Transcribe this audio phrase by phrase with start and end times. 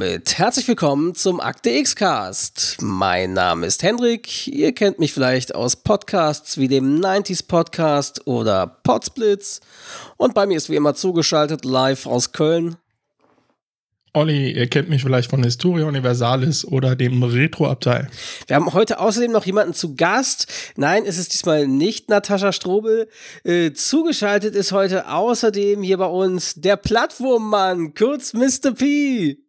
[0.00, 2.76] Damit herzlich willkommen zum Akte X Cast.
[2.80, 4.46] Mein Name ist Hendrik.
[4.46, 9.60] Ihr kennt mich vielleicht aus Podcasts wie dem 90s Podcast oder Podsplits.
[10.16, 12.76] Und bei mir ist wie immer zugeschaltet live aus Köln.
[14.12, 18.08] Olli, ihr kennt mich vielleicht von Historia Universalis oder dem Retro-Abteil.
[18.46, 20.46] Wir haben heute außerdem noch jemanden zu Gast.
[20.76, 23.08] Nein, es ist diesmal nicht Natascha Strobel.
[23.42, 28.74] Äh, zugeschaltet ist heute außerdem hier bei uns der Plattformmann, kurz Mr.
[28.78, 29.47] P.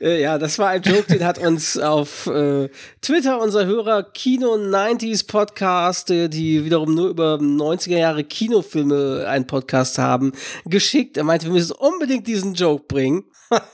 [0.00, 2.68] Äh, ja, das war ein Joke, den hat uns auf äh,
[3.00, 9.46] Twitter unser Hörer Kino 90s Podcast, äh, die wiederum nur über 90er Jahre Kinofilme einen
[9.46, 10.32] Podcast haben,
[10.64, 11.16] geschickt.
[11.16, 13.24] Er meinte, wir müssen unbedingt diesen Joke bringen.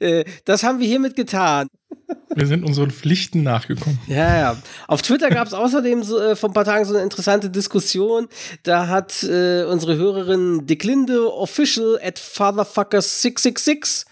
[0.00, 1.68] Äh, das haben wir hiermit getan.
[2.36, 3.98] Wir sind unseren Pflichten nachgekommen.
[4.06, 4.56] Ja, ja.
[4.88, 8.28] Auf Twitter gab es außerdem so, äh, vor ein paar Tagen so eine interessante Diskussion.
[8.62, 14.04] Da hat äh, unsere Hörerin Declinde Official at Fatherfuckers666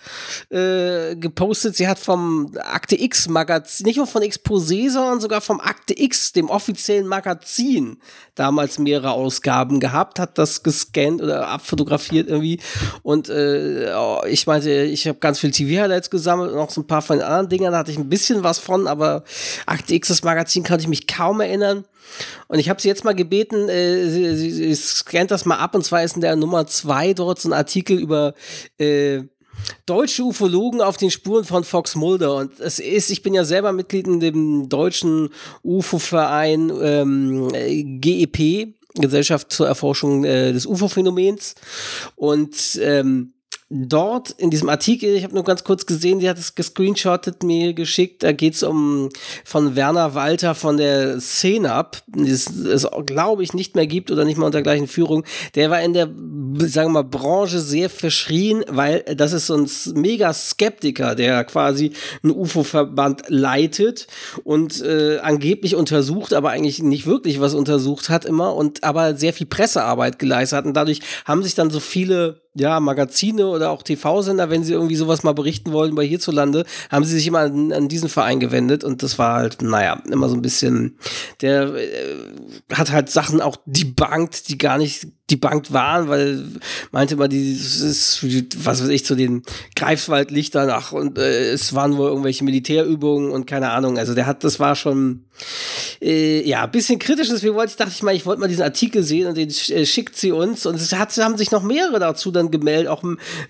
[0.50, 1.76] äh, gepostet.
[1.76, 6.32] Sie hat vom Akte X Magazin, nicht nur von Exposé, sondern sogar vom Akte X,
[6.32, 7.98] dem offiziellen Magazin,
[8.34, 12.60] damals mehrere Ausgaben gehabt, hat das gescannt oder abfotografiert irgendwie.
[13.02, 16.86] Und äh, oh, ich meinte, ich habe ganz viel TV-Highlights gesammelt und auch so ein
[16.86, 19.24] paar von den anderen Dingern da hatte ich ein bisschen was von, aber
[19.66, 21.84] Akte X, das Magazin, kann ich mich kaum erinnern.
[22.48, 25.74] Und ich habe sie jetzt mal gebeten, äh, sie, sie, sie scannt das mal ab
[25.74, 28.34] und zwar ist in der Nummer zwei dort so ein Artikel über
[28.78, 29.22] äh,
[29.86, 32.36] deutsche Ufologen auf den Spuren von Fox Mulder.
[32.36, 35.30] Und es ist, ich bin ja selber Mitglied in dem deutschen
[35.62, 37.48] UFO-Verein ähm,
[38.00, 41.54] GEP, Gesellschaft zur Erforschung äh, des UFO-Phänomens.
[42.16, 43.34] Und ähm,
[43.70, 47.72] dort in diesem Artikel, ich habe nur ganz kurz gesehen, die hat es gescreenshottet, mir
[47.72, 49.08] geschickt, da geht es um
[49.44, 52.50] von Werner Walter von der Szenab, die es,
[53.06, 55.24] glaube ich nicht mehr gibt oder nicht mal unter gleichen Führung.
[55.54, 56.06] Der war in der,
[56.68, 61.92] sagen wir mal, Branche sehr verschrien, weil das ist so ein mega Skeptiker, der quasi
[62.22, 64.06] einen UFO-Verband leitet
[64.44, 69.32] und äh, angeblich untersucht, aber eigentlich nicht wirklich was untersucht hat immer und aber sehr
[69.32, 73.82] viel Pressearbeit geleistet hat und dadurch haben sich dann so viele ja, Magazine oder auch
[73.82, 77.72] TV-Sender, wenn sie irgendwie sowas mal berichten wollen bei hierzulande, haben sie sich immer an,
[77.72, 80.98] an diesen Verein gewendet und das war halt, naja, immer so ein bisschen,
[81.40, 82.16] der äh,
[82.72, 86.44] hat halt Sachen auch debunked, die gar nicht debunked waren, weil
[86.90, 88.24] meinte man, die ist,
[88.64, 89.42] was weiß ich, zu den
[89.74, 93.96] Greifswaldlichtern, ach, und äh, es waren wohl irgendwelche Militärübungen und keine Ahnung.
[93.98, 95.24] Also der hat, das war schon
[96.00, 97.28] äh, ja, ein bisschen kritisch.
[97.28, 99.86] Deswegen wollte ich, dachte ich mal, ich wollte mal diesen Artikel sehen und den äh,
[99.86, 100.66] schickt sie uns.
[100.66, 103.02] Und es hat, haben sich noch mehrere dazu dann gemeldet, auch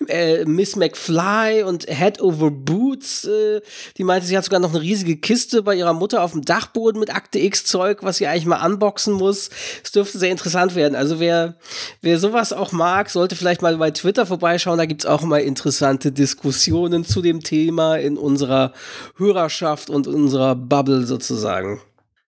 [0.08, 3.24] äh, Miss McFly und Head Over Boots.
[3.24, 3.60] Äh,
[3.96, 7.00] die meinte, sie hat sogar noch eine riesige Kiste bei ihrer Mutter auf dem Dachboden
[7.00, 9.50] mit Akte X-Zeug, was sie eigentlich mal unboxen muss.
[9.82, 10.94] Es dürfte sehr interessant werden.
[10.94, 11.56] Also wer
[12.00, 14.78] wer sowas auch mag, sollte vielleicht mal bei Twitter vorbeischauen.
[14.78, 18.72] Da gibt es auch immer interessante Diskussionen zu dem Thema in unserer
[19.16, 21.80] Hörerschaft und unserer Bubble sozusagen.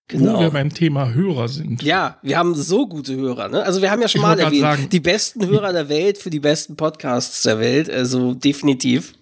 [0.09, 0.35] Genau.
[0.35, 1.83] Wo wir beim Thema Hörer sind.
[1.83, 3.49] Ja, wir haben so gute Hörer.
[3.49, 3.63] Ne?
[3.63, 6.29] Also wir haben ja schon ich mal erwähnt, sagen, die besten Hörer der Welt für
[6.29, 7.89] die besten Podcasts der Welt.
[7.89, 9.15] Also definitiv.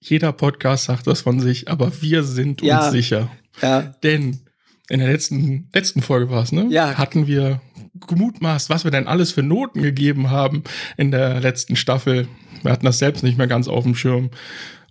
[0.00, 3.30] Jeder Podcast sagt das von sich, aber wir sind ja, uns sicher.
[3.60, 3.94] Ja.
[4.02, 4.40] Denn
[4.88, 6.66] in der letzten, letzten Folge war es, ne?
[6.70, 6.96] Ja.
[6.96, 7.60] Hatten wir
[7.94, 10.64] gemutmaßt, was wir denn alles für Noten gegeben haben
[10.96, 12.28] in der letzten Staffel.
[12.62, 14.30] Wir hatten das selbst nicht mehr ganz auf dem Schirm.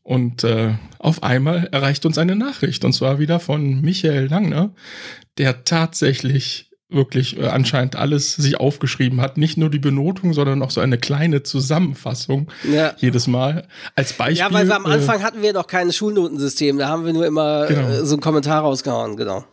[0.03, 4.73] Und äh, auf einmal erreicht uns eine Nachricht, und zwar wieder von Michael Langner,
[5.37, 9.37] der tatsächlich wirklich äh, anscheinend alles sich aufgeschrieben hat.
[9.37, 12.93] Nicht nur die Benotung, sondern auch so eine kleine Zusammenfassung ja.
[12.97, 13.67] jedes Mal.
[13.95, 14.39] Als Beispiel.
[14.39, 17.25] Ja, weil wir am Anfang äh, hatten wir noch kein Schulnotensystem, da haben wir nur
[17.25, 17.87] immer genau.
[17.87, 19.45] äh, so einen Kommentar rausgehauen, genau.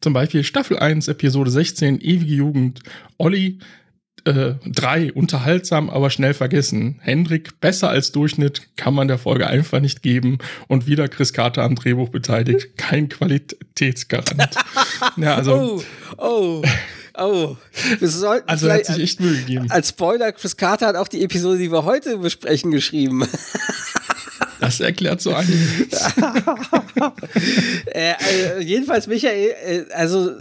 [0.00, 2.80] Zum Beispiel Staffel 1, Episode 16, Ewige Jugend.
[3.18, 3.58] Olli,
[4.24, 6.98] äh, drei, unterhaltsam, aber schnell vergessen.
[7.00, 10.38] Hendrik, besser als Durchschnitt, kann man der Folge einfach nicht geben.
[10.66, 12.68] Und wieder Chris Carter am Drehbuch beteiligt.
[12.76, 14.54] Kein Qualitätsgarant.
[15.16, 15.82] ja, also.
[16.18, 16.62] Oh, oh.
[17.20, 17.56] Oh,
[17.98, 19.66] wir sollten also hat sich echt Mühe gegeben.
[19.70, 23.26] Als Spoiler, Chris Carter hat auch die Episode, die wir heute besprechen, geschrieben.
[24.60, 26.14] Das erklärt so einiges.
[27.86, 30.32] äh, also jedenfalls, Michael, äh, also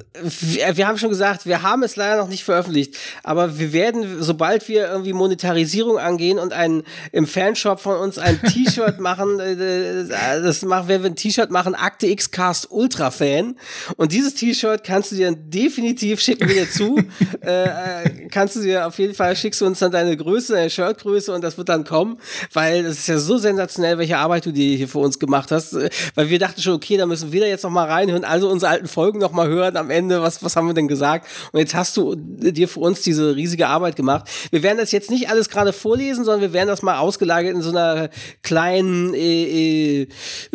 [0.41, 4.23] wir, wir, haben schon gesagt, wir haben es leider noch nicht veröffentlicht, aber wir werden,
[4.23, 9.51] sobald wir irgendwie Monetarisierung angehen und ein, im Fanshop von uns ein T-Shirt machen, äh,
[9.53, 10.07] äh,
[10.41, 13.55] das machen, werden wir ein T-Shirt machen, Akte X Cast Ultra Fan.
[13.97, 16.97] Und dieses T-Shirt kannst du dir definitiv schicken wir dir zu.
[17.41, 21.33] äh, kannst du dir auf jeden Fall schickst du uns dann deine Größe, deine Shirtgröße
[21.33, 22.19] und das wird dann kommen,
[22.53, 25.73] weil das ist ja so sensationell, welche Arbeit du dir hier für uns gemacht hast,
[25.73, 28.49] äh, weil wir dachten schon, okay, da müssen wir da jetzt noch mal reinhören, also
[28.49, 31.27] unsere alten Folgen noch mal hören am Ende, was, was haben wir denn gesagt?
[31.51, 34.29] Und jetzt hast du dir für uns diese riesige Arbeit gemacht.
[34.51, 37.61] Wir werden das jetzt nicht alles gerade vorlesen, sondern wir werden das mal ausgelagert in
[37.61, 38.09] so einer
[38.43, 40.07] kleinen äh, äh,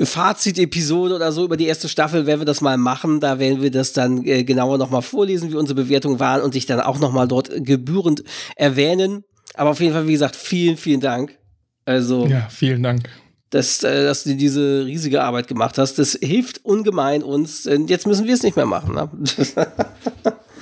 [0.04, 3.20] Fazit-Episode oder so über die erste Staffel, werden wir das mal machen.
[3.20, 6.54] Da werden wir das dann äh, genauer noch mal vorlesen, wie unsere Bewertungen waren und
[6.54, 8.25] dich dann auch noch mal dort gebührend
[8.56, 9.25] erwähnen.
[9.54, 11.38] Aber auf jeden Fall, wie gesagt, vielen, vielen Dank.
[11.84, 12.26] Also.
[12.26, 13.08] Ja, vielen Dank
[13.52, 15.99] dass, äh, dass du diese riesige Arbeit gemacht hast.
[15.99, 17.69] Das hilft ungemein uns.
[17.87, 18.94] Jetzt müssen wir es nicht mehr machen.
[18.94, 19.10] Ne?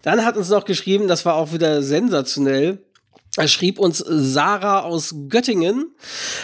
[0.02, 2.78] Dann hat uns noch geschrieben, das war auch wieder sensationell.
[3.46, 5.94] Schrieb uns Sarah aus Göttingen.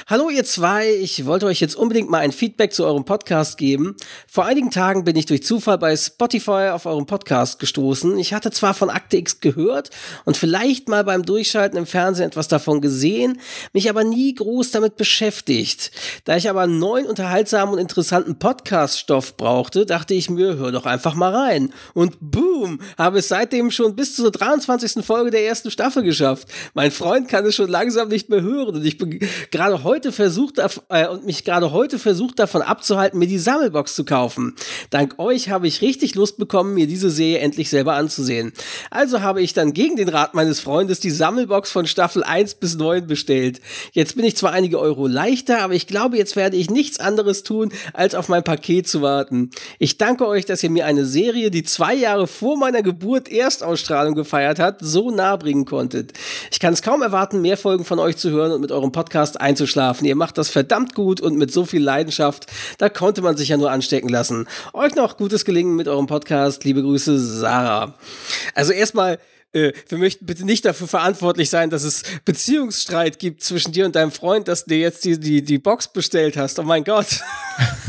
[0.06, 3.96] Hallo ihr zwei, ich wollte euch jetzt unbedingt mal ein Feedback zu eurem Podcast geben.
[4.28, 8.16] Vor einigen Tagen bin ich durch Zufall bei Spotify auf eurem Podcast gestoßen.
[8.20, 9.90] Ich hatte zwar von Akte X gehört
[10.24, 13.40] und vielleicht mal beim Durchschalten im Fernsehen etwas davon gesehen,
[13.72, 15.90] mich aber nie groß damit beschäftigt.
[16.22, 20.86] Da ich aber einen neuen, unterhaltsamen und interessanten Podcast-Stoff brauchte, dachte ich mir, hör doch
[20.86, 21.72] einfach mal rein.
[21.94, 25.04] Und boom, habe es seitdem schon bis zur 23.
[25.04, 26.46] Folge der ersten Staffel geschafft.
[26.76, 29.18] Mein Freund kann es schon langsam nicht mehr hören und ich bin
[29.50, 30.58] gerade heute versucht
[30.90, 34.54] äh, und mich gerade heute versucht davon abzuhalten, mir die Sammelbox zu kaufen.
[34.90, 38.52] Dank euch habe ich richtig Lust bekommen, mir diese Serie endlich selber anzusehen.
[38.90, 42.76] Also habe ich dann gegen den Rat meines Freundes die Sammelbox von Staffel 1 bis
[42.76, 43.62] 9 bestellt.
[43.92, 47.42] Jetzt bin ich zwar einige Euro leichter, aber ich glaube, jetzt werde ich nichts anderes
[47.42, 49.48] tun, als auf mein Paket zu warten.
[49.78, 54.14] Ich danke euch, dass ihr mir eine Serie, die zwei Jahre vor meiner Geburt Erstausstrahlung
[54.14, 56.12] gefeiert hat, so nahe bringen konntet.
[56.50, 59.40] Ich kann es kaum erwarten, mehr Folgen von euch zu hören und mit eurem Podcast
[59.40, 60.06] einzuschlafen.
[60.06, 62.46] Ihr macht das verdammt gut und mit so viel Leidenschaft.
[62.78, 64.48] Da konnte man sich ja nur anstecken lassen.
[64.72, 66.64] Euch noch gutes Gelingen mit eurem Podcast.
[66.64, 67.94] Liebe Grüße, Sarah.
[68.54, 69.18] Also erstmal,
[69.52, 73.94] äh, wir möchten bitte nicht dafür verantwortlich sein, dass es Beziehungsstreit gibt zwischen dir und
[73.94, 76.58] deinem Freund, dass du dir jetzt die, die, die Box bestellt hast.
[76.58, 77.20] Oh mein Gott.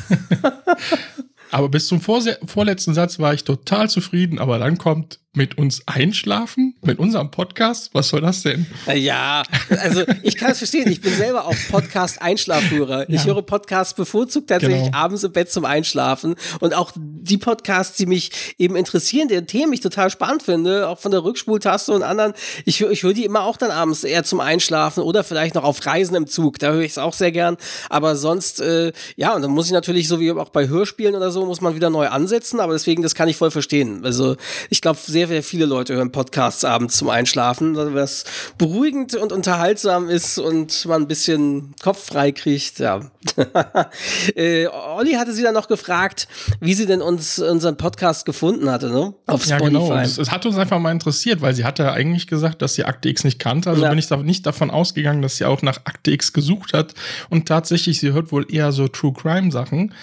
[1.52, 6.76] aber bis zum vorletzten Satz war ich total zufrieden, aber dann kommt mit uns einschlafen?
[6.84, 7.92] Mit unserem Podcast?
[7.94, 8.66] Was soll das denn?
[8.94, 10.92] Ja, also ich kann es verstehen.
[10.92, 13.08] Ich bin selber auch Podcast-Einschlafhörer.
[13.10, 14.98] Ich höre Podcasts bevorzugt tatsächlich genau.
[14.98, 16.36] abends im Bett zum Einschlafen.
[16.60, 21.00] Und auch die Podcasts, die mich eben interessieren, deren Themen ich total spannend finde, auch
[21.00, 22.34] von der Rückspultaste und anderen,
[22.66, 25.86] ich, ich höre die immer auch dann abends eher zum Einschlafen oder vielleicht noch auf
[25.86, 26.58] Reisen im Zug.
[26.58, 27.58] Da höre ich es auch sehr gern.
[27.90, 31.30] Aber sonst, äh, ja, und dann muss ich natürlich, so wie auch bei Hörspielen oder
[31.30, 32.60] so, muss man wieder neu ansetzen.
[32.60, 34.04] Aber deswegen, das kann ich voll verstehen.
[34.04, 34.36] Also
[34.72, 38.24] ich glaube, sehr sehr, sehr viele Leute hören Podcasts abends zum Einschlafen, was
[38.60, 42.78] beruhigend und unterhaltsam ist und man ein bisschen Kopf frei kriegt.
[42.78, 43.00] Ja.
[44.36, 46.28] äh, Olli hatte sie dann noch gefragt,
[46.60, 49.16] wie sie denn uns unseren Podcast gefunden hatte, ne?
[49.26, 49.64] Auf Spotify.
[49.64, 49.96] Ja, genau.
[49.96, 53.10] Es, es, hat uns einfach mal interessiert, weil sie hatte eigentlich gesagt, dass sie Akte
[53.10, 53.72] X nicht kannte.
[53.72, 53.90] Also ja.
[53.90, 56.94] bin ich da nicht davon ausgegangen, dass sie auch nach Akte X gesucht hat.
[57.32, 59.96] Und tatsächlich, sie hört wohl eher so True Crime Sachen,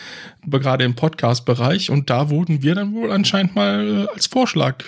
[0.50, 1.90] gerade im Podcast-Bereich.
[1.90, 4.84] Und da wurden wir dann wohl anscheinend mal äh, als Vorschlag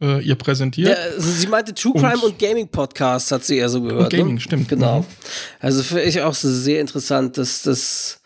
[0.00, 0.90] äh, ihr präsentiert.
[0.90, 4.12] Ja, also sie meinte True Crime und, und Gaming Podcast hat sie eher so gehört.
[4.12, 4.40] Und Gaming, ne?
[4.40, 4.68] stimmt.
[4.68, 5.00] Genau.
[5.00, 5.06] Mhm.
[5.60, 8.20] Also für ich auch sehr interessant, dass das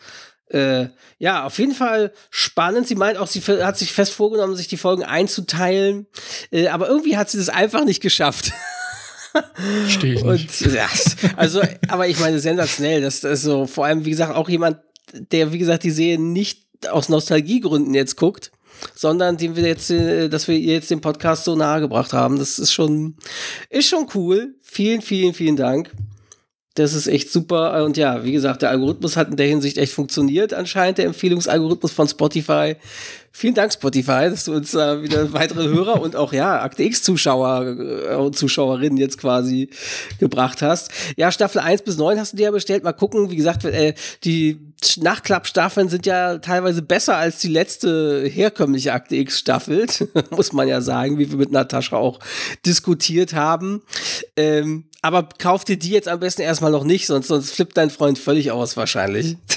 [0.49, 0.87] äh,
[1.19, 2.87] ja, auf jeden Fall spannend.
[2.87, 6.07] Sie meint auch, sie hat sich fest vorgenommen, sich die Folgen einzuteilen,
[6.51, 8.51] äh, aber irgendwie hat sie das einfach nicht geschafft.
[9.87, 10.65] Stehe ich nicht.
[10.65, 10.87] Und, ja,
[11.35, 13.01] also, aber ich meine, sensationell.
[13.01, 14.79] Das ist so, vor allem, wie gesagt, auch jemand,
[15.13, 18.51] der, wie gesagt, die Serie nicht aus Nostalgiegründen jetzt guckt,
[18.95, 22.37] sondern den wir jetzt, äh, dass wir jetzt den Podcast so nahe gebracht haben.
[22.37, 23.15] Das ist schon,
[23.69, 24.55] ist schon cool.
[24.61, 25.91] Vielen, vielen, vielen Dank.
[26.75, 27.83] Das ist echt super.
[27.83, 31.91] Und ja, wie gesagt, der Algorithmus hat in der Hinsicht echt funktioniert, anscheinend, der Empfehlungsalgorithmus
[31.91, 32.75] von Spotify.
[33.31, 37.61] Vielen Dank, Spotify, dass du uns äh, wieder weitere Hörer und auch ja, Akte X-Zuschauer
[38.17, 39.69] und äh, Zuschauerinnen jetzt quasi
[40.19, 40.91] gebracht hast.
[41.15, 42.83] Ja, Staffel 1 bis 9 hast du dir ja bestellt.
[42.83, 43.93] Mal gucken, wie gesagt, äh,
[44.23, 44.59] die
[44.97, 49.87] Nachklappstaffeln sind ja teilweise besser als die letzte herkömmliche Akte X-Staffel,
[50.31, 52.19] muss man ja sagen, wie wir mit Natascha auch
[52.65, 53.83] diskutiert haben.
[54.35, 57.89] Ähm, aber kauf dir die jetzt am besten erstmal noch nicht, sonst, sonst flippt dein
[57.89, 59.37] Freund völlig aus wahrscheinlich.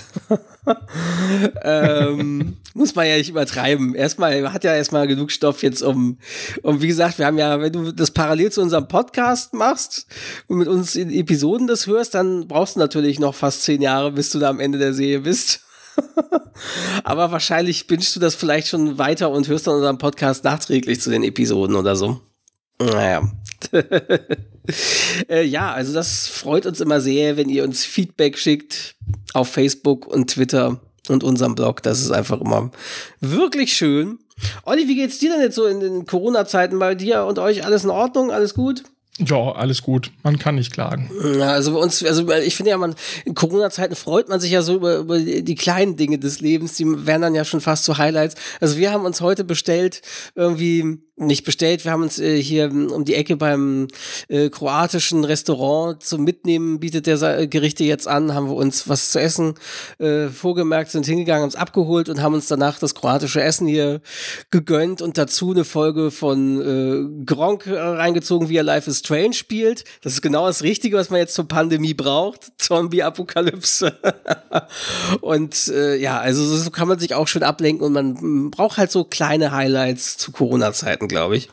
[1.63, 3.95] ähm, muss man ja nicht übertreiben.
[3.95, 6.19] Erstmal hat ja erstmal genug Stoff jetzt um,
[6.63, 10.07] um, wie gesagt, wir haben ja, wenn du das parallel zu unserem Podcast machst
[10.49, 14.13] und mit uns in Episoden das hörst, dann brauchst du natürlich noch fast zehn Jahre,
[14.13, 15.61] bis du da am Ende der Serie bist.
[17.05, 21.11] Aber wahrscheinlich bingst du das vielleicht schon weiter und hörst dann unseren Podcast nachträglich zu
[21.11, 22.21] den Episoden oder so.
[22.87, 23.31] Naja.
[25.29, 28.95] äh, ja, also das freut uns immer sehr, wenn ihr uns Feedback schickt
[29.35, 31.83] auf Facebook und Twitter und unserem Blog.
[31.83, 32.71] Das ist einfach immer
[33.21, 34.19] wirklich schön.
[34.65, 37.65] Olli, wie geht's dir denn jetzt so in den Corona-Zeiten bei dir und euch?
[37.65, 38.31] Alles in Ordnung?
[38.31, 38.83] Alles gut?
[39.19, 40.11] Ja, alles gut.
[40.23, 41.11] Man kann nicht klagen.
[41.43, 42.95] Also bei uns, also ich finde ja, man
[43.27, 46.87] in Corona-Zeiten freut man sich ja so über, über die kleinen Dinge des Lebens, die
[47.07, 48.37] werden dann ja schon fast zu Highlights.
[48.61, 50.01] Also wir haben uns heute bestellt,
[50.35, 51.85] irgendwie nicht bestellt.
[51.85, 53.89] Wir haben uns äh, hier ähm, um die Ecke beim
[54.29, 58.35] äh, kroatischen Restaurant zum Mitnehmen bietet der äh, Gerichte jetzt an.
[58.35, 59.55] Haben wir uns was zu essen
[59.99, 64.01] äh, vorgemerkt, sind hingegangen, haben es abgeholt und haben uns danach das kroatische Essen hier
[64.51, 69.35] gegönnt und dazu eine Folge von äh, Gronk äh, reingezogen, wie er Life is Strange
[69.35, 69.85] spielt.
[70.03, 72.53] Das ist genau das Richtige, was man jetzt zur Pandemie braucht.
[72.59, 73.99] Zombie-Apokalypse.
[75.21, 78.91] und äh, ja, also so kann man sich auch schön ablenken und man braucht halt
[78.91, 81.49] so kleine Highlights zu Corona-Zeiten glaube ich.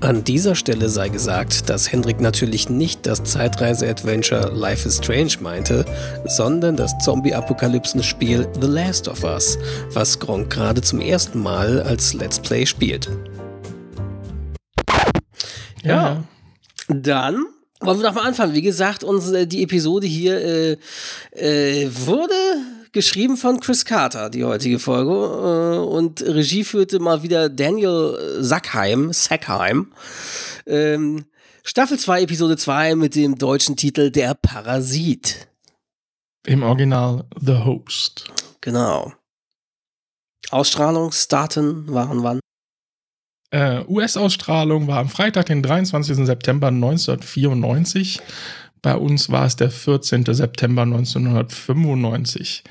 [0.00, 5.84] An dieser Stelle sei gesagt, dass Hendrik natürlich nicht das Zeitreise-Adventure Life is Strange meinte,
[6.26, 9.58] sondern das Zombie-Apokalypsen-Spiel The Last of Us,
[9.92, 13.08] was Gronk gerade zum ersten Mal als Let's Play spielt.
[15.84, 15.94] Ja.
[15.94, 16.24] ja.
[16.88, 17.46] Dann
[17.80, 18.54] wollen wir doch mal anfangen.
[18.54, 20.76] Wie gesagt, unsere, die Episode hier äh,
[21.30, 22.34] äh, wurde
[22.92, 25.12] geschrieben von Chris Carter, die heutige Folge.
[25.12, 29.12] Äh, und Regie führte mal wieder Daniel Sackheim.
[29.12, 29.92] Sackheim.
[30.66, 31.24] Ähm,
[31.64, 35.48] Staffel 2, Episode 2 mit dem deutschen Titel Der Parasit.
[36.46, 38.30] Im Original The Host.
[38.60, 39.12] Genau.
[40.50, 42.40] Ausstrahlungsdaten waren wann?
[43.52, 46.26] Äh, US-Ausstrahlung war am Freitag, den 23.
[46.26, 48.20] September 1994.
[48.82, 50.24] Bei uns war es der 14.
[50.26, 52.64] September 1995.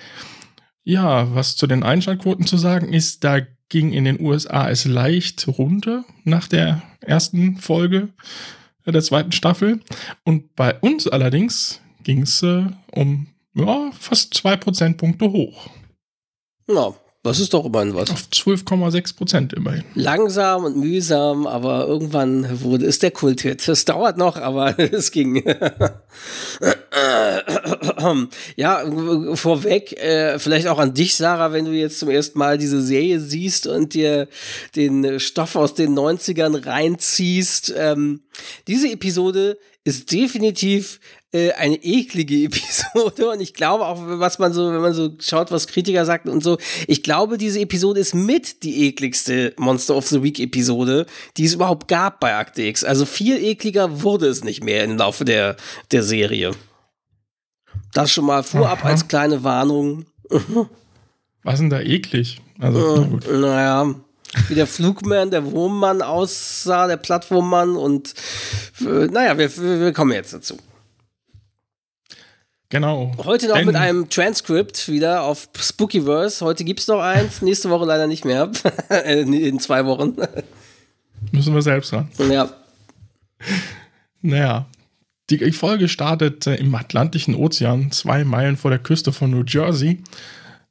[0.83, 3.39] Ja, was zu den Einschaltquoten zu sagen ist, da
[3.69, 8.09] ging in den USA es leicht runter nach der ersten Folge
[8.85, 9.79] der zweiten Staffel.
[10.25, 15.69] Und bei uns allerdings ging es äh, um ja, fast zwei Prozentpunkte hoch.
[16.67, 18.09] Ja, das ist doch immerhin was.
[18.09, 19.83] Auf 12,6 Prozent immerhin.
[19.93, 23.67] Langsam und mühsam, aber irgendwann wurde es der Kulthit.
[23.67, 25.43] Es dauert noch, aber es ging.
[28.55, 28.83] ja,
[29.35, 33.19] vorweg, äh, vielleicht auch an dich, Sarah, wenn du jetzt zum ersten Mal diese Serie
[33.19, 34.27] siehst und dir
[34.75, 37.71] den Stoff aus den 90ern reinziehst.
[37.77, 38.21] Ähm,
[38.67, 40.99] diese Episode ist definitiv
[41.33, 45.51] äh, eine eklige Episode und ich glaube auch, was man so, wenn man so schaut,
[45.51, 46.57] was Kritiker sagten und so,
[46.87, 51.05] ich glaube, diese Episode ist mit die ekligste Monster of the Week Episode,
[51.37, 52.83] die es überhaupt gab bei Akte X.
[52.83, 55.55] Also viel ekliger wurde es nicht mehr im Laufe der,
[55.91, 56.51] der Serie.
[57.93, 58.89] Das schon mal vorab Aha.
[58.89, 60.05] als kleine Warnung.
[61.43, 62.41] Was ist denn da eklig?
[62.59, 63.95] Also, äh, na naja,
[64.47, 68.13] wie der Flugmann, der Wurmmann aussah, der Plattwurmmann und
[68.81, 70.57] äh, naja, wir, wir kommen jetzt dazu.
[72.71, 73.11] Genau.
[73.25, 76.43] Heute noch Denn mit einem Transkript wieder auf Spookyverse.
[76.43, 78.49] Heute gibt es noch eins, nächste Woche leider nicht mehr.
[79.05, 80.15] In zwei Wochen.
[81.33, 82.09] Müssen wir selbst ran.
[82.29, 82.49] Ja.
[84.23, 84.67] Naja.
[85.31, 90.03] Die Folge startet äh, im Atlantischen Ozean, zwei Meilen vor der Küste von New Jersey.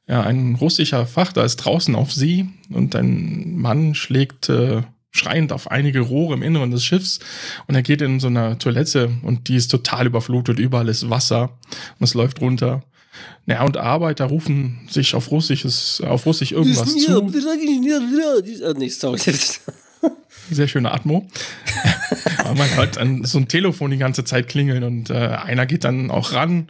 [0.06, 5.70] Ja, ein russischer Frachter ist draußen auf See und ein Mann schlägt äh, schreiend auf
[5.70, 7.18] einige Rohre im Inneren des Schiffs
[7.66, 11.58] und er geht in so einer Toilette und die ist total überflutet, überall ist Wasser
[11.98, 12.82] und es läuft runter.
[13.46, 17.10] Naja, und Arbeiter rufen sich auf Russisches, auf Russisch irgendwas zu.
[20.50, 21.28] Sehr schöne Atmo.
[22.38, 25.84] Aber man hört dann so ein Telefon die ganze Zeit klingeln und äh, einer geht
[25.84, 26.68] dann auch ran.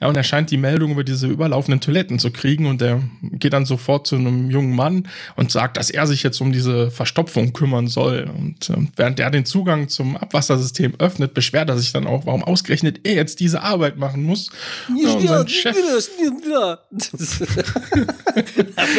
[0.00, 3.52] Ja, und er scheint die Meldung über diese überlaufenden Toiletten zu kriegen und der geht
[3.52, 7.52] dann sofort zu einem jungen Mann und sagt, dass er sich jetzt um diese Verstopfung
[7.52, 8.28] kümmern soll.
[8.36, 12.42] Und äh, während er den Zugang zum Abwassersystem öffnet, beschwert er sich dann auch, warum
[12.42, 14.50] ausgerechnet er jetzt diese Arbeit machen muss.
[15.00, 15.76] Ja, und sein Chef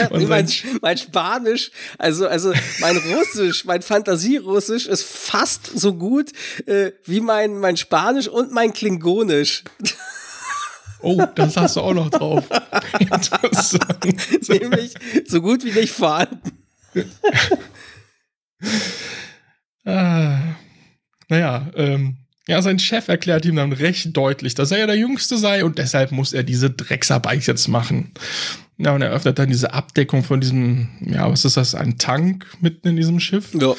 [0.10, 0.48] und mein,
[0.82, 6.32] mein Spanisch, also, also mein Russisch, mein Fantasierussisch ist fast so gut
[6.66, 9.63] äh, wie mein, mein Spanisch und mein Klingonisch.
[11.04, 12.46] Oh, das hast du auch noch drauf.
[14.48, 14.94] Nämlich
[15.28, 16.54] so gut wie nicht vorhanden.
[19.84, 20.40] ah,
[21.28, 25.38] naja, ähm, ja, sein Chef erklärt ihm dann recht deutlich, dass er ja der Jüngste
[25.38, 28.13] sei und deshalb muss er diese Drecksarbeit jetzt machen.
[28.78, 32.46] Ja, und er öffnet dann diese Abdeckung von diesem, ja, was ist das, ein Tank
[32.62, 33.54] mitten in diesem Schiff.
[33.54, 33.75] Ja.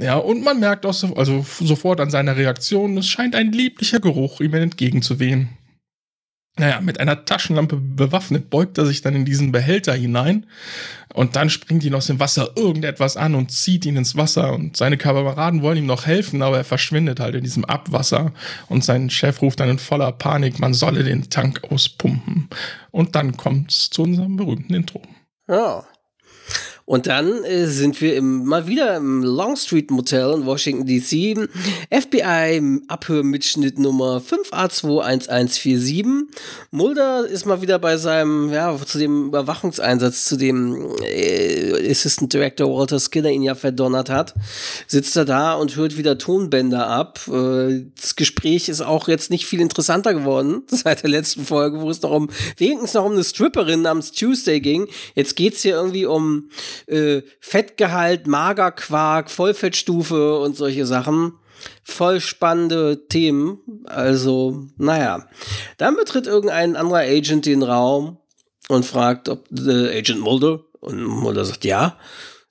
[0.00, 4.00] Ja, und man merkt auch so, also sofort an seiner Reaktion, es scheint ein lieblicher
[4.00, 5.50] Geruch ihm entgegenzuwehen.
[6.58, 10.46] Naja, mit einer Taschenlampe bewaffnet beugt er sich dann in diesen Behälter hinein
[11.14, 14.76] und dann springt ihn aus dem Wasser irgendetwas an und zieht ihn ins Wasser und
[14.76, 18.32] seine Kameraden wollen ihm noch helfen, aber er verschwindet halt in diesem Abwasser
[18.68, 22.48] und sein Chef ruft dann in voller Panik, man solle den Tank auspumpen.
[22.90, 25.02] Und dann kommt's zu unserem berühmten Intro.
[25.46, 25.84] Ja.
[26.90, 31.48] Und dann äh, sind wir im, mal wieder im Longstreet Motel in Washington DC.
[31.88, 36.24] FBI Abhörmitschnitt Nummer 5A21147.
[36.72, 42.68] Mulder ist mal wieder bei seinem, ja, zu dem Überwachungseinsatz, zu dem äh, Assistant Director
[42.68, 44.34] Walter Skinner ihn ja verdonnert hat.
[44.88, 47.20] Sitzt er da und hört wieder Tonbänder ab.
[47.28, 51.88] Äh, das Gespräch ist auch jetzt nicht viel interessanter geworden seit der letzten Folge, wo
[51.88, 54.88] es noch um, wenigstens noch um eine Stripperin namens Tuesday ging.
[55.14, 56.50] Jetzt geht's hier irgendwie um
[56.86, 61.34] äh, Fettgehalt, Magerquark, Vollfettstufe und solche Sachen.
[61.82, 63.58] Voll spannende Themen.
[63.84, 65.28] Also, naja.
[65.76, 68.18] Dann betritt irgendein anderer Agent den Raum
[68.68, 70.60] und fragt, ob äh, Agent Mulder.
[70.80, 71.96] Und Mulder sagt, ja.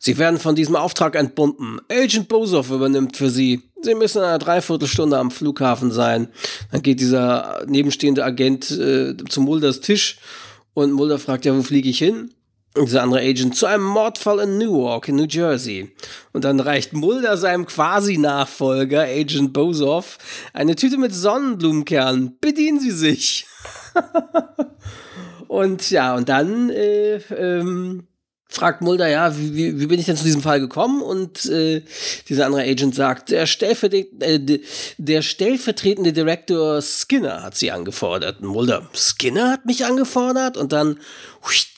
[0.02, 1.80] Sie werden von diesem Auftrag entbunden.
[1.92, 3.64] Agent Bosoff übernimmt für Sie.
[3.82, 6.30] Sie müssen in einer Dreiviertelstunde am Flughafen sein.
[6.72, 10.20] Dann geht dieser nebenstehende Agent äh, zu Mulders Tisch
[10.74, 12.34] und Mulder fragt, ja, wo fliege ich hin?
[12.78, 15.92] Dieser andere Agent zu einem Mordfall in Newark in New Jersey.
[16.34, 20.18] Und dann reicht Mulder seinem Quasi-Nachfolger, Agent Bozoff,
[20.54, 22.38] eine Tüte mit Sonnenblumenkernen.
[22.40, 23.48] Bedienen Sie sich.
[25.48, 28.08] und ja, und dann äh, ähm,
[28.52, 31.04] fragt Mulder, ja, wie, wie, wie bin ich denn zu diesem Fall gekommen?
[31.04, 31.84] Und äh,
[32.28, 34.60] dieser andere Agent sagt, der, stellvertret äh,
[34.98, 38.42] der stellvertretende Direktor Skinner hat sie angefordert.
[38.42, 40.58] Mulder, Skinner hat mich angefordert?
[40.58, 41.00] Und dann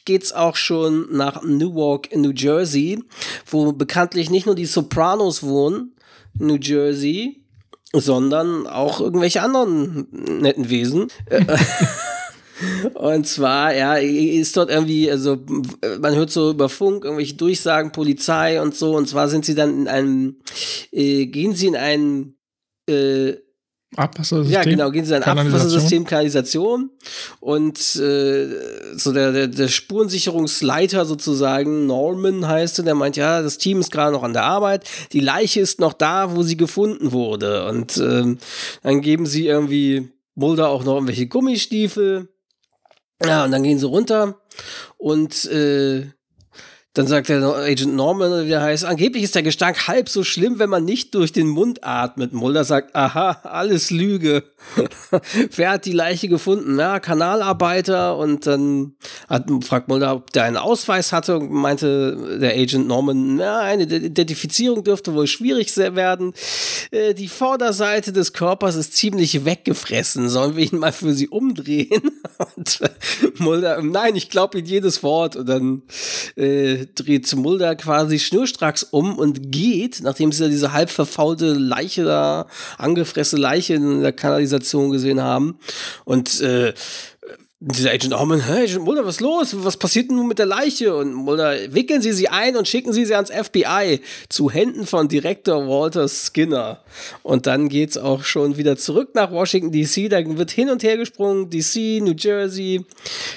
[0.05, 3.03] geht's auch schon nach Newark in New Jersey,
[3.45, 5.93] wo bekanntlich nicht nur die Sopranos wohnen,
[6.33, 7.43] New Jersey,
[7.91, 11.09] sondern auch irgendwelche anderen netten Wesen.
[12.93, 15.37] Und zwar, ja, ist dort irgendwie, also
[15.99, 18.95] man hört so über Funk irgendwelche Durchsagen, Polizei und so.
[18.95, 20.35] Und zwar sind sie dann in einem,
[20.91, 22.35] äh, gehen sie in ein
[22.87, 23.35] äh,
[23.97, 24.53] Abwassersystem.
[24.53, 26.91] Ja, genau, gehen sie in ein Abwassersystem, Kanalisation.
[27.41, 28.47] Und äh,
[28.95, 33.91] so der, der, der Spurensicherungsleiter sozusagen, Norman heißt er, der meint, ja, das Team ist
[33.91, 37.67] gerade noch an der Arbeit, die Leiche ist noch da, wo sie gefunden wurde.
[37.67, 38.37] Und ähm,
[38.81, 42.29] dann geben sie irgendwie Mulder auch noch irgendwelche Gummistiefel
[43.25, 44.41] ja, und dann gehen sie runter
[44.97, 46.11] und äh,
[46.93, 50.59] dann sagt der Agent Norman, wie der heißt, angeblich ist der Gestank halb so schlimm,
[50.59, 52.33] wenn man nicht durch den Mund atmet.
[52.33, 54.43] Mulder sagt, aha, alles Lüge.
[55.55, 56.75] Wer hat die Leiche gefunden?
[56.75, 58.17] Na, Kanalarbeiter.
[58.17, 58.95] Und dann
[59.29, 63.83] hat, fragt Mulder, ob der einen Ausweis hatte und meinte der Agent Norman, na, eine
[63.83, 66.33] Identifizierung dürfte wohl schwierig werden.
[66.91, 70.27] Äh, die Vorderseite des Körpers ist ziemlich weggefressen.
[70.27, 72.01] Sollen wir ihn mal für sie umdrehen?
[72.57, 72.81] und
[73.37, 75.37] Mulder, nein, ich glaube ihn jedes Wort.
[75.37, 75.83] Und dann
[76.35, 82.47] äh, dreht Mulder quasi schnurstracks um und geht, nachdem sie diese halb verfaulte Leiche da,
[82.77, 85.57] angefressene Leiche in der Kanalisation gesehen haben.
[86.05, 86.73] Und äh,
[87.63, 89.55] dieser Agent Orman, hey, Agent Mulder, was ist los?
[89.63, 90.95] Was passiert denn nun mit der Leiche?
[90.95, 95.07] Und Mulder, wickeln Sie sie ein und schicken Sie sie ans FBI zu Händen von
[95.07, 96.79] Direktor Walter Skinner.
[97.21, 100.09] Und dann geht's auch schon wieder zurück nach Washington DC.
[100.09, 101.51] Da wird hin und her gesprungen.
[101.51, 102.83] DC, New Jersey.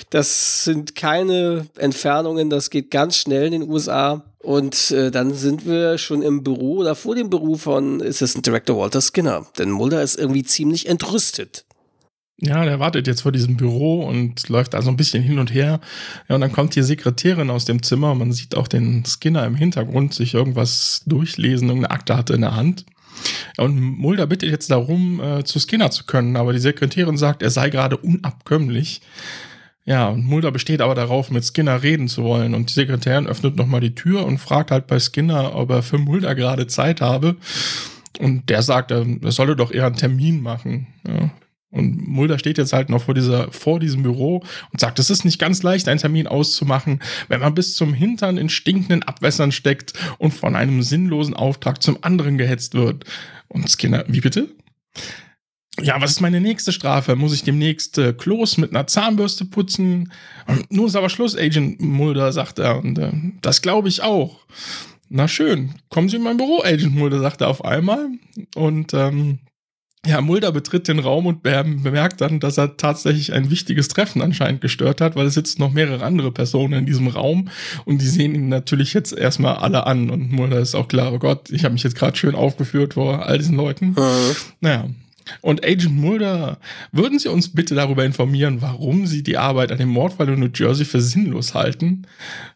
[0.09, 2.49] Das sind keine Entfernungen.
[2.49, 4.25] Das geht ganz schnell in den USA.
[4.39, 8.79] Und äh, dann sind wir schon im Büro oder vor dem Büro von Assistant Director
[8.79, 9.47] Walter Skinner.
[9.59, 11.67] Denn Mulder ist irgendwie ziemlich entrüstet.
[12.41, 15.55] Ja, der wartet jetzt vor diesem Büro und läuft da so ein bisschen hin und
[15.55, 15.81] her.
[16.29, 18.15] Ja, und dann kommt die Sekretärin aus dem Zimmer.
[18.15, 21.69] Man sieht auch den Skinner im Hintergrund sich irgendwas durchlesen.
[21.69, 22.87] Irgendeine Akte hatte in der Hand.
[23.57, 27.51] Und Mulder bittet jetzt darum, äh, zu Skinner zu können, aber die Sekretärin sagt, er
[27.51, 29.01] sei gerade unabkömmlich.
[29.85, 32.55] Ja, und Mulder besteht aber darauf, mit Skinner reden zu wollen.
[32.55, 35.99] Und die Sekretärin öffnet nochmal die Tür und fragt halt bei Skinner, ob er für
[35.99, 37.37] Mulder gerade Zeit habe.
[38.19, 40.87] Und der sagt, er solle doch eher einen Termin machen.
[41.07, 41.31] Ja.
[41.75, 45.25] Und Mulder steht jetzt halt noch vor, dieser, vor diesem Büro und sagt, es ist
[45.25, 49.93] nicht ganz leicht, einen Termin auszumachen, wenn man bis zum Hintern in stinkenden Abwässern steckt
[50.19, 53.05] und von einem sinnlosen Auftrag zum anderen gehetzt wird.
[53.49, 54.49] Und Skinner, wie bitte?
[55.81, 57.17] Ja, was ist meine nächste Strafe?
[57.17, 60.13] Muss ich demnächst äh, Klos mit einer Zahnbürste putzen?
[60.47, 62.79] Und nun ist aber Schluss, Agent Mulder, sagt er.
[62.79, 63.11] Und äh,
[63.43, 64.39] das glaube ich auch.
[65.09, 68.11] Na schön, kommen Sie in mein Büro, Agent Mulder, sagt er auf einmal.
[68.55, 69.41] Und ähm,
[70.07, 74.61] ja, Mulder betritt den Raum und bemerkt dann, dass er tatsächlich ein wichtiges Treffen anscheinend
[74.61, 77.49] gestört hat, weil es sitzen noch mehrere andere Personen in diesem Raum
[77.85, 81.19] und die sehen ihn natürlich jetzt erstmal alle an und Mulder ist auch klar, oh
[81.19, 83.89] Gott, ich habe mich jetzt gerade schön aufgeführt vor all diesen Leuten.
[83.89, 84.37] Mhm.
[84.61, 84.89] Naja,
[85.41, 86.59] und Agent Mulder,
[86.93, 90.51] würden Sie uns bitte darüber informieren, warum Sie die Arbeit an dem Mordfall in New
[90.55, 92.07] Jersey für sinnlos halten?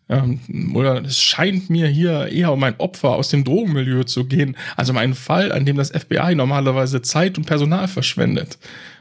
[0.09, 4.57] Ähm, Mulder, es scheint mir hier eher um ein Opfer aus dem Drogenmilieu zu gehen,
[4.77, 8.59] also um einen Fall, an dem das FBI normalerweise Zeit und Personal verschwendet.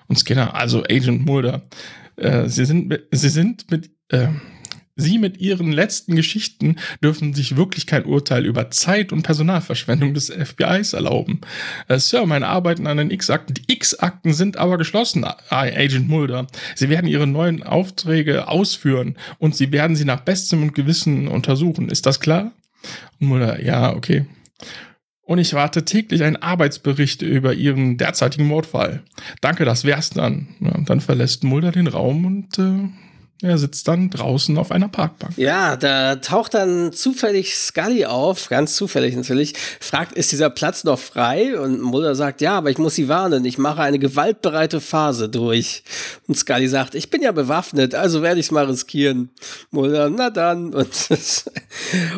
[0.08, 1.62] Und Skinner, also Agent Mulder,
[2.18, 4.28] äh, Sie sind, Sie sind mit, äh,
[4.98, 10.30] Sie mit Ihren letzten Geschichten dürfen sich wirklich kein Urteil über Zeit und Personalverschwendung des
[10.30, 11.42] FBIs erlauben.
[11.88, 13.54] Äh, Sir, meine Arbeiten an den X-Akten.
[13.54, 16.48] Die X-Akten sind aber geschlossen, Agent Mulder.
[16.76, 21.90] Sie werden Ihre neuen Aufträge ausführen und Sie werden sie nach bestem und Gewissen untersuchen.
[21.90, 22.52] Ist das klar?
[23.20, 24.26] Und Mulder, ja, okay.
[25.22, 29.04] Und ich warte täglich einen Arbeitsbericht über Ihren derzeitigen Mordfall.
[29.42, 30.48] Danke, das wär's dann.
[30.62, 32.90] Ja, dann verlässt Mulder den Raum und äh,
[33.44, 35.38] er sitzt dann draußen auf einer Parkbank.
[35.38, 40.98] Ja, da taucht dann zufällig Scully auf, ganz zufällig natürlich, fragt, ist dieser Platz noch
[40.98, 41.60] frei?
[41.60, 45.84] Und Mulder sagt, ja, aber ich muss sie warnen, ich mache eine gewaltbereite Phase durch.
[46.28, 49.30] Und Scully sagt, ich bin ja bewaffnet, also werde ich es mal riskieren.
[49.70, 50.74] Mulder, na dann.
[50.88, 51.10] Und,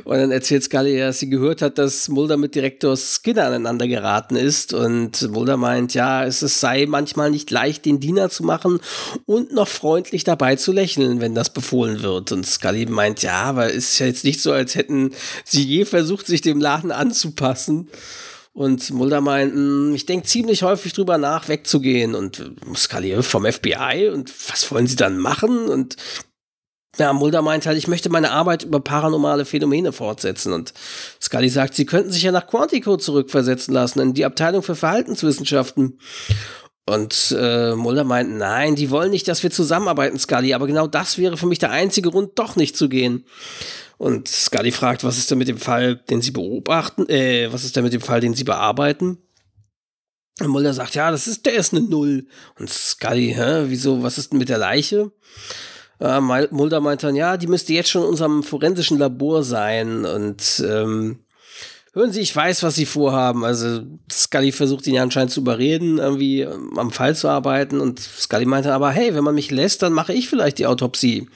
[0.03, 4.35] und dann erzählt Scully, dass sie gehört hat, dass Mulder mit Direktor Skinner aneinander geraten
[4.35, 4.73] ist.
[4.73, 8.79] Und Mulder meint, ja, es sei manchmal nicht leicht, den Diener zu machen
[9.25, 12.31] und noch freundlich dabei zu lächeln lächeln, wenn das befohlen wird.
[12.31, 16.27] Und Scully meint, ja, aber ist ja jetzt nicht so, als hätten sie je versucht,
[16.27, 17.89] sich dem Laden anzupassen.
[18.53, 22.15] Und Mulder meint, hm, ich denke ziemlich häufig drüber nach, wegzugehen.
[22.15, 22.43] Und
[22.75, 25.69] Scully vom FBI und was wollen sie dann machen?
[25.69, 25.95] Und
[26.97, 30.51] ja, Mulder meint halt, ich möchte meine Arbeit über paranormale Phänomene fortsetzen.
[30.51, 30.73] Und
[31.21, 35.99] Scully sagt, sie könnten sich ja nach Quantico zurückversetzen lassen, in die Abteilung für Verhaltenswissenschaften.
[36.89, 41.19] Und äh, Mulder meint, nein, die wollen nicht, dass wir zusammenarbeiten, Scully, aber genau das
[41.19, 43.25] wäre für mich der einzige Grund, doch nicht zu gehen.
[43.99, 47.75] Und Scully fragt, was ist denn mit dem Fall, den sie beobachten, äh, was ist
[47.75, 49.19] denn mit dem Fall, den sie bearbeiten?
[50.39, 52.25] Und Mulder sagt, ja, das ist, der ist eine Null.
[52.57, 55.11] Und Scully, hä, wieso, was ist denn mit der Leiche?
[55.99, 60.05] Äh, Mulder meint dann, ja, die müsste jetzt schon in unserem forensischen Labor sein.
[60.05, 61.19] Und ähm,
[61.93, 63.45] hören Sie, ich weiß, was Sie vorhaben.
[63.45, 67.79] Also Scully versucht ihn ja anscheinend zu überreden, irgendwie ähm, am Fall zu arbeiten.
[67.79, 71.27] Und Scully meinte aber, hey, wenn man mich lässt, dann mache ich vielleicht die Autopsie.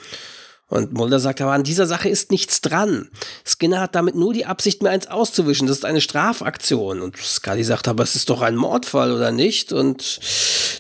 [0.74, 3.10] Und Mulder sagt aber, an dieser Sache ist nichts dran.
[3.46, 5.68] Skinner hat damit nur die Absicht, mir eins auszuwischen.
[5.68, 7.00] Das ist eine Strafaktion.
[7.00, 9.72] Und Scully sagt aber, es ist doch ein Mordfall, oder nicht?
[9.72, 10.20] Und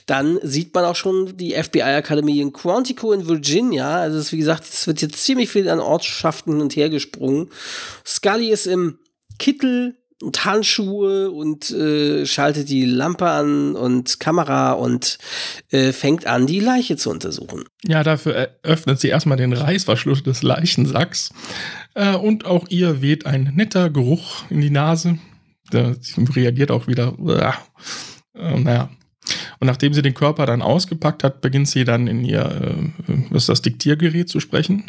[0.07, 3.97] dann sieht man auch schon die FBI-Akademie in Quantico in Virginia.
[3.97, 7.51] Also, ist, wie gesagt, es wird jetzt ziemlich viel an Ortschaften hin und her gesprungen.
[8.03, 8.97] Scully ist im
[9.39, 15.17] Kittel und Handschuhe und äh, schaltet die Lampe an und Kamera und
[15.69, 17.65] äh, fängt an, die Leiche zu untersuchen.
[17.85, 21.31] Ja, dafür öffnet sie erstmal den Reißverschluss des Leichensacks
[21.93, 25.17] äh, und auch ihr weht ein netter Geruch in die Nase.
[25.71, 27.15] Sie reagiert auch wieder.
[28.35, 28.89] Äh, naja.
[29.59, 32.43] Und nachdem sie den Körper dann ausgepackt hat, beginnt sie dann in ihr,
[33.07, 34.85] äh, was ist das Diktiergerät zu sprechen.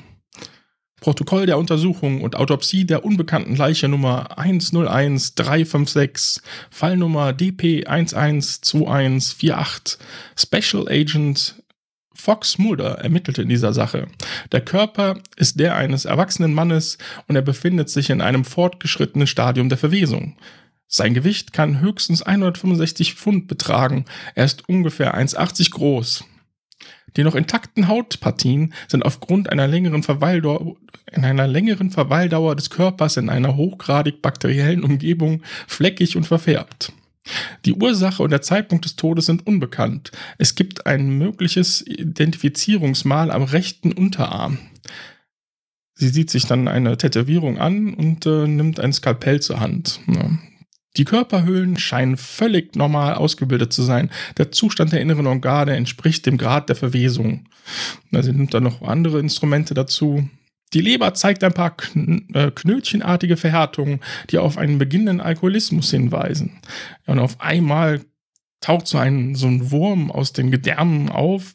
[1.04, 9.98] Protokoll der Untersuchung und Autopsie der unbekannten Leiche Nummer 101356, Fallnummer DP112148.
[10.34, 11.56] Special Agent
[12.14, 14.06] Fox Mulder ermittelte in dieser Sache.
[14.50, 16.96] Der Körper ist der eines erwachsenen Mannes
[17.28, 20.38] und er befindet sich in einem fortgeschrittenen Stadium der Verwesung.
[20.88, 24.06] Sein Gewicht kann höchstens 165 Pfund betragen.
[24.34, 26.24] Er ist ungefähr 1,80 groß.
[27.16, 30.76] Die noch intakten Hautpartien sind aufgrund einer längeren Verweildauer,
[31.12, 36.92] in einer längeren Verweildauer des Körpers in einer hochgradig bakteriellen Umgebung fleckig und verfärbt.
[37.64, 40.12] Die Ursache und der Zeitpunkt des Todes sind unbekannt.
[40.38, 44.58] Es gibt ein mögliches Identifizierungsmal am rechten Unterarm.
[45.94, 50.00] Sie sieht sich dann eine Tätowierung an und äh, nimmt ein Skalpell zur Hand.
[50.08, 50.30] Ja.
[50.96, 54.10] Die Körperhüllen scheinen völlig normal ausgebildet zu sein.
[54.36, 57.48] Der Zustand der inneren Organe entspricht dem Grad der Verwesung.
[58.12, 60.28] Also nimmt dann noch andere Instrumente dazu.
[60.72, 61.76] Die Leber zeigt ein paar
[62.32, 66.60] äh, knötchenartige Verhärtungen, die auf einen beginnenden Alkoholismus hinweisen.
[67.06, 68.00] Und auf einmal
[68.60, 71.54] taucht so ein, so ein Wurm aus den Gedärmen auf.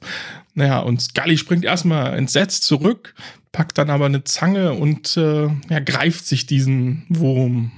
[0.54, 3.15] Naja, und Scully springt erstmal entsetzt zurück,
[3.52, 7.71] packt dann aber eine Zange und äh, ja, greift sich diesen Wurm.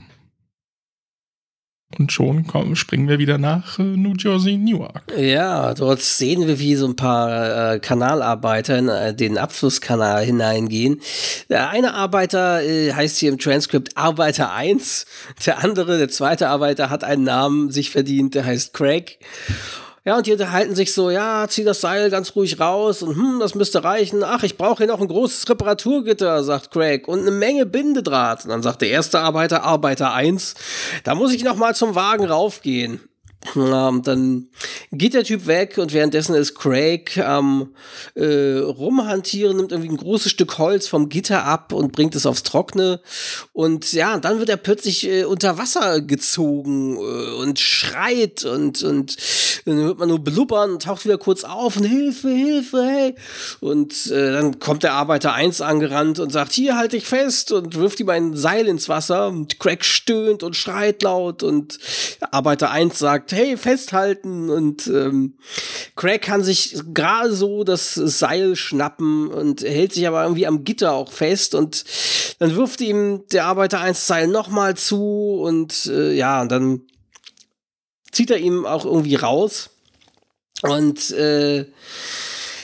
[1.97, 5.03] Und schon kommen, springen wir wieder nach äh, New Jersey, Newark.
[5.17, 11.01] Ja, dort sehen wir, wie so ein paar äh, Kanalarbeiter in äh, den Abflusskanal hineingehen.
[11.49, 15.05] Der eine Arbeiter äh, heißt hier im Transkript Arbeiter 1.
[15.45, 19.19] Der andere, der zweite Arbeiter, hat einen Namen sich verdient, der heißt Craig.
[20.03, 23.39] Ja, und die unterhalten sich so, ja, zieh das Seil ganz ruhig raus und hm,
[23.39, 24.23] das müsste reichen.
[24.23, 28.43] Ach, ich brauche hier noch ein großes Reparaturgitter, sagt Craig, und eine Menge Bindedraht.
[28.43, 30.55] Und dann sagt der erste Arbeiter, Arbeiter 1,
[31.03, 32.99] da muss ich noch mal zum Wagen raufgehen.
[33.55, 34.49] Ähm, dann
[34.91, 37.73] geht der Typ weg und währenddessen ist Craig am
[38.15, 42.43] äh, rumhantieren, nimmt irgendwie ein großes Stück Holz vom Gitter ab und bringt es aufs
[42.43, 43.01] Trockene.
[43.51, 49.17] Und ja, dann wird er plötzlich äh, unter Wasser gezogen äh, und schreit und, und
[49.65, 53.15] dann hört man nur blubbern und taucht wieder kurz auf und Hilfe, Hilfe, hey.
[53.59, 57.75] Und äh, dann kommt der Arbeiter 1 angerannt und sagt, hier halte ich fest und
[57.75, 59.27] wirft ihm ein Seil ins Wasser.
[59.27, 61.79] Und Craig stöhnt und schreit laut und
[62.31, 64.49] Arbeiter 1 sagt, hey, festhalten.
[64.49, 65.37] Und ähm,
[65.95, 70.93] Craig kann sich gerade so das Seil schnappen und hält sich aber irgendwie am Gitter
[70.93, 71.55] auch fest.
[71.55, 71.83] Und
[72.39, 76.81] dann wirft ihm der Arbeiter eins Seil nochmal zu und äh, ja, und dann
[78.11, 79.69] zieht er ihm auch irgendwie raus.
[80.61, 81.65] Und äh,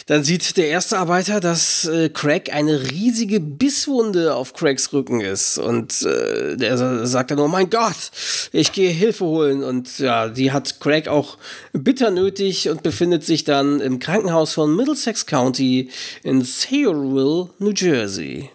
[0.08, 5.58] dann sieht der erste Arbeiter, dass äh, Craig eine riesige Bisswunde auf Craigs Rücken ist.
[5.58, 8.12] Und äh, der sagt dann nur, mein Gott,
[8.54, 9.65] ich gehe Hilfe holen.
[9.65, 11.38] Und ja, die hat Craig auch
[11.74, 15.89] bitter nötig und befindet sich dann im Krankenhaus von Middlesex County
[16.24, 18.50] in Sayreville, New Jersey.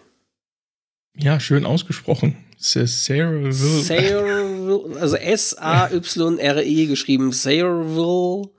[1.15, 2.35] Ja, schön ausgesprochen.
[2.57, 3.51] Sayreville,
[4.99, 7.31] also S-A-Y-R-E geschrieben.
[7.31, 8.49] Sayreville.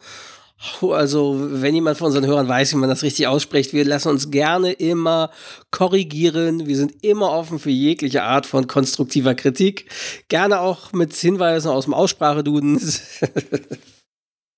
[0.83, 4.31] Also, wenn jemand von unseren Hörern weiß, wie man das richtig ausspricht, wir lassen uns
[4.31, 5.31] gerne immer
[5.71, 6.67] korrigieren.
[6.67, 9.91] Wir sind immer offen für jegliche Art von konstruktiver Kritik.
[10.29, 12.81] Gerne auch mit Hinweisen aus dem Ausspracheduden.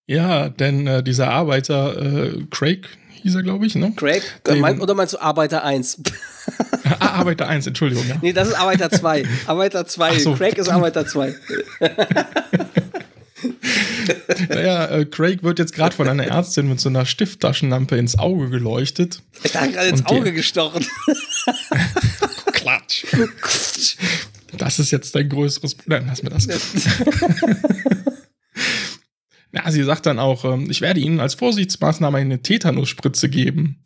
[0.07, 2.89] ja, denn äh, dieser Arbeiter, äh, Craig,
[3.23, 3.93] hieß er, glaube ich, ne?
[3.97, 4.23] Craig?
[4.47, 6.03] Dem, mein, oder meinst du Arbeiter 1?
[7.01, 8.07] ah, Arbeiter 1, Entschuldigung.
[8.09, 8.17] Ja.
[8.23, 9.25] Nee, das ist Arbeiter 2.
[9.47, 10.19] Arbeiter 2.
[10.21, 10.35] So.
[10.35, 11.35] Craig ist Arbeiter 2.
[14.57, 18.49] naja, äh, Craig wird jetzt gerade von einer Ärztin mit so einer Stifttaschenlampe ins Auge
[18.49, 19.23] geleuchtet.
[19.43, 20.87] Ich dachte gerade ins Auge gestochen.
[22.53, 23.05] Klatsch.
[24.57, 26.05] Das ist jetzt dein größeres Problem.
[26.07, 26.47] Lass mir das.
[29.53, 33.83] ja, sie sagt dann auch, ähm, ich werde Ihnen als Vorsichtsmaßnahme eine Tetanusspritze geben.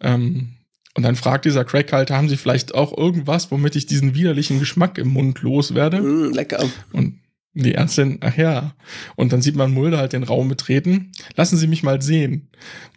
[0.00, 0.54] Ähm,
[0.94, 4.98] und dann fragt dieser Crackhalter, haben Sie vielleicht auch irgendwas, womit ich diesen widerlichen Geschmack
[4.98, 6.00] im Mund loswerde?
[6.00, 6.64] Mm, lecker.
[6.92, 7.20] Und
[7.62, 8.74] die Ärztin, ach ja.
[9.16, 11.12] Und dann sieht man Mulder halt den Raum betreten.
[11.36, 12.48] Lassen Sie mich mal sehen.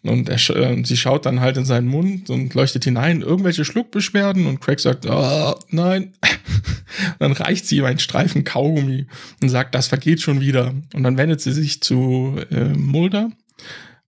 [0.04, 3.22] Und er, äh, sie schaut dann halt in seinen Mund und leuchtet hinein.
[3.22, 4.46] Irgendwelche Schluckbeschwerden.
[4.46, 6.14] Und Craig sagt, oh, nein.
[7.20, 9.08] dann reicht sie ihm einen Streifen Kaugummi
[9.42, 10.74] und sagt, das vergeht schon wieder.
[10.94, 13.32] Und dann wendet sie sich zu äh, Mulder.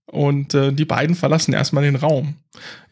[0.06, 2.34] Und äh, die beiden verlassen erstmal den Raum.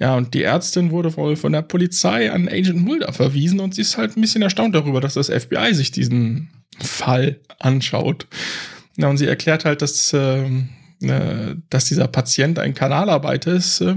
[0.01, 3.83] Ja, und die Ärztin wurde wohl von der Polizei an Agent Mulder verwiesen und sie
[3.83, 8.27] ist halt ein bisschen erstaunt darüber, dass das FBI sich diesen Fall anschaut.
[8.97, 10.45] Ja, und sie erklärt halt, dass, äh,
[11.71, 13.97] dass dieser Patient ein Kanalarbeiter ist, äh,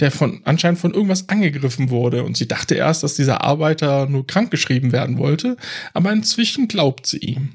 [0.00, 2.22] der von anscheinend von irgendwas angegriffen wurde.
[2.22, 5.56] Und sie dachte erst, dass dieser Arbeiter nur krankgeschrieben werden wollte,
[5.94, 7.50] aber inzwischen glaubt sie ihm.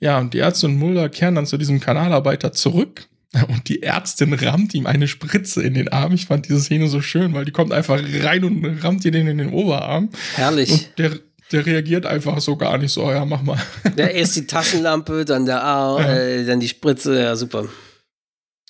[0.00, 3.06] Ja, und die Ärzte und Mulder kehren dann zu diesem Kanalarbeiter zurück.
[3.48, 6.12] Und die Ärztin rammt ihm eine Spritze in den Arm.
[6.12, 9.28] Ich fand diese Szene so schön, weil die kommt einfach rein und rammt ihr den
[9.28, 10.08] in den Oberarm.
[10.34, 10.72] Herrlich.
[10.72, 11.12] Und der,
[11.52, 13.58] der reagiert einfach so gar nicht so, ja, mach mal.
[13.96, 16.14] Ja, erst die Taschenlampe, dann der Arm, ja.
[16.14, 17.68] äh, dann die Spritze, ja, super.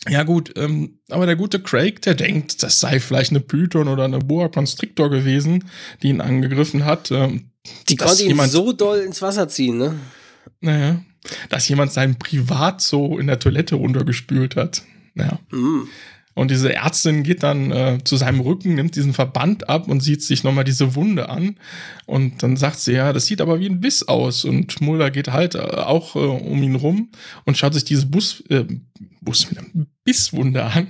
[0.09, 4.05] Ja, gut, ähm, aber der gute Craig, der denkt, das sei vielleicht eine Python oder
[4.05, 5.65] eine Boa Constrictor gewesen,
[6.03, 7.11] die ihn angegriffen hat.
[7.11, 7.51] Ähm,
[7.89, 9.95] die konnte ihn so doll ins Wasser ziehen, ne?
[10.61, 11.03] Naja,
[11.51, 14.83] dass jemand seinen Privatzoo in der Toilette runtergespült hat.
[15.13, 15.39] Naja.
[15.51, 15.89] Mhm.
[16.35, 20.23] Und diese Ärztin geht dann äh, zu seinem Rücken, nimmt diesen Verband ab und sieht
[20.23, 21.57] sich nochmal diese Wunde an.
[22.07, 24.45] Und dann sagt sie, ja, das sieht aber wie ein Biss aus.
[24.45, 27.11] Und Mulder geht halt äh, auch äh, um ihn rum
[27.45, 28.65] und schaut sich diese Bus, äh,
[29.21, 29.49] Bus,
[30.05, 30.87] Bisswunde an.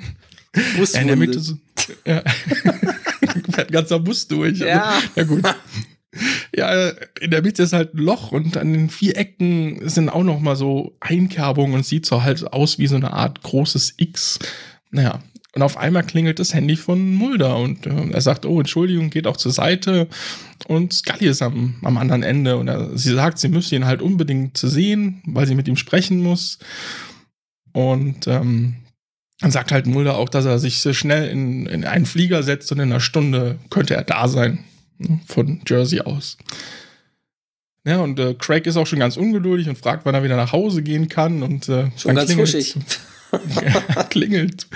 [0.53, 0.93] Buswunde.
[0.93, 1.55] Ja, in der Mitte so,
[2.05, 2.23] ja.
[3.51, 4.59] fährt ein ganzer Bus durch.
[4.59, 4.91] Ja.
[4.91, 5.45] Also, ja gut.
[6.55, 6.89] Ja,
[7.21, 10.41] in der Mitte ist halt ein Loch und an den vier Ecken sind auch noch
[10.41, 14.41] mal so Einkerbungen und sieht so halt aus wie so eine Art großes X.
[14.91, 15.23] Naja,
[15.55, 19.27] und auf einmal klingelt das Handy von Mulder und äh, er sagt, oh, Entschuldigung, geht
[19.27, 20.07] auch zur Seite.
[20.69, 24.01] Und Scully ist am, am anderen Ende und er, sie sagt, sie müsse ihn halt
[24.01, 26.59] unbedingt sehen, weil sie mit ihm sprechen muss.
[27.73, 28.77] Und ähm,
[29.41, 32.71] dann sagt halt Mulder auch, dass er sich sehr schnell in, in einen Flieger setzt
[32.71, 34.65] und in einer Stunde könnte er da sein.
[34.99, 36.37] Ne, von Jersey aus.
[37.85, 40.53] Ja, und äh, Craig ist auch schon ganz ungeduldig und fragt, wann er wieder nach
[40.53, 41.43] Hause gehen kann.
[41.43, 42.77] Und äh, schon ganz huschig.
[43.33, 44.67] ja, klingelt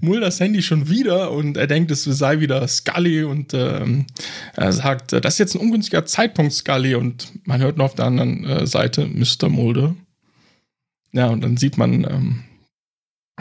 [0.00, 4.06] Mulders Handy schon wieder und er denkt, es sei wieder Scully und ähm,
[4.54, 8.06] er sagt, das ist jetzt ein ungünstiger Zeitpunkt, Scully und man hört noch auf der
[8.06, 9.48] anderen äh, Seite Mr.
[9.48, 9.94] Mulder.
[11.12, 12.44] Ja, und dann sieht man ähm,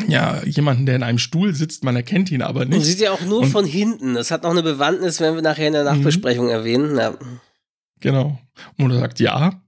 [0.08, 2.78] ja jemanden, der in einem Stuhl sitzt, man erkennt ihn aber nicht.
[2.78, 4.16] Man sieht ja auch nur und, von hinten.
[4.16, 5.84] Das hat noch eine Bewandtnis, wenn wir nachher in der.
[5.84, 6.52] Nachbesprechung mhm.
[6.52, 6.98] erwähnen.
[6.98, 7.14] Ja.
[8.00, 8.40] Genau.
[8.78, 9.62] Mulder sagt, ja,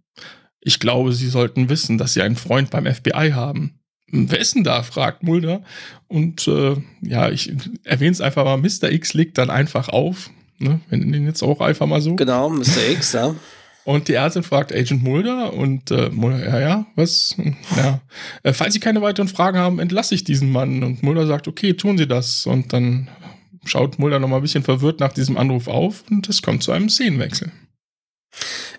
[0.62, 3.81] ich glaube, Sie sollten wissen, dass Sie einen Freund beim FBI haben.
[4.12, 4.84] Wer ist denn da?
[4.84, 5.62] fragt Mulder.
[6.08, 8.92] Und äh, ja, ich erwähne es einfach mal, Mr.
[8.92, 10.30] X legt dann einfach auf.
[10.60, 10.82] Ne?
[10.90, 12.16] Wir nennen ihn jetzt auch einfach mal so.
[12.16, 12.90] Genau, Mr.
[12.92, 13.34] X, ja.
[13.84, 17.36] Und die Ärztin fragt Agent Mulder und äh, Mulder, ja, ja, was?
[17.76, 18.02] Ja.
[18.44, 20.84] Äh, falls Sie keine weiteren Fragen haben, entlasse ich diesen Mann.
[20.84, 22.46] Und Mulder sagt, okay, tun Sie das.
[22.46, 23.10] Und dann
[23.66, 26.72] schaut Mulder noch mal ein bisschen verwirrt nach diesem Anruf auf und es kommt zu
[26.72, 27.52] einem Szenenwechsel.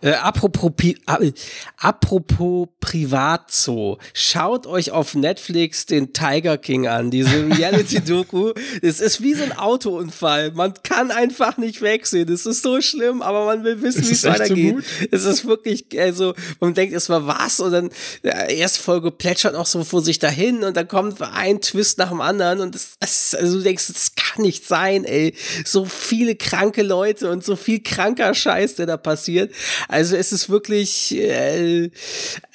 [0.03, 1.33] Äh, apropos, äh,
[1.77, 8.53] apropos Privatzoo, schaut euch auf Netflix den Tiger King an, diese Reality-Doku.
[8.83, 10.51] es ist wie so ein Autounfall.
[10.53, 12.29] Man kann einfach nicht wegsehen.
[12.33, 14.77] Es ist so schlimm, aber man will wissen, wie es weitergeht.
[14.79, 17.91] So es ist wirklich, also, man denkt erstmal was und dann
[18.25, 22.09] ja, erste Folge plätschert noch so vor sich dahin und dann kommt ein Twist nach
[22.09, 25.35] dem anderen und das, das, also du denkst, das kann nicht sein, ey.
[25.65, 29.53] So viele kranke Leute und so viel kranker Scheiß, der da passiert.
[29.93, 31.91] Also es ist wirklich, äh,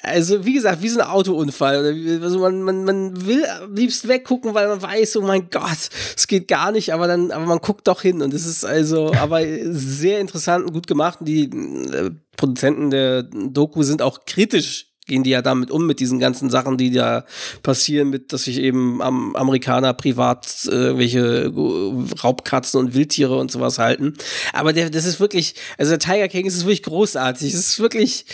[0.02, 2.20] also wie gesagt, wie so ein Autounfall.
[2.20, 6.26] Also man, man, man will am liebsten weggucken, weil man weiß, oh mein Gott, es
[6.26, 9.42] geht gar nicht, aber dann, aber man guckt doch hin und es ist also, aber
[9.70, 11.20] sehr interessant und gut gemacht.
[11.22, 16.20] Die äh, Produzenten der Doku sind auch kritisch gehen die ja damit um, mit diesen
[16.20, 17.24] ganzen Sachen, die da
[17.62, 23.50] passieren, mit, dass sich eben am Amerikaner privat äh, welche äh, Raubkatzen und Wildtiere und
[23.50, 24.14] sowas halten.
[24.52, 27.52] Aber der, das ist wirklich, also der Tiger King ist wirklich großartig.
[27.52, 28.26] Es ist wirklich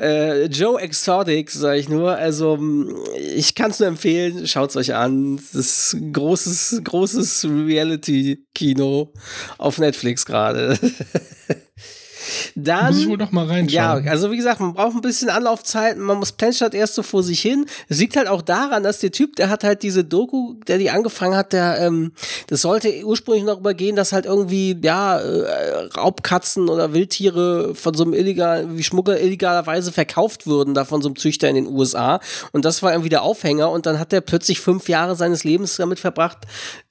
[0.00, 2.16] äh, Joe Exotic, sage ich nur.
[2.16, 2.58] Also
[3.36, 5.36] ich kann es nur empfehlen, schaut es euch an.
[5.36, 9.12] Das ist großes, großes Reality-Kino
[9.58, 10.78] auf Netflix gerade.
[12.56, 14.04] Dann, muss ich wohl noch mal reinschauen.
[14.04, 17.22] Ja, also wie gesagt, man braucht ein bisschen Anlaufzeit, man muss plätschert erst so vor
[17.22, 17.66] sich hin.
[17.88, 20.90] Es liegt halt auch daran, dass der Typ, der hat halt diese Doku, der die
[20.90, 22.12] angefangen hat, der, ähm,
[22.46, 28.04] das sollte ursprünglich darüber gehen, dass halt irgendwie, ja, äh, Raubkatzen oder Wildtiere von so
[28.04, 32.20] einem illegal, wie Schmuggler illegalerweise verkauft würden, da von so einem Züchter in den USA.
[32.52, 35.76] Und das war irgendwie der Aufhänger und dann hat er plötzlich fünf Jahre seines Lebens
[35.76, 36.38] damit verbracht,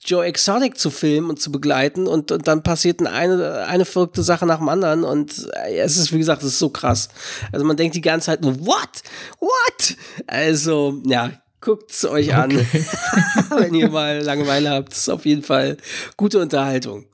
[0.06, 4.46] Joe Exotic zu filmen und zu begleiten und, und dann passierten eine, eine verrückte Sache
[4.46, 7.10] nach dem anderen und äh, es ist, wie gesagt, es ist so krass.
[7.52, 9.04] Also man denkt die ganze Zeit nur, what?
[9.40, 9.98] What?
[10.28, 12.38] Also, ja, guckt es euch okay.
[12.38, 12.52] an.
[13.58, 15.78] Wenn ihr mal Langeweile habt, ist auf jeden Fall
[16.18, 17.06] gute Unterhaltung.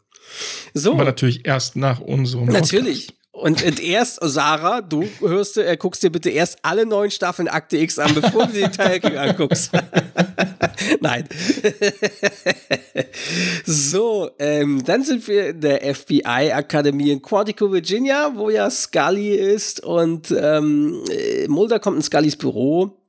[0.74, 0.94] So.
[0.94, 3.08] Aber natürlich erst nach unserem Natürlich.
[3.08, 3.19] Podcast.
[3.40, 7.98] Und erst, Sarah, du hörst, äh, guckst dir bitte erst alle neun Staffeln Akte X
[7.98, 9.72] an, bevor du den Teil anguckst.
[11.00, 11.26] Nein.
[13.66, 19.84] so, ähm, dann sind wir in der FBI-Akademie in Quantico, Virginia, wo ja Scully ist
[19.84, 21.04] und ähm,
[21.48, 23.00] Mulder kommt in Scullys Büro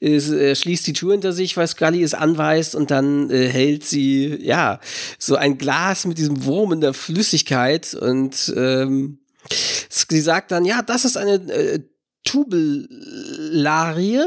[0.00, 3.84] ist, äh, schließt die Tür hinter sich, weil Scully es anweist und dann äh, hält
[3.84, 4.80] sie, ja,
[5.18, 9.18] so ein Glas mit diesem Wurm in der Flüssigkeit und ähm,
[9.50, 11.80] Sie sagt dann, ja, das ist eine äh,
[12.24, 14.20] Tubellarie,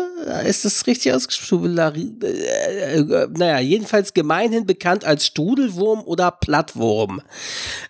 [0.46, 1.62] ist das richtig ausgesprochen?
[1.62, 7.22] Tubellarie, äh, äh, naja, jedenfalls gemeinhin bekannt als Strudelwurm oder Plattwurm.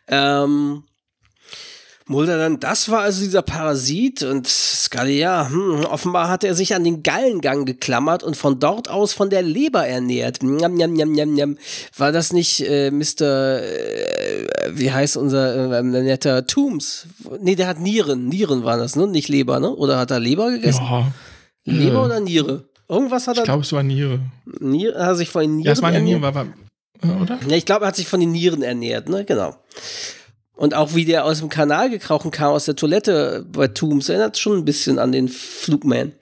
[0.08, 0.84] Ähm,
[2.08, 6.76] Mulder dann, das war also dieser Parasit und Scully, ja, hm, offenbar hat er sich
[6.76, 10.44] an den Gallengang geklammert und von dort aus von der Leber ernährt.
[10.44, 11.58] Njam, njam, njam, njam, njam.
[11.98, 17.08] War das nicht äh, Mr., äh, wie heißt unser äh, netter Tooms?
[17.42, 19.08] Nee, der hat Nieren, Nieren waren das, ne?
[19.08, 19.72] Nicht Leber, ne?
[19.72, 20.84] Oder hat er Leber gegessen?
[20.84, 21.12] Ja.
[21.64, 22.66] Leber äh, oder Niere?
[22.88, 23.42] Irgendwas hat er.
[23.42, 24.20] Ich glaube, es war Niere.
[24.60, 26.46] Niere, hat er sich von den Nieren Ja, es war eine Niere, war, war,
[27.20, 27.40] oder?
[27.48, 29.26] Ja, ich glaube, er hat sich von den Nieren ernährt, ne?
[29.26, 29.56] Genau.
[30.56, 34.38] Und auch wie der aus dem Kanal gekrochen kam, aus der Toilette bei Tooms, erinnert
[34.38, 36.14] schon ein bisschen an den Flugman.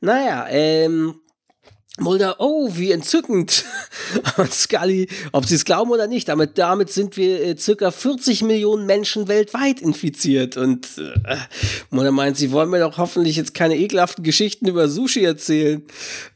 [0.00, 1.16] Naja, ähm,
[1.98, 3.64] Mulder, oh, wie entzückend.
[4.36, 8.42] Und Scully, ob sie es glauben oder nicht, damit, damit sind wir äh, circa 40
[8.42, 10.58] Millionen Menschen weltweit infiziert.
[10.58, 11.36] Und äh,
[11.90, 15.82] Mulder meint, sie wollen mir doch hoffentlich jetzt keine ekelhaften Geschichten über Sushi erzählen.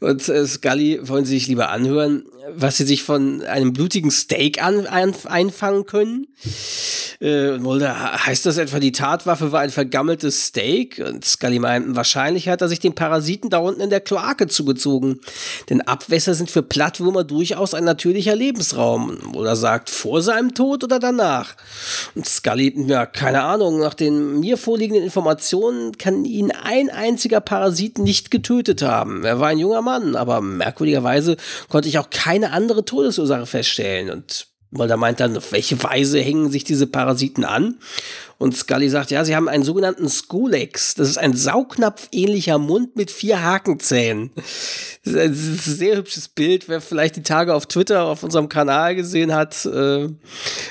[0.00, 2.24] Und äh, Scully wollen sie sich lieber anhören,
[2.55, 6.26] was sie sich von einem blutigen Steak an, ein, einfangen können.
[7.21, 11.03] Äh, Mulder, heißt das etwa, die Tatwaffe war ein vergammeltes Steak?
[11.07, 15.21] Und Scully meint, wahrscheinlich hat er sich den Parasiten da unten in der Kloake zugezogen.
[15.68, 19.18] Denn Abwässer sind für Plattwürmer durchaus ein natürlicher Lebensraum.
[19.23, 21.57] Mulder sagt, vor seinem Tod oder danach?
[22.14, 27.99] Und Scully, ja, keine Ahnung, nach den mir vorliegenden Informationen kann ihn ein einziger Parasit
[27.99, 29.27] nicht getötet haben.
[29.27, 31.37] Er war ein junger Mann, aber merkwürdigerweise
[31.68, 34.09] konnte ich auch keine andere Todesursache feststellen.
[34.09, 37.79] Und weil da meint dann, auf welche Weise hängen sich diese Parasiten an?
[38.39, 40.95] Und Scully sagt, ja, sie haben einen sogenannten Skulex.
[40.95, 44.31] Das ist ein Saugnapf-ähnlicher Mund mit vier Hakenzähnen.
[45.05, 46.66] Das ist ein sehr hübsches Bild.
[46.66, 50.09] Wer vielleicht die Tage auf Twitter auf unserem Kanal gesehen hat, äh,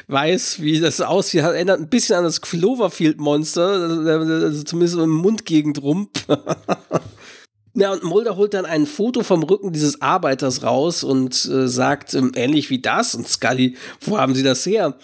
[0.08, 1.42] weiß, wie das aussieht.
[1.42, 3.68] Erinnert ein bisschen an das Cloverfield-Monster.
[3.68, 6.10] Also zumindest im Mundgegend rum.
[7.80, 12.14] Ja, und Mulder holt dann ein Foto vom Rücken dieses Arbeiters raus und äh, sagt,
[12.14, 13.16] ähm, ähnlich wie das.
[13.16, 14.98] Und Scully, wo haben Sie das her?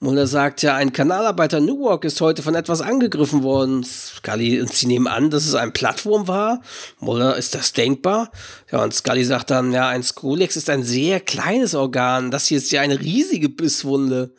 [0.00, 3.84] Mulder sagt, ja, ein Kanalarbeiter Newark ist heute von etwas angegriffen worden.
[3.84, 6.62] Scully, und sie nehmen an, dass es ein Plattwurm war.
[6.98, 8.30] Mulder, ist das denkbar?
[8.72, 12.30] Ja, und Scully sagt dann, ja, ein Skulex ist ein sehr kleines Organ.
[12.30, 14.32] Das hier ist ja eine riesige Bisswunde.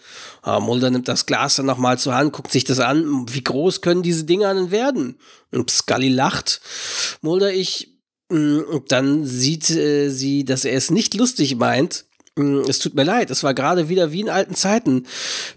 [0.45, 3.25] Ja, Mulder nimmt das Glas dann nochmal zur Hand, guckt sich das an.
[3.29, 5.17] Wie groß können diese Dinger denn werden?
[5.51, 6.61] Und Scully lacht.
[7.21, 7.74] Mulder, ich.
[8.27, 12.05] Und dann sieht äh, sie, dass er es nicht lustig meint
[12.37, 15.03] es tut mir leid, es war gerade wieder wie in alten Zeiten.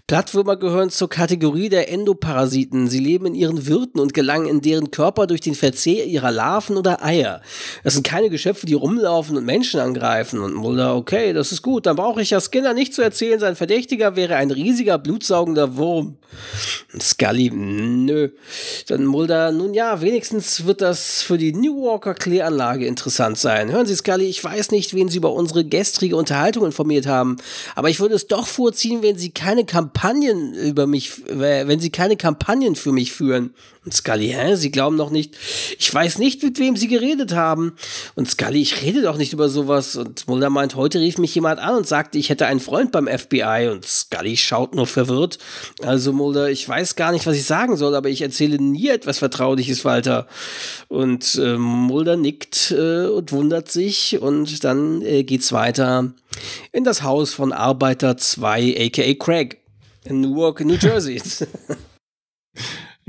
[0.07, 2.87] Plattwürmer gehören zur Kategorie der Endoparasiten.
[2.87, 6.77] Sie leben in ihren Wirten und gelangen in deren Körper durch den Verzehr ihrer Larven
[6.77, 7.41] oder Eier.
[7.83, 10.39] Das sind keine Geschöpfe, die rumlaufen und Menschen angreifen.
[10.39, 11.85] Und Mulder, okay, das ist gut.
[11.85, 16.15] Dann brauche ich ja Skinner nicht zu erzählen, sein Verdächtiger wäre ein riesiger, blutsaugender Wurm.
[16.97, 18.29] Scully, nö.
[18.87, 23.69] Dann Mulder, nun ja, wenigstens wird das für die New Walker Kläranlage interessant sein.
[23.69, 27.37] Hören Sie, Scully, ich weiß nicht, wen Sie über unsere gestrige Unterhaltung informiert haben.
[27.75, 32.15] Aber ich würde es doch vorziehen, wenn sie keine Kampagnen über mich, wenn sie keine
[32.15, 33.53] Kampagnen für mich führen.
[33.85, 34.55] Und Scully, hä?
[34.55, 35.37] Sie glauben noch nicht.
[35.79, 37.75] Ich weiß nicht, mit wem Sie geredet haben.
[38.15, 39.95] Und Scully, ich rede doch nicht über sowas.
[39.95, 43.07] Und Mulder meint, heute rief mich jemand an und sagte, ich hätte einen Freund beim
[43.07, 43.69] FBI.
[43.71, 45.39] Und Scully schaut nur verwirrt.
[45.81, 49.19] Also Mulder, ich weiß gar nicht, was ich sagen soll, aber ich erzähle nie etwas
[49.19, 50.27] Vertrauliches weiter.
[50.89, 54.19] Und äh, Mulder nickt äh, und wundert sich.
[54.21, 56.11] Und dann äh, geht's weiter
[56.73, 59.57] in das Haus von Arbeiter 2, aka Craig.
[60.03, 61.21] In Newark, New Jersey.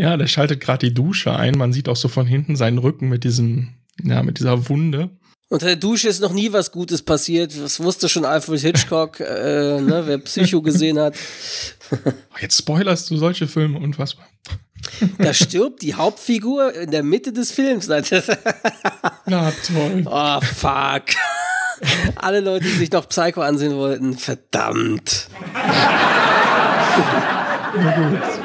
[0.01, 1.59] Ja, der schaltet gerade die Dusche ein.
[1.59, 5.11] Man sieht auch so von hinten seinen Rücken mit diesem, ja, mit dieser Wunde.
[5.51, 7.53] Unter der Dusche ist noch nie was Gutes passiert.
[7.61, 11.17] Das wusste schon Alfred Hitchcock, äh, ne, wer Psycho gesehen hat.
[12.41, 14.27] Jetzt spoilerst du solche Filme, unfassbar.
[15.19, 17.87] Da stirbt die Hauptfigur in der Mitte des Films.
[17.89, 18.23] Na toll.
[20.07, 21.03] Oh, fuck.
[22.17, 25.29] Alle Leute, die sich noch Psycho ansehen wollten, verdammt.
[27.77, 28.40] Na gut.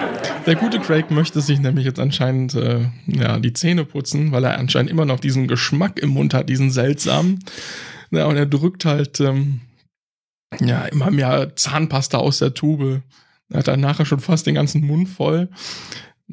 [0.46, 4.60] Der gute Craig möchte sich nämlich jetzt anscheinend äh, ja, die Zähne putzen, weil er
[4.60, 7.40] anscheinend immer noch diesen Geschmack im Mund hat, diesen seltsamen.
[8.12, 9.62] Ja, und er drückt halt ähm,
[10.60, 13.02] ja, immer mehr Zahnpasta aus der Tube.
[13.50, 15.50] Er hat dann nachher schon fast den ganzen Mund voll.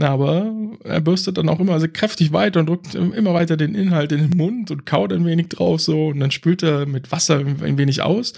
[0.01, 0.51] Aber
[0.85, 4.31] er bürstet dann auch immer so kräftig weiter und drückt immer weiter den Inhalt in
[4.31, 7.77] den Mund und kaut ein wenig drauf so und dann spült er mit Wasser ein
[7.77, 8.33] wenig aus.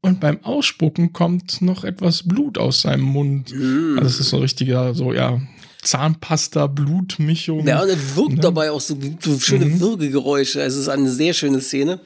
[0.00, 3.52] Und beim Ausspucken kommt noch etwas Blut aus seinem Mund.
[3.54, 3.98] Mm.
[3.98, 5.40] Also es ist so ein richtiger, so ja,
[5.82, 7.66] Zahnpasta, Blutmischung.
[7.66, 8.40] Ja, und er wirkt ne?
[8.40, 9.80] dabei auch so, so schöne mhm.
[9.80, 10.60] Würgegeräusche.
[10.60, 12.00] Es ist eine sehr schöne Szene.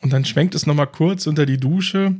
[0.00, 2.16] Und dann schwenkt es nochmal kurz unter die Dusche.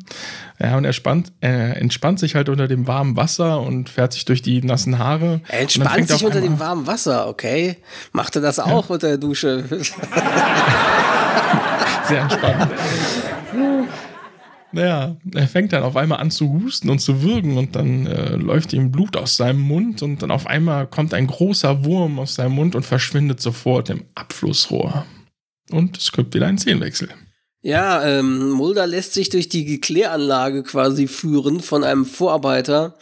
[0.58, 4.24] Ja, und er spannt, äh, entspannt sich halt unter dem warmen Wasser und fährt sich
[4.24, 5.40] durch die nassen Haare.
[5.48, 7.76] Er entspannt sich unter dem warmen Wasser, okay.
[8.12, 8.94] Macht er das auch ja.
[8.94, 9.64] unter der Dusche?
[12.08, 12.70] Sehr entspannt.
[14.72, 18.36] Naja, er fängt dann auf einmal an zu husten und zu würgen und dann äh,
[18.36, 22.36] läuft ihm Blut aus seinem Mund und dann auf einmal kommt ein großer Wurm aus
[22.36, 25.04] seinem Mund und verschwindet sofort im Abflussrohr.
[25.70, 27.10] Und es gibt wieder einen Szenenwechsel.
[27.64, 32.96] Ja, ähm, Mulder lässt sich durch die Kläranlage quasi führen von einem Vorarbeiter.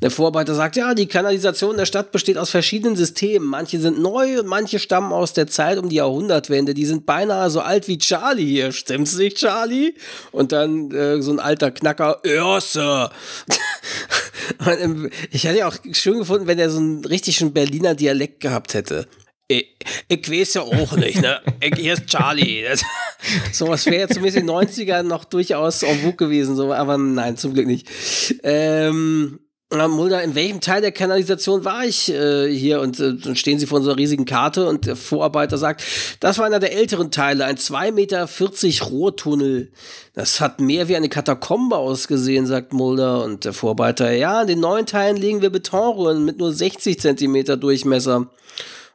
[0.00, 3.46] Der Vorarbeiter sagt, ja, die Kanalisation der Stadt besteht aus verschiedenen Systemen.
[3.46, 6.72] Manche sind neu und manche stammen aus der Zeit um die Jahrhundertwende.
[6.72, 8.72] Die sind beinahe so alt wie Charlie hier.
[8.72, 9.92] Stimmt's nicht, Charlie?
[10.32, 13.10] Und dann äh, so ein alter Knacker, ja, Sir.
[15.30, 19.06] ich hätte ja auch schön gefunden, wenn er so einen richtigen Berliner Dialekt gehabt hätte.
[19.48, 19.76] Ich,
[20.08, 21.40] ich weiß ja auch nicht, ne?
[21.60, 22.62] Ich, hier ist Charlie.
[22.62, 22.82] Das,
[23.52, 27.54] sowas wäre zumindest in den 90ern noch durchaus en vogue gewesen, so, aber nein, zum
[27.54, 27.88] Glück nicht.
[28.42, 29.38] Ähm,
[29.70, 32.80] Mulder, in welchem Teil der Kanalisation war ich äh, hier?
[32.80, 35.82] Und äh, dann stehen sie vor einer riesigen Karte und der Vorarbeiter sagt,
[36.20, 38.28] das war einer der älteren Teile, ein 2,40 Meter
[38.86, 39.72] Rohrtunnel.
[40.14, 43.24] Das hat mehr wie eine Katakombe ausgesehen, sagt Mulder.
[43.24, 47.56] Und der Vorarbeiter, ja, in den neuen Teilen legen wir Betonröhren mit nur 60 Zentimeter
[47.56, 48.30] Durchmesser.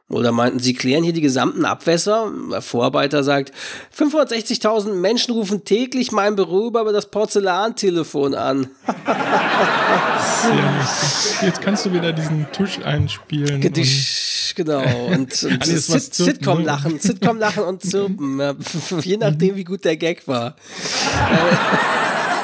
[0.08, 2.30] Oder meinten, sie klären hier die gesamten Abwässer?
[2.50, 3.52] Der Vorarbeiter sagt,
[3.96, 8.68] 560.000 Menschen rufen täglich mein Büro über das Porzellantelefon an.
[8.96, 10.88] ja,
[11.46, 13.62] jetzt kannst du wieder diesen Tusch einspielen.
[13.62, 14.82] Gedisch, genau.
[15.06, 18.38] Und, und Sitcom-Lachen, Sitcom-Lachen und Zirpen.
[19.00, 20.56] Je nachdem, wie gut der Gag war.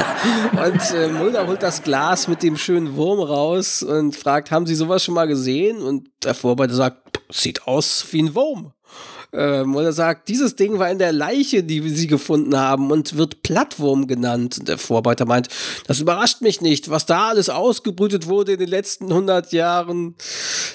[0.52, 4.74] Und äh, Mulder holt das Glas mit dem schönen Wurm raus und fragt, haben Sie
[4.74, 5.80] sowas schon mal gesehen?
[5.82, 8.72] Und der Vorarbeiter sagt, sieht aus wie ein Wurm
[9.32, 13.42] ähm, er sagt, dieses Ding war in der Leiche, die sie gefunden haben und wird
[13.42, 14.58] Plattwurm genannt.
[14.58, 15.48] Und der Vorarbeiter meint,
[15.86, 20.14] das überrascht mich nicht, was da alles ausgebrütet wurde in den letzten 100 Jahren.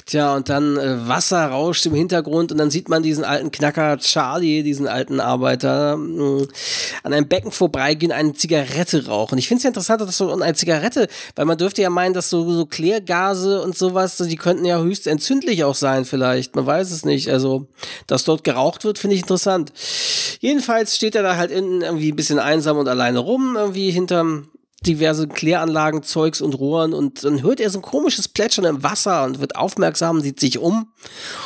[0.05, 3.97] Tja, und dann äh, Wasser rauscht im Hintergrund und dann sieht man diesen alten Knacker
[3.97, 6.47] Charlie, diesen alten Arbeiter, äh,
[7.03, 9.39] an einem Becken vorbeigehen, eine Zigarette rauchen.
[9.39, 12.29] Ich finde es ja interessant, dass so eine Zigarette, weil man dürfte ja meinen, dass
[12.29, 16.55] so, so Klärgase und sowas, die könnten ja höchst entzündlich auch sein vielleicht.
[16.55, 17.31] Man weiß es nicht.
[17.31, 17.67] Also,
[18.07, 19.71] dass dort geraucht wird, finde ich interessant.
[20.39, 24.49] Jedenfalls steht er da halt irgendwie ein bisschen einsam und alleine rum, irgendwie hinterm
[24.85, 29.23] diverse Kläranlagen, Zeugs und Rohren und dann hört er so ein komisches Plätschern im Wasser
[29.23, 30.91] und wird aufmerksam, sieht sich um.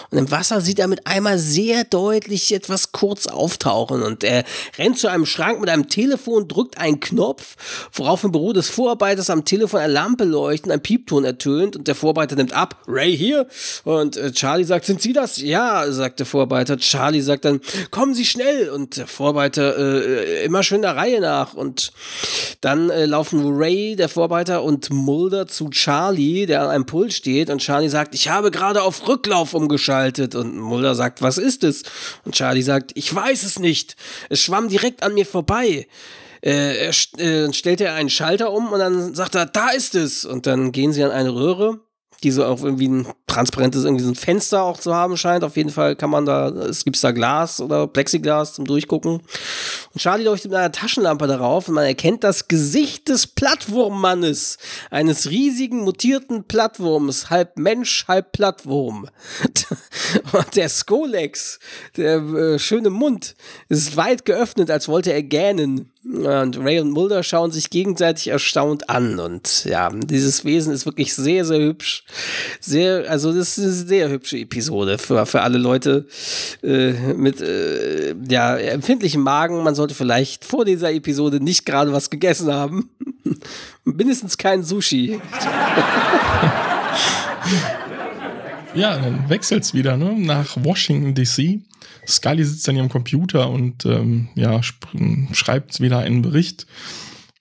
[0.09, 4.43] Und im Wasser sieht er mit einmal sehr deutlich etwas kurz auftauchen und er
[4.77, 7.55] rennt zu einem Schrank mit einem Telefon, drückt einen Knopf,
[7.93, 11.95] worauf im Büro des Vorarbeiters am Telefon eine Lampe leuchtet, ein Piepton ertönt und der
[11.95, 13.47] Vorarbeiter nimmt ab, Ray hier.
[13.83, 15.37] Und äh, Charlie sagt, sind Sie das?
[15.37, 16.77] Ja, sagt der Vorarbeiter.
[16.77, 17.61] Charlie sagt dann,
[17.91, 18.69] kommen Sie schnell.
[18.69, 21.53] Und der Vorarbeiter äh, immer schön der Reihe nach.
[21.53, 21.91] Und
[22.61, 27.13] dann äh, laufen laufen Ray, der Vorarbeiter, und Mulder zu Charlie, der an einem Pult
[27.13, 27.49] steht.
[27.49, 30.35] Und Charlie sagt, ich habe gerade auf Rücklauf umgeschaltet.
[30.35, 31.83] Und Mulder sagt, was ist es?
[32.23, 33.95] Und Charlie sagt, ich weiß es nicht.
[34.29, 35.87] Es schwamm direkt an mir vorbei.
[36.41, 40.23] Äh, er äh, stellt er einen Schalter um und dann sagt er, da ist es.
[40.23, 41.79] Und dann gehen sie an eine Röhre
[42.23, 45.43] die so auch irgendwie ein transparentes irgendwie so ein Fenster auch zu haben scheint.
[45.43, 49.21] Auf jeden Fall kann man da, es gibt da Glas oder Plexiglas zum Durchgucken.
[49.93, 54.57] Und Charlie leuchtet mit einer Taschenlampe darauf und man erkennt das Gesicht des Plattwurmmannes,
[54.89, 59.07] eines riesigen mutierten Plattwurms, halb Mensch, halb Plattwurm.
[60.33, 61.59] und der Skolex,
[61.95, 63.35] der äh, schöne Mund,
[63.69, 65.91] ist weit geöffnet, als wollte er gähnen.
[66.09, 69.19] Und Ray und Mulder schauen sich gegenseitig erstaunt an.
[69.19, 72.05] Und ja, dieses Wesen ist wirklich sehr, sehr hübsch.
[72.61, 76.05] Sehr, also das ist eine sehr hübsche Episode für, für alle Leute
[76.63, 79.63] äh, mit äh, ja, empfindlichem Magen.
[79.63, 82.89] Man sollte vielleicht vor dieser Episode nicht gerade was gegessen haben.
[83.83, 85.19] Mindestens kein Sushi.
[88.77, 90.15] ja, dann wechselt es wieder ne?
[90.17, 91.61] nach Washington, D.C.
[92.07, 96.65] Scully sitzt an ihrem Computer und ähm, ja, schreibt wieder einen Bericht.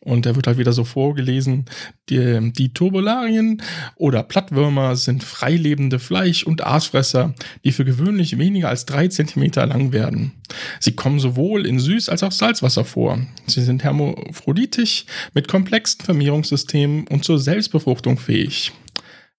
[0.01, 1.65] Und der wird halt wieder so vorgelesen.
[2.11, 3.61] Die, die Turbularien
[3.97, 7.35] oder Plattwürmer sind freilebende Fleisch- und Aasfresser,
[7.65, 10.31] die für gewöhnlich weniger als drei Zentimeter lang werden.
[10.79, 13.19] Sie kommen sowohl in Süß- als auch Salzwasser vor.
[13.49, 18.71] Sie sind hermaphroditisch mit komplexen Vermehrungssystemen und zur Selbstbefruchtung fähig.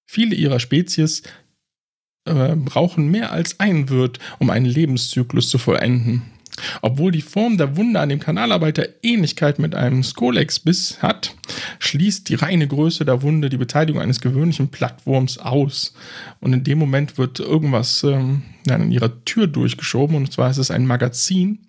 [0.05, 1.23] Viele ihrer Spezies
[2.27, 6.23] äh, brauchen mehr als ein Wirt, um einen Lebenszyklus zu vollenden.
[6.81, 11.35] Obwohl die Form der Wunde an dem Kanalarbeiter Ähnlichkeit mit einem Skolex-Biss hat,
[11.79, 15.93] schließt die reine Größe der Wunde die Beteiligung eines gewöhnlichen Plattwurms aus.
[16.39, 20.71] Und in dem Moment wird irgendwas ähm, an ihrer Tür durchgeschoben, und zwar ist es
[20.71, 21.59] ein Magazin.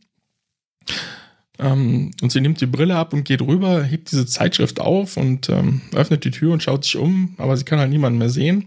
[1.59, 5.49] Ähm, und sie nimmt die Brille ab und geht rüber, hebt diese Zeitschrift auf und
[5.49, 8.67] ähm, öffnet die Tür und schaut sich um, aber sie kann halt niemanden mehr sehen.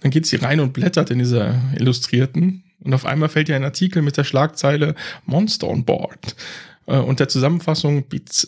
[0.00, 2.64] Dann geht sie rein und blättert in dieser Illustrierten.
[2.80, 6.34] Und auf einmal fällt ihr ein Artikel mit der Schlagzeile Monster on Board.
[6.86, 8.04] Äh, und der Zusammenfassung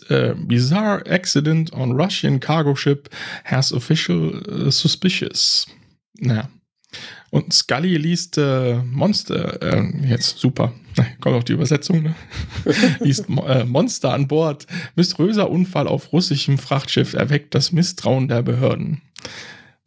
[0.08, 3.08] äh, Bizarre Accident on Russian Cargo Ship
[3.44, 5.66] has official uh, suspicious.
[6.18, 6.48] Naja.
[7.30, 10.72] Und Scully liest äh, Monster, äh, jetzt super,
[11.20, 12.14] kommt auch die Übersetzung, ne?
[13.00, 14.66] liest äh, Monster an Bord.
[14.96, 19.02] Mysteriöser Unfall auf russischem Frachtschiff erweckt das Misstrauen der Behörden.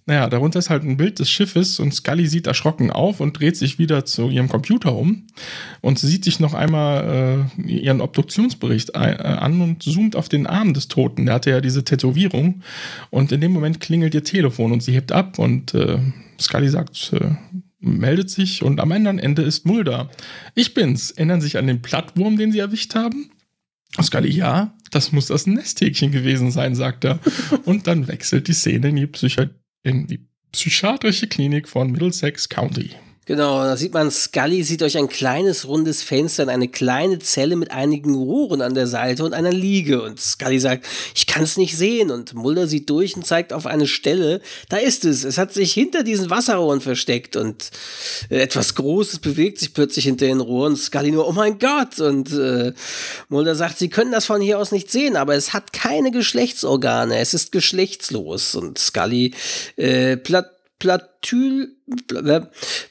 [0.08, 3.58] Naja, darunter ist halt ein Bild des Schiffes und Scully sieht erschrocken auf und dreht
[3.58, 5.28] sich wieder zu ihrem Computer um
[5.82, 10.74] und sieht sich noch einmal äh, ihren Obduktionsbericht äh, an und zoomt auf den Arm
[10.74, 11.26] des Toten.
[11.26, 12.62] Der hatte ja diese Tätowierung
[13.10, 15.98] und in dem Moment klingelt ihr Telefon und sie hebt ab und äh,
[16.40, 17.32] Scully sagt, äh,
[17.80, 20.10] meldet sich und am anderen Ende ist Mulder.
[20.56, 21.12] Ich bin's.
[21.12, 23.32] Erinnern sich an den Plattwurm, den sie erwischt haben?
[24.02, 27.20] Scully, ja, das muss das Nesthäkchen gewesen sein, sagt er.
[27.66, 29.50] Und dann wechselt die Szene in die, Psychi
[29.84, 32.92] in die psychiatrische Klinik von Middlesex County.
[33.28, 37.58] Genau, da sieht man, Scully sieht euch ein kleines rundes Fenster in eine kleine Zelle
[37.58, 40.02] mit einigen Rohren an der Seite und einer Liege.
[40.02, 42.10] Und Scully sagt, ich kann es nicht sehen.
[42.10, 44.40] Und Mulder sieht durch und zeigt auf eine Stelle.
[44.70, 45.26] Da ist es.
[45.26, 47.70] Es hat sich hinter diesen Wasserrohren versteckt und
[48.30, 50.78] äh, etwas Großes bewegt sich plötzlich hinter den Rohren.
[50.78, 52.00] Scully nur, oh mein Gott.
[52.00, 52.72] Und äh,
[53.28, 57.18] Mulder sagt, sie können das von hier aus nicht sehen, aber es hat keine Geschlechtsorgane.
[57.18, 58.56] Es ist geschlechtslos.
[58.56, 59.34] Und Scully
[59.76, 61.76] äh, platt Platyl,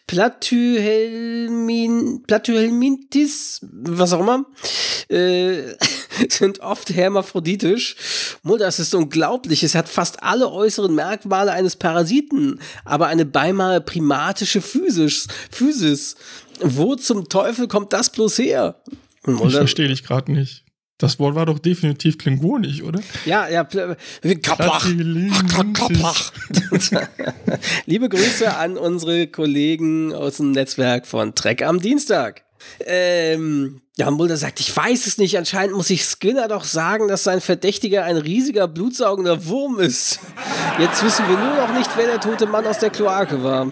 [0.06, 4.44] Platyhelmin, Platyhelmintis, was auch immer,
[5.08, 5.74] äh,
[6.28, 7.96] sind oft hermaphroditisch.
[8.58, 9.62] das ist unglaublich.
[9.62, 15.28] Es hat fast alle äußeren Merkmale eines Parasiten, aber eine beinahe primatische Physis.
[15.50, 16.16] Physis.
[16.60, 18.82] Wo zum Teufel kommt das bloß her?
[19.26, 20.65] Mulder, ich verstehe dich gerade nicht.
[20.98, 23.00] Das Wort war doch definitiv klingonisch, oder?
[23.26, 23.64] Ja, ja.
[23.64, 24.86] Kaplach.
[25.74, 26.32] Kaplach.
[27.86, 32.44] Liebe Grüße an unsere Kollegen aus dem Netzwerk von Trek am Dienstag.
[32.80, 35.36] Ähm, ja, Mulder sagt, ich weiß es nicht.
[35.36, 40.20] Anscheinend muss ich Skinner doch sagen, dass sein Verdächtiger ein riesiger, blutsaugender Wurm ist.
[40.78, 43.70] Jetzt wissen wir nur noch nicht, wer der tote Mann aus der Kloake war.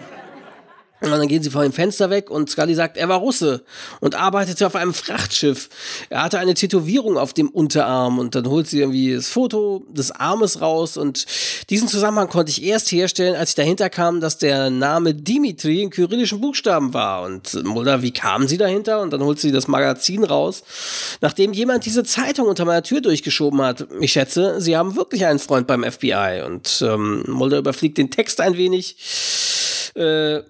[1.11, 3.63] Und dann gehen sie vor dem Fenster weg und Scully sagt, er war Russe
[3.99, 5.69] und arbeitete auf einem Frachtschiff.
[6.09, 10.11] Er hatte eine Tätowierung auf dem Unterarm und dann holt sie irgendwie das Foto des
[10.11, 11.25] Armes raus und
[11.69, 15.89] diesen Zusammenhang konnte ich erst herstellen, als ich dahinter kam, dass der Name Dimitri in
[15.89, 17.23] kyrillischen Buchstaben war.
[17.23, 19.01] Und Mulder, wie kamen sie dahinter?
[19.01, 20.63] Und dann holt sie das Magazin raus.
[21.21, 25.39] Nachdem jemand diese Zeitung unter meiner Tür durchgeschoben hat, ich schätze, sie haben wirklich einen
[25.39, 26.43] Freund beim FBI.
[26.45, 28.95] Und ähm, Mulder überfliegt den Text ein wenig.
[29.95, 30.41] Äh,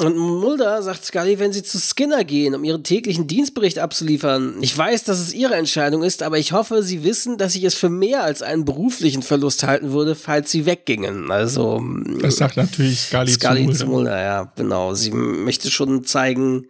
[0.00, 4.54] und Mulder sagt Scully, wenn sie zu Skinner gehen, um ihren täglichen Dienstbericht abzuliefern.
[4.60, 7.74] Ich weiß, dass es ihre Entscheidung ist, aber ich hoffe, sie wissen, dass ich es
[7.74, 11.32] für mehr als einen beruflichen Verlust halten würde, falls sie weggingen.
[11.32, 11.82] Also.
[12.20, 13.78] Das sagt natürlich Scully, Scully zu Mulder.
[13.78, 14.22] Zu Mulder.
[14.22, 14.94] Ja, genau.
[14.94, 16.68] Sie möchte schon zeigen,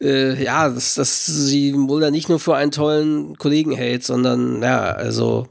[0.00, 4.92] äh, ja, dass, dass sie Mulder nicht nur für einen tollen Kollegen hält, sondern, ja,
[4.92, 5.46] also,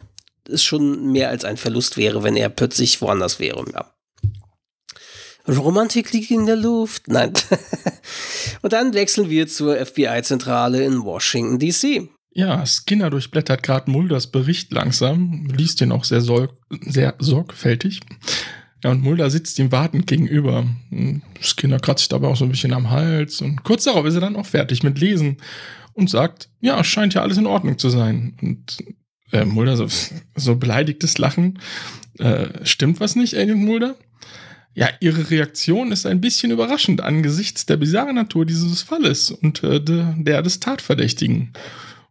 [0.50, 3.95] es schon mehr als ein Verlust wäre, wenn er plötzlich woanders wäre, ja.
[5.48, 7.08] Romantik liegt in der Luft.
[7.08, 7.34] Nein.
[8.62, 12.10] Und dann wechseln wir zur FBI-Zentrale in Washington, D.C.
[12.32, 18.02] Ja, Skinner durchblättert gerade Mulders Bericht langsam, liest ihn auch sehr, sehr sorgfältig.
[18.84, 20.66] Ja, und Mulder sitzt ihm wartend gegenüber.
[21.40, 24.22] Skinner kratzt sich dabei auch so ein bisschen am Hals und kurz darauf ist er
[24.22, 25.38] dann auch fertig mit Lesen
[25.94, 28.38] und sagt, ja, scheint ja alles in Ordnung zu sein.
[28.42, 28.84] Und
[29.32, 29.88] äh, Mulder so,
[30.36, 31.60] so beleidigtes Lachen.
[32.20, 33.96] Äh, stimmt was nicht, Agent Mulder?
[34.76, 39.80] Ja, ihre Reaktion ist ein bisschen überraschend angesichts der bizarren Natur dieses Falles und äh,
[39.82, 41.54] der des Tatverdächtigen.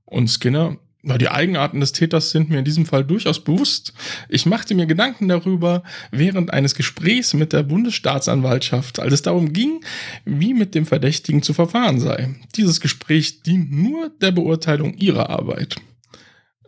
[0.06, 3.92] Und Skinner, na, die Eigenarten des Täters sind mir in diesem Fall durchaus bewusst.
[4.30, 9.84] Ich machte mir Gedanken darüber während eines Gesprächs mit der Bundesstaatsanwaltschaft, als es darum ging,
[10.24, 12.34] wie mit dem Verdächtigen zu verfahren sei.
[12.56, 15.76] Dieses Gespräch dient nur der Beurteilung ihrer Arbeit.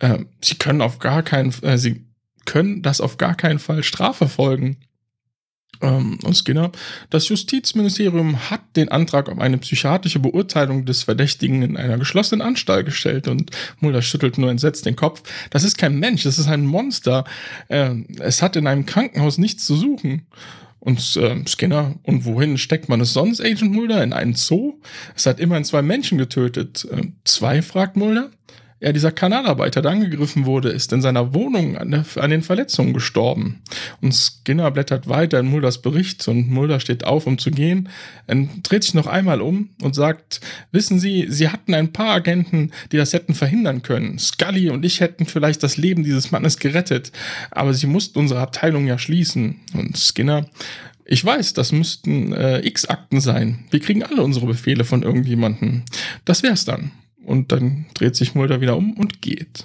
[0.01, 2.05] Äh, sie können auf gar keinen, äh, sie
[2.45, 4.77] können das auf gar keinen Fall strafverfolgen
[5.81, 6.73] ähm, und Skinner,
[7.11, 12.87] das Justizministerium hat den Antrag um eine psychiatrische Beurteilung des Verdächtigen in einer geschlossenen Anstalt
[12.87, 13.51] gestellt und
[13.81, 15.23] Mulder schüttelt nur entsetzt den Kopf.
[15.51, 17.25] Das ist kein Mensch, das ist ein Monster.
[17.69, 20.27] Äh, es hat in einem Krankenhaus nichts zu suchen.
[20.79, 24.05] Und äh, Skinner, und wohin steckt man es sonst, Agent Mulder?
[24.05, 24.75] In einen Zoo?
[25.17, 26.87] Es hat immerhin zwei Menschen getötet.
[26.91, 28.31] Äh, zwei, fragt Mulder.
[28.79, 32.93] Ja, dieser Kanalarbeiter, der angegriffen wurde, ist in seiner Wohnung an, der, an, den Verletzungen
[32.93, 33.63] gestorben.
[34.03, 37.89] Und Skinner blättert weiter in Mulders Bericht und Mulder steht auf, um zu gehen,
[38.27, 42.71] er dreht sich noch einmal um und sagt, wissen Sie, Sie hatten ein paar Agenten,
[42.93, 44.19] die das hätten verhindern können.
[44.19, 47.13] Scully und ich hätten vielleicht das Leben dieses Mannes gerettet,
[47.51, 49.57] aber Sie mussten unsere Abteilung ja schließen.
[49.73, 50.51] Und Skinner,
[51.07, 53.65] ich weiß, das müssten äh, X-Akten sein.
[53.71, 55.85] Wir kriegen alle unsere Befehle von irgendjemandem.
[56.27, 56.91] Das wär's dann.
[57.27, 59.65] Und dann dreht sich Mulder wieder um und geht.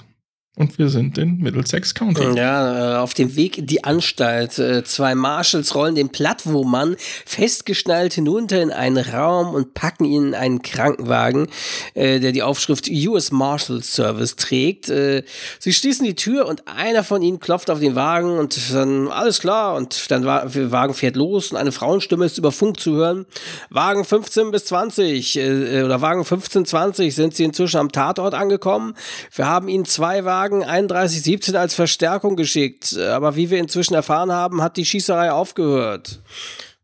[0.62, 2.22] Und wir sind in Middlesex County.
[2.36, 4.60] Ja, äh, auf dem Weg in die Anstalt.
[4.60, 10.36] Äh, zwei Marshals rollen den Plattwurmmann festgeschnallt hinunter in einen Raum und packen ihn in
[10.36, 11.48] einen Krankenwagen,
[11.96, 14.86] äh, der die Aufschrift US Marshal Service trägt.
[14.86, 19.40] Sie schließen die Tür und einer von ihnen klopft auf den Wagen und dann alles
[19.40, 23.26] klar und dann der Wagen fährt los und eine Frauenstimme ist über Funk zu hören.
[23.72, 28.94] Wagen 15 bis 20 oder Wagen 15, 20 sind sie inzwischen am Tatort angekommen.
[29.34, 32.98] Wir haben ihnen zwei Wagen Wagen 3117 als Verstärkung geschickt.
[32.98, 36.22] Aber wie wir inzwischen erfahren haben, hat die Schießerei aufgehört.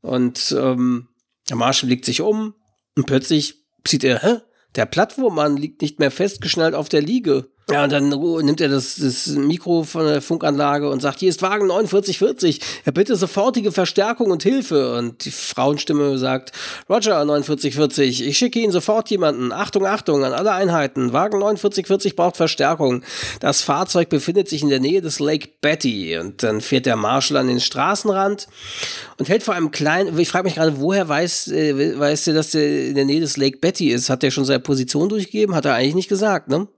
[0.01, 1.09] Und ähm,
[1.49, 2.53] Der Marshall blickt sich um
[2.95, 4.37] und plötzlich sieht er, hä?
[4.75, 7.49] Der Plattwurmmann liegt nicht mehr festgeschnallt auf der Liege.
[7.69, 11.41] Ja, und dann nimmt er das, das Mikro von der Funkanlage und sagt, hier ist
[11.41, 14.93] Wagen 4940, er bitte sofortige Verstärkung und Hilfe.
[14.95, 16.53] Und die Frauenstimme sagt,
[16.89, 19.51] Roger 4940, ich schicke Ihnen sofort jemanden.
[19.51, 21.11] Achtung, Achtung an alle Einheiten.
[21.11, 23.03] Wagen 4940 braucht Verstärkung.
[23.41, 26.17] Das Fahrzeug befindet sich in der Nähe des Lake Betty.
[26.17, 28.47] Und dann fährt der Marshall an den Straßenrand
[29.17, 32.51] und hält vor einem kleinen, ich frage mich gerade, woher weiß, äh, weiß der, dass
[32.51, 34.09] der in der Nähe des Lake Betty ist?
[34.09, 35.53] Hat der schon seine Position durchgegeben?
[35.53, 36.69] Hat er eigentlich nicht gesagt, ne?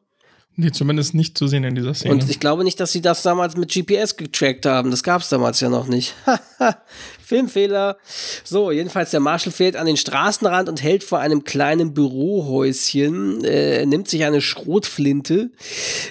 [0.61, 2.13] Nee, zumindest nicht zu sehen in dieser Szene.
[2.13, 4.91] Und ich glaube nicht, dass sie das damals mit GPS getrackt haben.
[4.91, 6.15] Das gab es damals ja noch nicht.
[7.29, 7.97] Filmfehler.
[8.43, 13.85] So, jedenfalls der Marshall fährt an den Straßenrand und hält vor einem kleinen Bürohäuschen, äh,
[13.85, 15.51] nimmt sich eine Schrotflinte,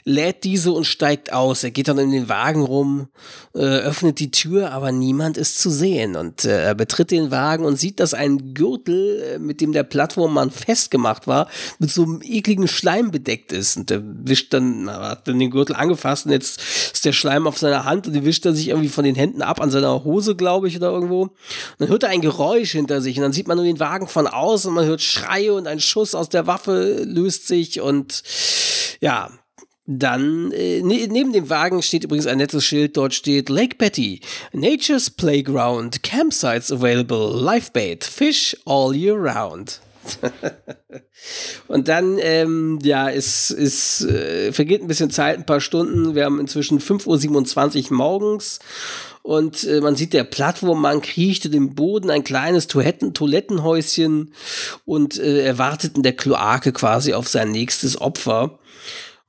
[0.05, 1.65] lädt diese und steigt aus.
[1.65, 3.09] Er geht dann in den Wagen rum,
[3.55, 6.15] äh, öffnet die Tür, aber niemand ist zu sehen.
[6.15, 9.83] Und äh, er betritt den Wagen und sieht, dass ein Gürtel, äh, mit dem der
[9.83, 11.49] Plattformmann festgemacht war,
[11.81, 13.77] mit so einem ekligen Schleim bedeckt ist.
[13.77, 16.61] Und er wischt dann, hat dann den Gürtel angefasst und jetzt
[16.93, 19.43] ist der Schleim auf seiner Hand und die wischt er sich irgendwie von den Händen
[19.43, 21.23] ab an seiner Hose, glaube ich, oder irgendwo irgendwo.
[21.23, 21.33] Und
[21.79, 24.27] dann hört er ein Geräusch hinter sich und dann sieht man nur den Wagen von
[24.27, 28.23] außen und man hört Schreie und ein Schuss aus der Waffe löst sich und
[29.01, 29.31] ja,
[29.91, 34.21] dann, äh, ne, neben dem Wagen steht übrigens ein nettes Schild, dort steht Lake Betty,
[34.53, 39.81] Nature's Playground, Campsites available, Lifebait, Fish all year round.
[41.69, 46.15] und dann, ähm, ja, es, es äh, vergeht ein bisschen Zeit, ein paar Stunden.
[46.15, 48.59] Wir haben inzwischen 5.27 Uhr morgens
[49.29, 54.33] und äh, man sieht, der Plattwurmmann kriecht den Boden, ein kleines Toiletten Toilettenhäuschen
[54.87, 55.59] und äh, er
[55.99, 58.59] in der Kloake quasi auf sein nächstes Opfer.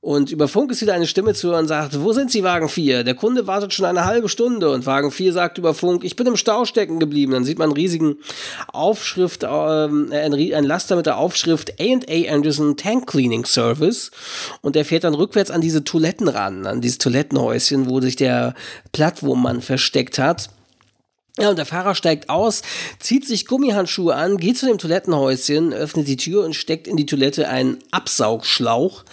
[0.02, 3.04] Und über Funk ist wieder eine Stimme zu hören sagt, wo sind Sie, Wagen 4?
[3.04, 4.70] Der Kunde wartet schon eine halbe Stunde.
[4.70, 7.32] Und Wagen 4 sagt über Funk, ich bin im Stau stecken geblieben.
[7.32, 8.16] Dann sieht man einen riesigen
[8.72, 14.10] Aufschrift, ähm, ein, ein Laster mit der Aufschrift A&A Anderson Tank Cleaning Service.
[14.62, 18.54] Und der fährt dann rückwärts an diese Toiletten ran, an dieses Toilettenhäuschen, wo sich der
[18.92, 20.48] Plattwurmmann versteckt hat.
[21.38, 22.62] Ja, und der Fahrer steigt aus,
[22.98, 27.06] zieht sich Gummihandschuhe an, geht zu dem Toilettenhäuschen, öffnet die Tür und steckt in die
[27.06, 29.04] Toilette einen Absaugschlauch.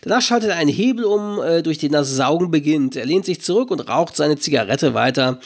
[0.00, 2.96] Danach schaltet er einen Hebel um, äh, durch den das Saugen beginnt.
[2.96, 5.40] Er lehnt sich zurück und raucht seine Zigarette weiter.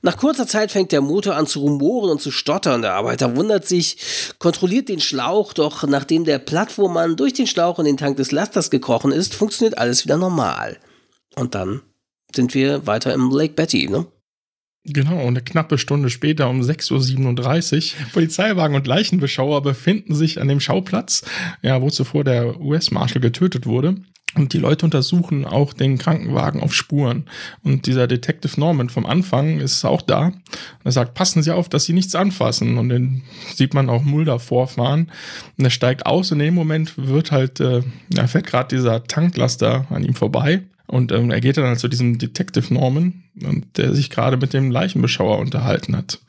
[0.00, 2.80] Nach kurzer Zeit fängt der Motor an zu rumoren und zu stottern.
[2.80, 3.98] Der Arbeiter wundert sich,
[4.38, 8.70] kontrolliert den Schlauch, doch nachdem der Plattwurmmann durch den Schlauch in den Tank des Lasters
[8.70, 10.78] gekrochen ist, funktioniert alles wieder normal.
[11.34, 11.82] Und dann
[12.34, 14.06] sind wir weiter im Lake Betty, ne?
[14.88, 18.06] Genau, und eine knappe Stunde später um 6.37 Uhr.
[18.12, 21.24] Polizeiwagen und Leichenbeschauer befinden sich an dem Schauplatz,
[21.62, 23.96] ja, wo zuvor der US-Marshal getötet wurde.
[24.36, 27.24] Und die Leute untersuchen auch den Krankenwagen auf Spuren.
[27.64, 30.32] Und dieser Detective Norman vom Anfang ist auch da.
[30.84, 32.76] Er sagt, passen Sie auf, dass Sie nichts anfassen.
[32.76, 33.22] Und dann
[33.54, 35.10] sieht man auch Mulder vorfahren.
[35.56, 36.30] Und er steigt aus.
[36.30, 37.82] Und in dem Moment wird halt, äh,
[38.14, 40.62] er fährt gerade dieser Tanklaster an ihm vorbei.
[40.86, 44.52] Und ähm, er geht dann halt zu diesem Detective Norman, und der sich gerade mit
[44.52, 46.20] dem Leichenbeschauer unterhalten hat.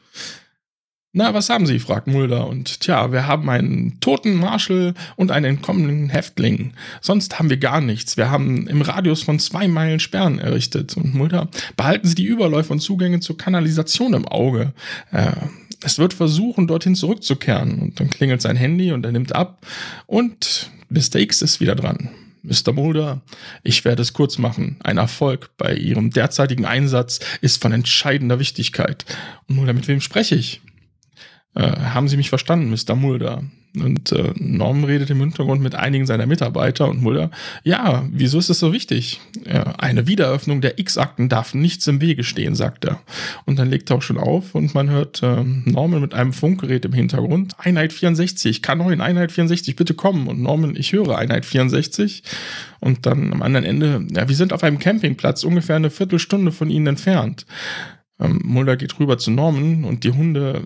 [1.13, 1.79] Na, was haben Sie?
[1.79, 2.47] fragt Mulder.
[2.47, 6.73] Und tja, wir haben einen toten Marshal und einen entkommenen Häftling.
[7.01, 8.17] Sonst haben wir gar nichts.
[8.17, 10.95] Wir haben im Radius von zwei Meilen Sperren errichtet.
[10.95, 14.73] Und Mulder, behalten Sie die Überläufe und Zugänge zur Kanalisation im Auge.
[15.11, 15.31] Äh,
[15.81, 17.79] es wird versuchen, dorthin zurückzukehren.
[17.79, 19.65] Und dann klingelt sein Handy und er nimmt ab.
[20.05, 21.15] Und Mr.
[21.15, 22.09] X ist wieder dran.
[22.47, 22.71] Mr.
[22.71, 23.21] Mulder,
[23.63, 24.77] ich werde es kurz machen.
[24.83, 29.05] Ein Erfolg bei Ihrem derzeitigen Einsatz ist von entscheidender Wichtigkeit.
[29.47, 30.61] Und Mulder, mit wem spreche ich?
[31.55, 32.95] Äh, haben Sie mich verstanden, Mr.
[32.95, 33.43] Mulder?
[33.81, 37.31] Und äh, Norm redet im Hintergrund mit einigen seiner Mitarbeiter und Mulder,
[37.63, 39.19] ja, wieso ist es so wichtig?
[39.45, 42.99] Ja, eine Wiedereröffnung der X-Akten darf nichts im Wege stehen, sagt er.
[43.45, 46.85] Und dann legt er auch schon auf und man hört äh, Norman mit einem Funkgerät
[46.85, 47.55] im Hintergrund.
[47.57, 50.27] Einheit 64, K9, Einheit 64, bitte kommen.
[50.27, 52.23] Und Norman, ich höre Einheit 64.
[52.79, 56.69] Und dann am anderen Ende, ja, wir sind auf einem Campingplatz, ungefähr eine Viertelstunde von
[56.69, 57.45] ihnen entfernt.
[58.19, 60.63] Ähm, Mulder geht rüber zu Norman und die Hunde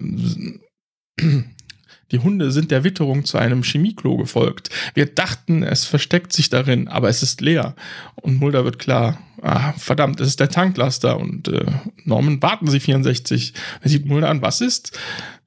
[2.12, 4.70] die Hunde sind der Witterung zu einem Chemieklo gefolgt.
[4.93, 7.76] Wir dachten, es versteckt sich darin, aber es ist leer.
[8.16, 11.20] Und Mulder wird klar, ah, verdammt, es ist der Tanklaster.
[11.20, 11.66] Und äh,
[12.03, 13.53] Norman, warten Sie 64.
[13.82, 14.97] Er sieht Mulder an, was ist?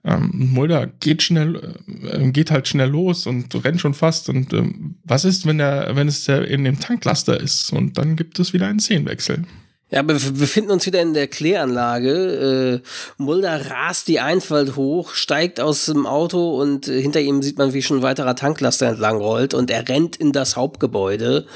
[0.05, 4.29] Ähm, Mulder geht schnell, äh, geht halt schnell los und rennt schon fast.
[4.29, 4.63] Und äh,
[5.05, 7.73] was ist, wenn, der, wenn es der in dem Tanklaster ist?
[7.73, 9.45] Und dann gibt es wieder einen Szenenwechsel.
[9.91, 12.83] Ja, wir befinden uns wieder in der Kläranlage.
[12.83, 17.59] Äh, Mulder rast die Einfalt hoch, steigt aus dem Auto und äh, hinter ihm sieht
[17.59, 21.47] man, wie schon ein weiterer Tanklaster entlang rollt und er rennt in das Hauptgebäude.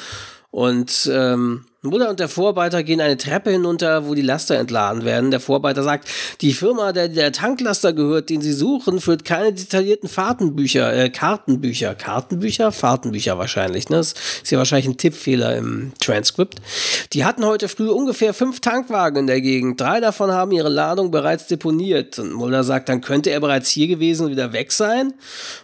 [0.51, 5.31] Und ähm, Mutter und der Vorarbeiter gehen eine Treppe hinunter, wo die Laster entladen werden.
[5.31, 6.09] Der Vorarbeiter sagt,
[6.41, 11.95] die Firma, der der Tanklaster gehört, den sie suchen, führt keine detaillierten Fahrtenbücher, äh, Kartenbücher.
[11.95, 12.73] Kartenbücher?
[12.73, 13.91] Fahrtenbücher wahrscheinlich.
[13.91, 13.99] Ne?
[13.99, 16.61] Das ist ja wahrscheinlich ein Tippfehler im Transkript.
[17.13, 19.81] Die hatten heute früh ungefähr fünf Tankwagen in der Gegend.
[19.81, 22.19] Drei davon haben ihre Ladung bereits deponiert.
[22.19, 25.15] Und Mulder sagt, dann könnte er bereits hier gewesen und wieder weg sein.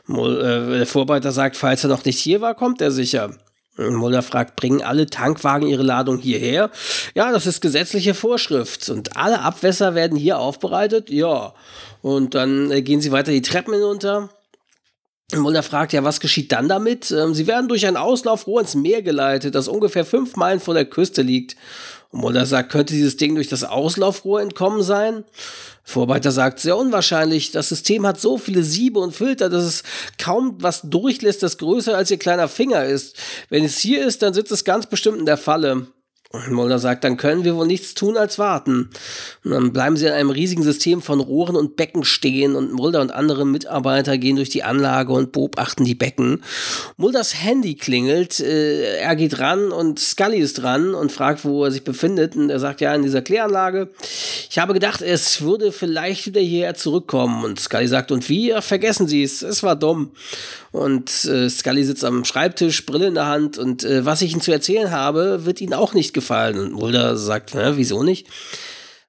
[0.06, 3.30] Mul äh, der Vorarbeiter sagt, falls er noch nicht hier war, kommt er sicher.
[3.76, 6.70] Mulder fragt, bringen alle Tankwagen ihre Ladung hierher?
[7.14, 8.88] Ja, das ist gesetzliche Vorschrift.
[8.88, 11.10] Und alle Abwässer werden hier aufbereitet?
[11.10, 11.54] Ja.
[12.02, 14.30] Und dann äh, gehen sie weiter die Treppen hinunter.
[15.34, 17.10] Mulder fragt, ja, was geschieht dann damit?
[17.10, 20.84] Ähm, sie werden durch ein Auslaufrohr ins Meer geleitet, das ungefähr fünf Meilen vor der
[20.84, 21.56] Küste liegt.
[22.14, 25.24] Und Mulder sagt, könnte dieses Ding durch das Auslaufrohr entkommen sein?
[25.82, 27.50] Vorarbeiter sagt, sehr unwahrscheinlich.
[27.50, 29.82] Das System hat so viele Siebe und Filter, dass es
[30.16, 33.16] kaum was durchlässt, das größer als ihr kleiner Finger ist.
[33.48, 35.88] Wenn es hier ist, dann sitzt es ganz bestimmt in der Falle.
[36.50, 38.90] Mulder sagt, dann können wir wohl nichts tun als warten.
[39.44, 43.00] Und dann bleiben sie in einem riesigen System von Rohren und Becken stehen und Mulder
[43.00, 46.42] und andere Mitarbeiter gehen durch die Anlage und beobachten die Becken.
[46.96, 51.70] Mulders Handy klingelt, äh, er geht ran und Scully ist dran und fragt, wo er
[51.70, 53.90] sich befindet und er sagt, ja, in dieser Kläranlage.
[54.50, 58.52] Ich habe gedacht, es würde vielleicht wieder hierher zurückkommen und Scully sagt, und wie?
[58.54, 60.10] Ach, vergessen Sie es, es war dumm.
[60.72, 64.40] Und äh, Scully sitzt am Schreibtisch, Brille in der Hand und äh, was ich Ihnen
[64.40, 66.23] zu erzählen habe, wird Ihnen auch nicht gefallen.
[66.30, 68.28] Und Mulder sagt, wieso nicht?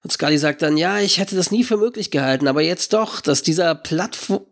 [0.03, 3.21] Und Scully sagt dann, ja, ich hätte das nie für möglich gehalten, aber jetzt doch,
[3.21, 4.45] dass dieser Plattform,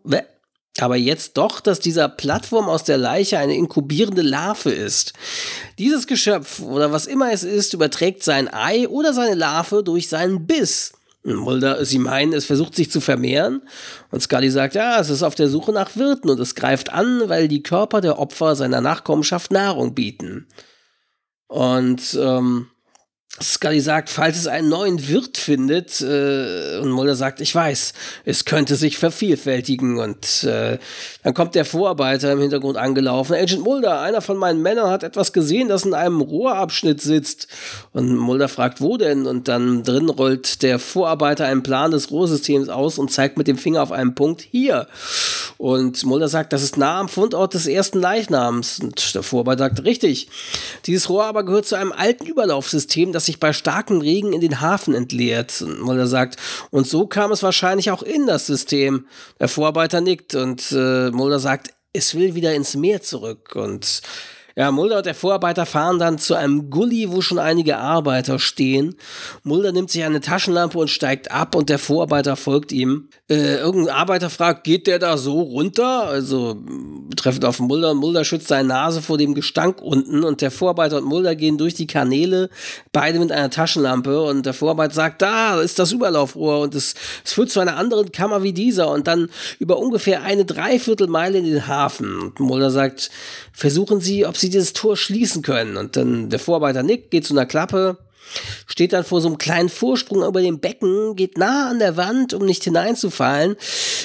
[0.80, 5.12] aber jetzt doch, dass dieser Plattform aus der Leiche eine inkubierende Larve ist.
[5.78, 10.44] Dieses Geschöpf oder was immer es ist, überträgt sein Ei oder seine Larve durch seinen
[10.46, 10.92] Biss.
[11.22, 13.62] Mulder, sie meinen, es versucht sich zu vermehren.
[14.10, 17.28] Und Scully sagt, ja, es ist auf der Suche nach Wirten und es greift an,
[17.28, 20.48] weil die Körper der Opfer seiner Nachkommenschaft Nahrung bieten.
[21.54, 22.66] Und ähm,
[23.42, 27.92] Scully sagt, falls es einen neuen Wirt findet, äh, und Mulder sagt, ich weiß,
[28.24, 29.98] es könnte sich vervielfältigen.
[29.98, 30.78] Und äh,
[31.24, 33.34] dann kommt der Vorarbeiter im Hintergrund angelaufen.
[33.34, 37.48] Agent Mulder, einer von meinen Männern hat etwas gesehen, das in einem Rohrabschnitt sitzt.
[37.92, 39.26] Und Mulder fragt, wo denn?
[39.26, 43.58] Und dann drin rollt der Vorarbeiter einen Plan des Rohrsystems aus und zeigt mit dem
[43.58, 44.86] Finger auf einen Punkt hier.
[45.58, 48.78] Und Mulder sagt, das ist nah am Fundort des ersten Leichnams.
[48.78, 50.28] Und der Vorarbeiter sagt, richtig.
[50.86, 54.60] Dieses Rohr aber gehört zu einem alten Überlaufsystem, das sich bei starkem Regen in den
[54.60, 55.64] Hafen entleert.
[55.80, 56.36] Mulder sagt,
[56.70, 59.06] und so kam es wahrscheinlich auch in das System.
[59.40, 63.54] Der Vorarbeiter nickt und äh, Mulder sagt, es will wieder ins Meer zurück.
[63.54, 64.02] Und
[64.56, 68.94] ja, Mulder und der Vorarbeiter fahren dann zu einem Gully, wo schon einige Arbeiter stehen.
[69.42, 73.08] Mulder nimmt sich eine Taschenlampe und steigt ab und der Vorarbeiter folgt ihm.
[73.28, 76.04] Äh, irgendein Arbeiter fragt, geht der da so runter?
[76.04, 76.56] Also
[77.08, 77.94] betreffend auf Mulder.
[77.94, 81.74] Mulder schützt seine Nase vor dem Gestank unten und der Vorarbeiter und Mulder gehen durch
[81.74, 82.48] die Kanäle,
[82.92, 86.94] beide mit einer Taschenlampe und der Vorarbeiter sagt, da ist das Überlaufrohr und es,
[87.24, 91.44] es führt zu einer anderen Kammer wie dieser und dann über ungefähr eine Dreiviertelmeile in
[91.44, 92.20] den Hafen.
[92.20, 93.10] Und Mulder sagt,
[93.52, 95.76] versuchen Sie, ob Sie dieses Tor schließen können.
[95.76, 97.98] Und dann der Vorarbeiter nickt, geht zu einer Klappe,
[98.66, 102.34] steht dann vor so einem kleinen Vorsprung über dem Becken, geht nah an der Wand,
[102.34, 103.56] um nicht hineinzufallen,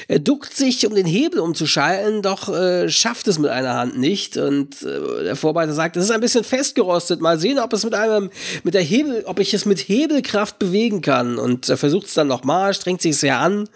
[0.08, 4.38] er duckt sich, um den Hebel umzuschalten, doch äh, schafft es mit einer Hand nicht.
[4.38, 7.22] Und äh, der Vorarbeiter sagt, es ist ein bisschen festgerostet.
[7.22, 8.32] Mal sehen, ob es mit einem,
[8.64, 11.38] mit der Hebel, ob ich es mit Hebelkraft bewegen kann.
[11.38, 13.70] Und er versucht es dann nochmal, strengt sich sehr an.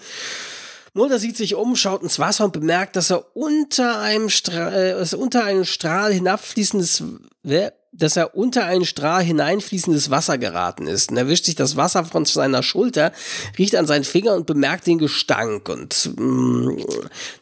[0.94, 5.16] Mulder sieht sich um, schaut ins Wasser und bemerkt, dass er unter einem, Stra äh,
[5.16, 7.04] unter einem Strahl hinabfließendes
[7.96, 11.12] dass er unter einen Strahl hineinfließendes Wasser geraten ist.
[11.12, 13.12] Und er wischt sich das Wasser von seiner Schulter,
[13.58, 15.70] riecht an seinen Finger und bemerkt den Gestank.
[15.70, 16.78] Und mh, mm,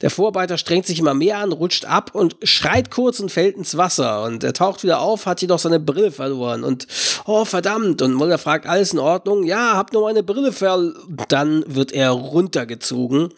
[0.01, 3.77] der Vorarbeiter strengt sich immer mehr an, rutscht ab und schreit kurz und fällt ins
[3.77, 4.23] Wasser.
[4.23, 6.65] Und er taucht wieder auf, hat jedoch seine Brille verloren.
[6.65, 6.85] Und
[7.25, 8.01] oh verdammt.
[8.01, 9.45] Und Mulder fragt, alles in Ordnung?
[9.45, 10.95] Ja, hab nur meine Brille verloren.
[11.29, 13.29] Dann wird er runtergezogen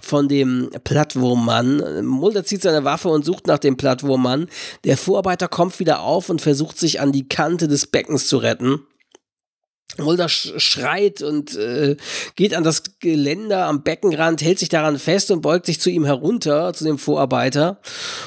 [0.00, 2.04] von dem Plattwurmmann.
[2.06, 4.48] Mulder zieht seine Waffe und sucht nach dem Plattwurmmann.
[4.84, 8.36] Der Vorarbeiter kommt wieder auf und versucht versucht sich an die Kante des Beckens zu
[8.36, 8.80] retten.
[9.98, 11.96] Mulder schreit und äh,
[12.34, 16.04] geht an das Geländer am Beckenrand, hält sich daran fest und beugt sich zu ihm
[16.04, 17.78] herunter, zu dem Vorarbeiter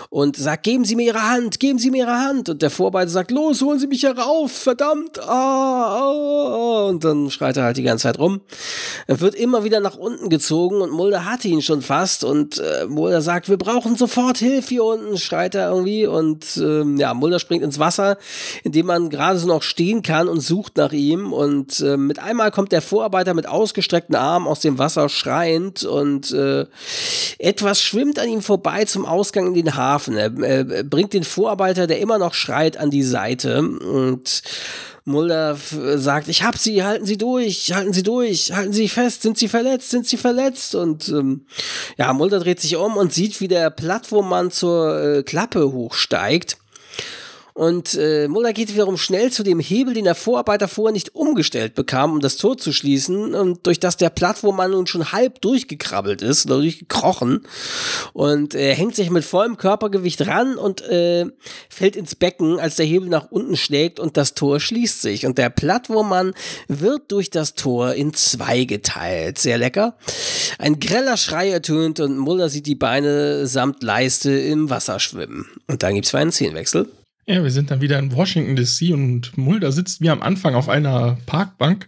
[0.09, 2.49] und sagt, geben Sie mir Ihre Hand, geben Sie mir Ihre Hand.
[2.49, 5.19] Und der Vorarbeiter sagt, los, holen Sie mich herauf, verdammt.
[5.19, 6.85] Ah, ah.
[6.87, 8.41] Und dann schreit er halt die ganze Zeit rum.
[9.07, 12.85] Er wird immer wieder nach unten gezogen und Mulder hatte ihn schon fast und äh,
[12.85, 17.39] Mulder sagt, wir brauchen sofort Hilfe hier unten, schreit er irgendwie und äh, ja, Mulder
[17.39, 18.17] springt ins Wasser,
[18.63, 21.95] in dem man gerade so noch stehen kann und sucht nach ihm und und äh,
[21.95, 26.65] mit einmal kommt der Vorarbeiter mit ausgestreckten Armen aus dem Wasser schreiend und äh,
[27.39, 30.17] etwas schwimmt an ihm vorbei zum Ausgang in den Hafen.
[30.17, 34.41] Er, er bringt den Vorarbeiter, der immer noch schreit, an die Seite und
[35.07, 35.55] Mulder
[35.95, 39.47] sagt, ich hab sie, halten Sie durch, halten Sie durch, halten Sie fest, sind Sie
[39.47, 40.73] verletzt, sind Sie verletzt?
[40.73, 41.45] Und ähm,
[41.97, 46.57] ja, Mulder dreht sich um und sieht, wie der Plattwurmmann zur äh, Klappe hochsteigt.
[47.55, 51.73] Und äh, Mulder geht wiederum schnell zu dem Hebel, den der Vorarbeiter vorher nicht umgestellt
[51.73, 53.33] bekam, um das Tor zu schließen.
[53.33, 57.47] Und durch das der Plattwurmmann nun schon halb durchgekrabbelt ist durchgekrochen.
[58.11, 61.27] Und er äh, hängt sich mit vollem Körpergewicht ran und äh,
[61.69, 65.25] fällt ins Becken, als der Hebel nach unten schlägt und das Tor schließt sich.
[65.25, 66.33] Und der Plattwurmmann
[66.67, 69.39] wird durch das Tor in zwei geteilt.
[69.39, 69.95] Sehr lecker.
[70.59, 75.47] Ein greller Schrei ertönt und Mulder sieht die Beine samt Leiste im Wasser schwimmen.
[75.67, 76.89] Und dann gibt es einen Szenenwechsel.
[77.27, 80.69] Ja, wir sind dann wieder in Washington DC und Mulder sitzt wie am Anfang auf
[80.69, 81.87] einer Parkbank.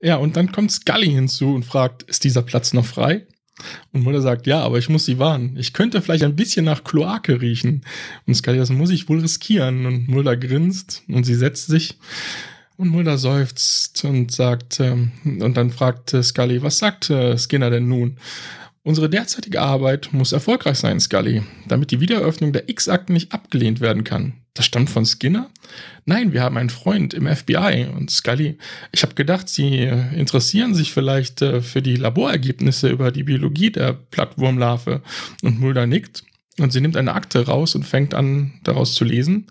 [0.00, 3.26] Ja, und dann kommt Scully hinzu und fragt, ist dieser Platz noch frei?
[3.92, 5.56] Und Mulder sagt, ja, aber ich muss sie warnen.
[5.56, 7.84] Ich könnte vielleicht ein bisschen nach Kloake riechen.
[8.26, 9.84] Und Scully, das muss ich wohl riskieren.
[9.84, 11.98] Und Mulder grinst und sie setzt sich.
[12.76, 17.70] Und Mulder seufzt und sagt, ähm, und dann fragt äh, Scully, was sagt äh, Skinner
[17.70, 18.18] denn nun?
[18.86, 24.04] Unsere derzeitige Arbeit muss erfolgreich sein, Scully, damit die Wiedereröffnung der X-Akten nicht abgelehnt werden
[24.04, 24.34] kann.
[24.54, 25.50] Das stammt von Skinner?
[26.04, 28.58] Nein, wir haben einen Freund im FBI und Scully.
[28.92, 29.82] Ich habe gedacht, Sie
[30.14, 35.02] interessieren sich vielleicht äh, für die Laborergebnisse über die Biologie der Plattwurmlarve.
[35.42, 36.22] Und Mulder nickt
[36.60, 39.48] und sie nimmt eine Akte raus und fängt an, daraus zu lesen.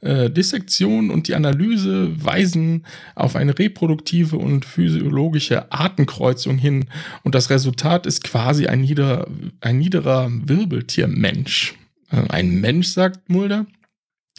[0.00, 2.86] Äh, Dissektion und die Analyse weisen
[3.16, 6.84] auf eine reproduktive und physiologische Artenkreuzung hin
[7.24, 9.26] und das Resultat ist quasi ein, nieder,
[9.60, 11.74] ein niederer Wirbeltiermensch.
[12.12, 13.66] Äh, ein Mensch, sagt Mulder.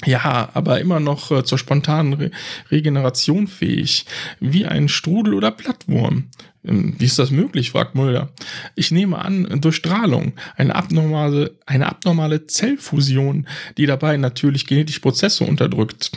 [0.06, 2.32] Ja, aber immer noch äh, zur spontanen Re
[2.72, 4.06] Regeneration fähig,
[4.40, 6.30] wie ein Strudel oder Plattwurm.
[6.64, 7.72] Ähm, wie ist das möglich?
[7.72, 8.30] fragt Mulder.
[8.76, 13.48] Ich nehme an, durch Strahlung, eine abnormale, eine abnormale Zellfusion,
[13.78, 16.12] die dabei natürlich genetische Prozesse unterdrückt.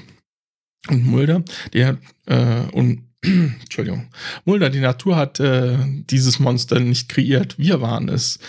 [0.88, 4.08] Und Mulder, der äh, und Entschuldigung,
[4.44, 5.76] Mulder, die Natur hat äh,
[6.10, 8.40] dieses Monster nicht kreiert, wir waren es.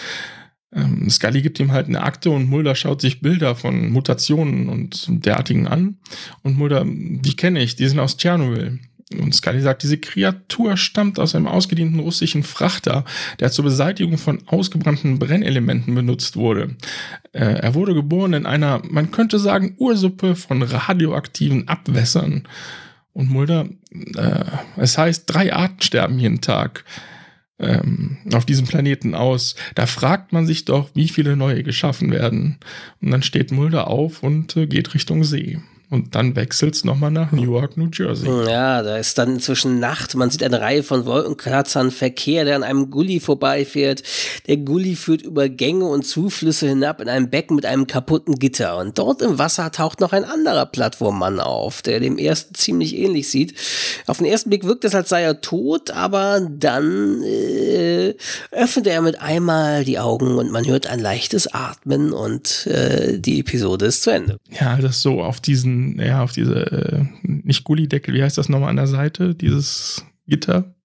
[0.74, 5.06] Ähm, Scully gibt ihm halt eine Akte und Mulder schaut sich Bilder von Mutationen und
[5.08, 5.98] derartigen an.
[6.42, 8.80] Und Mulder, die kenne ich, die sind aus Tschernobyl.
[9.20, 13.06] Und Scully sagt, diese Kreatur stammt aus einem ausgedienten russischen Frachter,
[13.40, 16.76] der zur Beseitigung von ausgebrannten Brennelementen benutzt wurde.
[17.32, 22.48] Äh, er wurde geboren in einer, man könnte sagen, Ursuppe von radioaktiven Abwässern.
[23.14, 24.44] Und Mulder, äh,
[24.78, 26.84] es heißt, drei Arten sterben jeden Tag
[27.60, 29.56] ähm, auf diesem Planeten aus.
[29.76, 32.58] Da fragt man sich doch, wie viele neue geschaffen werden.
[33.02, 35.60] Und dann steht Mulder auf und äh, geht Richtung See.
[35.94, 38.28] Und dann wechselt es nochmal nach Newark, New Jersey.
[38.50, 40.16] Ja, da ist dann inzwischen Nacht.
[40.16, 44.02] Man sieht eine Reihe von Wolkenkratzern, Verkehr, der an einem Gully vorbeifährt.
[44.48, 48.78] Der Gully führt über Gänge und Zuflüsse hinab in ein Becken mit einem kaputten Gitter.
[48.80, 53.30] Und dort im Wasser taucht noch ein anderer Plattwurmmann auf, der dem ersten ziemlich ähnlich
[53.30, 53.54] sieht.
[54.08, 58.16] Auf den ersten Blick wirkt es, als sei er tot, aber dann äh,
[58.50, 63.42] öffnet er mit einmal die Augen und man hört ein leichtes Atmen und äh, die
[63.42, 64.40] Episode ist zu Ende.
[64.60, 68.70] Ja, das so auf diesen ja, auf diese, äh, nicht Gullideckel, wie heißt das nochmal
[68.70, 70.76] an der Seite, dieses Gitter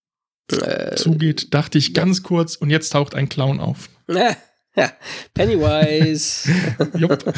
[0.53, 3.89] äh, zugeht, dachte ich ganz kurz und jetzt taucht ein Clown auf.
[4.09, 4.93] Ja,
[5.35, 6.49] Pennywise.
[6.95, 7.25] Jupp.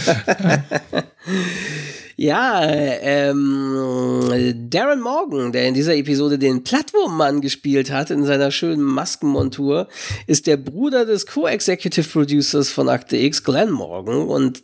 [2.16, 8.82] ja, ähm, Darren Morgan, der in dieser Episode den Plattwurmmann gespielt hat in seiner schönen
[8.82, 9.88] Maskenmontur,
[10.26, 14.28] ist der Bruder des Co-Executive Producers von Akte X, Glenn Morgan.
[14.28, 14.62] Und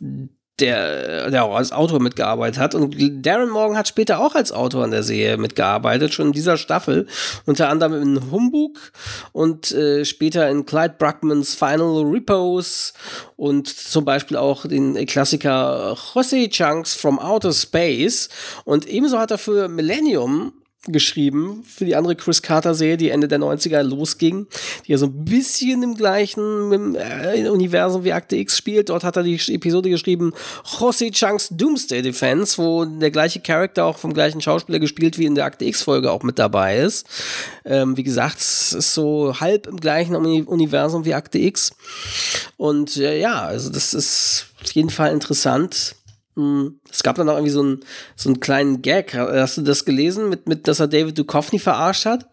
[0.59, 2.75] der, der auch als Autor mitgearbeitet hat.
[2.75, 2.95] Und
[3.25, 7.07] Darren Morgan hat später auch als Autor an der Serie mitgearbeitet, schon in dieser Staffel.
[7.45, 8.91] Unter anderem in Humbug
[9.33, 12.93] und äh, später in Clyde Bruckmans Final Repose
[13.35, 18.29] und zum Beispiel auch den Klassiker Jose Chunks from Outer Space.
[18.65, 20.53] Und ebenso hat er für Millennium
[20.93, 24.47] geschrieben für die andere Chris Carter-Serie, die Ende der 90er losging,
[24.85, 28.89] die ja so ein bisschen im gleichen äh, Universum wie Akte X spielt.
[28.89, 30.33] Dort hat er die Episode geschrieben,
[30.79, 35.35] Jose Chunks Doomsday Defense, wo der gleiche Charakter auch vom gleichen Schauspieler gespielt wie in
[35.35, 37.05] der Akte X-Folge auch mit dabei ist.
[37.65, 41.71] Ähm, wie gesagt, es ist so halb im gleichen Universum wie Akte X.
[42.55, 45.96] Und äh, ja, also das ist auf jeden Fall interessant.
[46.37, 46.79] Hm.
[46.89, 47.79] Es gab dann auch irgendwie so einen,
[48.15, 49.15] so einen kleinen Gag.
[49.15, 52.29] Hast du das gelesen, mit, mit, dass er David Duchovny verarscht hat?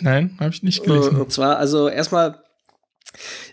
[0.00, 1.20] Nein, habe ich nicht gelesen.
[1.20, 2.42] Und zwar, also erstmal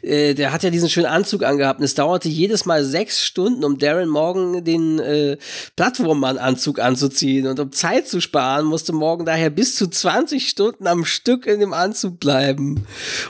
[0.01, 3.63] äh, der hat ja diesen schönen Anzug angehabt und es dauerte jedes Mal sechs Stunden,
[3.63, 5.37] um Darren Morgan den äh,
[5.75, 7.47] Plattformmann-Anzug anzuziehen.
[7.47, 11.59] Und um Zeit zu sparen, musste Morgan daher bis zu 20 Stunden am Stück in
[11.59, 12.85] dem Anzug bleiben.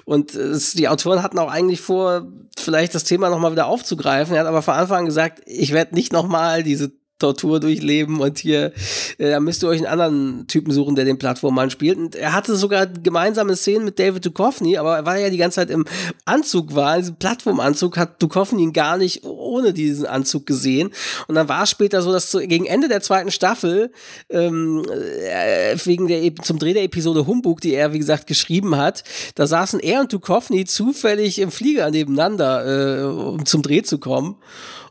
[0.06, 4.36] Und äh, die Autoren hatten auch eigentlich vor, vielleicht das Thema nochmal wieder aufzugreifen.
[4.36, 6.92] Er hat aber von Anfang an gesagt, ich werde nicht nochmal diese
[7.24, 8.74] Tortur durchleben und hier,
[9.18, 11.98] äh, da müsst ihr euch einen anderen Typen suchen, der den Plattformmann spielt.
[11.98, 15.56] Und er hatte sogar gemeinsame Szenen mit David Duchovny, aber weil er ja die ganze
[15.56, 15.86] Zeit im
[16.26, 20.92] Anzug war, diesem Plattformanzug, hat Duchovny ihn gar nicht ohne diesen Anzug gesehen.
[21.28, 23.92] Und dann war es später so, dass zu, gegen Ende der zweiten Staffel,
[24.30, 29.06] ähm, äh, wegen der, zum Dreh der Episode Humbug, die er, wie gesagt, geschrieben hat,
[29.36, 34.36] da saßen er und Duchovny zufällig im Flieger nebeneinander, äh, um zum Dreh zu kommen.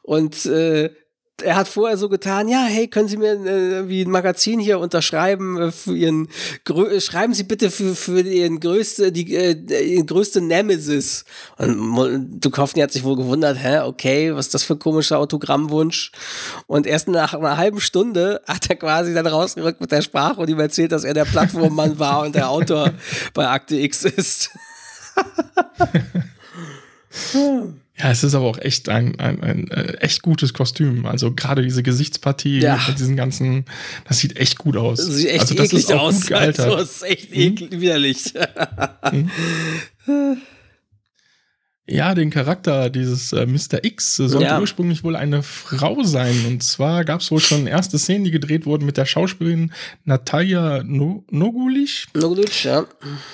[0.03, 0.91] Und äh,
[1.43, 4.79] er hat vorher so getan, ja, hey, können Sie mir äh, wie ein Magazin hier
[4.79, 6.29] unterschreiben äh, für Ihren,
[6.65, 9.55] Grö schreiben Sie bitte für, für Ihren größte, die, äh,
[9.95, 11.25] Ihren größte Nemesis.
[11.59, 16.13] Und Duchovny hat sich wohl gewundert, hä, okay, was ist das für ein komischer Autogrammwunsch?
[16.67, 20.49] Und erst nach einer halben Stunde hat er quasi dann rausgerückt mit der Sprache und
[20.49, 22.93] ihm erzählt, dass er der Plattformmann war und der Autor
[23.35, 24.51] bei Akte X ist.
[27.99, 31.05] Ja, es ist aber auch echt ein, ein, ein, äh, echt gutes Kostüm.
[31.05, 32.81] Also gerade diese Gesichtspartie ja.
[32.89, 33.67] mit diesen ganzen,
[34.09, 34.99] das sieht echt gut aus.
[34.99, 36.21] Das sieht echt also das eklig ist aus.
[36.21, 36.67] Gut gealtert.
[36.67, 37.41] Also, das ist echt hm?
[37.41, 38.33] eklig, widerlich.
[39.03, 39.31] Hm?
[41.89, 43.83] Ja, den Charakter dieses äh, Mr.
[43.83, 44.61] X sollte ja.
[44.61, 46.45] ursprünglich wohl eine Frau sein.
[46.47, 49.73] Und zwar gab es wohl schon erste Szenen, die gedreht wurden mit der Schauspielerin
[50.05, 52.07] Natalia no Nogulich.
[52.15, 52.87] Nogulich, ja.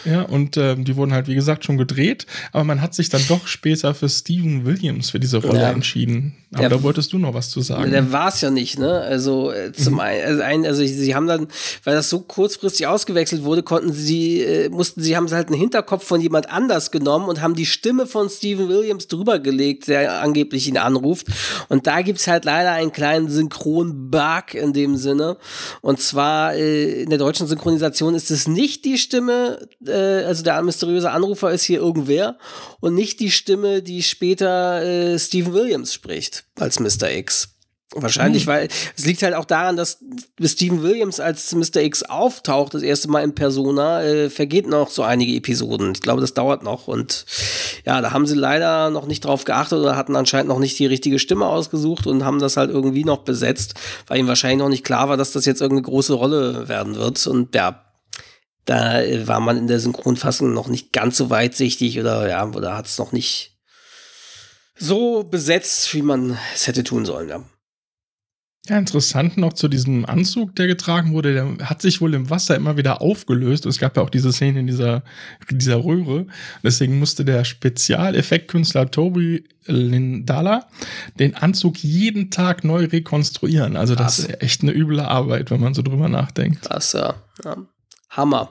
[0.07, 2.27] Ja, und äh, die wurden halt, wie gesagt, schon gedreht.
[2.53, 5.71] Aber man hat sich dann doch später für Steven Williams für diese Rolle ja.
[5.71, 6.35] entschieden.
[6.55, 7.91] Aber der, da wolltest du noch was zu sagen.
[7.91, 9.03] Der war es ja nicht, ne?
[9.03, 10.01] Also äh, zum mhm.
[10.01, 11.49] einen, also, also sie haben dann,
[11.85, 15.59] weil das so kurzfristig ausgewechselt wurde, konnten sie, äh, mussten sie, haben sie halt einen
[15.59, 20.21] Hinterkopf von jemand anders genommen und haben die Stimme von Steven Williams drüber gelegt, der
[20.23, 21.27] angeblich ihn anruft.
[21.69, 25.37] Und da gibt's halt leider einen kleinen Synchron-Bug in dem Sinne.
[25.81, 30.63] Und zwar äh, in der deutschen Synchronisation ist es nicht die Stimme, äh, also der
[30.63, 32.39] mysteriöse Anrufer ist hier irgendwer
[32.81, 37.11] und nicht die Stimme, die später äh, Steven Williams spricht als Mr.
[37.11, 37.58] X.
[37.95, 38.49] Wahrscheinlich, hm.
[38.49, 39.99] weil es liegt halt auch daran, dass
[40.43, 41.77] Steven Williams als Mr.
[41.77, 45.93] X auftaucht, das erste Mal in Persona, äh, vergeht noch so einige Episoden.
[45.93, 46.87] Ich glaube, das dauert noch.
[46.87, 47.25] Und
[47.87, 50.85] ja, da haben sie leider noch nicht drauf geachtet oder hatten anscheinend noch nicht die
[50.85, 53.75] richtige Stimme ausgesucht und haben das halt irgendwie noch besetzt,
[54.07, 57.27] weil ihnen wahrscheinlich noch nicht klar war, dass das jetzt irgendeine große Rolle werden wird.
[57.27, 57.87] Und ja,
[58.67, 62.77] da äh, war man in der Synchronfassung noch nicht ganz so weitsichtig oder ja, oder
[62.77, 63.57] hat es noch nicht
[64.77, 67.43] so besetzt, wie man es hätte tun sollen, ja.
[68.69, 71.33] Ja, interessant noch zu diesem Anzug, der getragen wurde.
[71.33, 73.65] Der hat sich wohl im Wasser immer wieder aufgelöst.
[73.65, 75.03] Es gab ja auch diese Szene in dieser,
[75.51, 76.27] dieser Röhre.
[76.63, 80.67] Deswegen musste der Spezialeffektkünstler Toby Lindala
[81.19, 83.77] den Anzug jeden Tag neu rekonstruieren.
[83.77, 84.19] Also das Krass.
[84.19, 86.63] ist echt eine üble Arbeit, wenn man so drüber nachdenkt.
[86.63, 87.15] Krass, ja.
[87.45, 87.57] ja.
[88.11, 88.51] Hammer.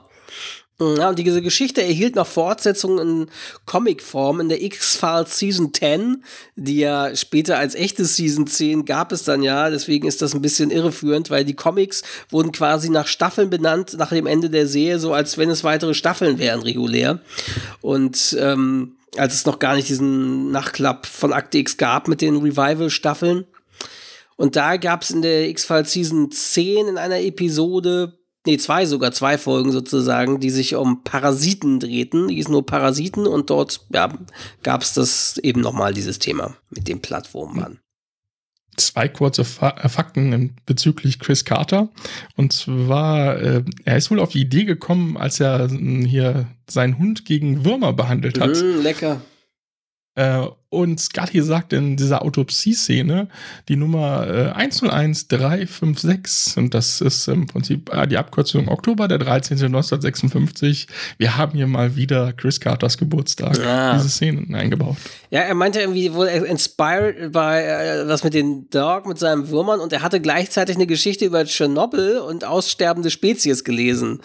[0.80, 3.26] Ja, und diese Geschichte erhielt noch Fortsetzung in
[3.66, 6.22] Comicform in der X-Files Season 10,
[6.54, 9.70] die ja später als echte Season 10 gab es dann ja.
[9.70, 14.10] Deswegen ist das ein bisschen irreführend, weil die Comics wurden quasi nach Staffeln benannt, nach
[14.10, 17.20] dem Ende der Serie, so als wenn es weitere Staffeln wären, regulär.
[17.80, 22.36] Und ähm, als es noch gar nicht diesen Nachklapp von Akte X gab mit den
[22.36, 23.46] Revival-Staffeln.
[24.36, 28.16] Und da gab es in der X-Files Season 10 in einer Episode
[28.48, 32.28] nee, zwei sogar, zwei Folgen sozusagen, die sich um Parasiten drehten.
[32.28, 34.12] Die hießen nur Parasiten und dort ja,
[34.62, 37.78] gab es das eben nochmal, dieses Thema mit dem Plattformmann.
[38.78, 41.90] Zwei kurze Fa äh, Fakten bezüglich Chris Carter.
[42.36, 46.98] Und zwar, äh, er ist wohl auf die Idee gekommen, als er äh, hier seinen
[46.98, 48.56] Hund gegen Würmer behandelt hat.
[48.56, 49.20] Mm, lecker.
[50.70, 53.26] Äh, und Scully sagt in dieser Autopsie-Szene
[53.68, 59.56] die Nummer äh, 101356 und das ist im Prinzip äh, die Abkürzung Oktober der 13.
[59.58, 60.86] 1956.
[61.16, 63.56] Wir haben hier mal wieder Chris Carters Geburtstag.
[63.58, 63.94] Ja.
[63.94, 64.98] Diese Szenen eingebaut.
[65.30, 69.80] Ja, er meinte irgendwie wohl inspired bei äh, was mit den Dog, mit seinen Würmern
[69.80, 74.20] und er hatte gleichzeitig eine Geschichte über Tschernobyl und aussterbende Spezies gelesen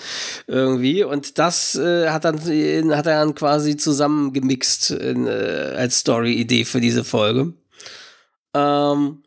[0.48, 6.33] irgendwie und das äh, hat dann hat er dann quasi zusammengemixt in, äh, als Story
[6.34, 7.54] Idee für diese Folge.
[8.54, 9.24] Ähm,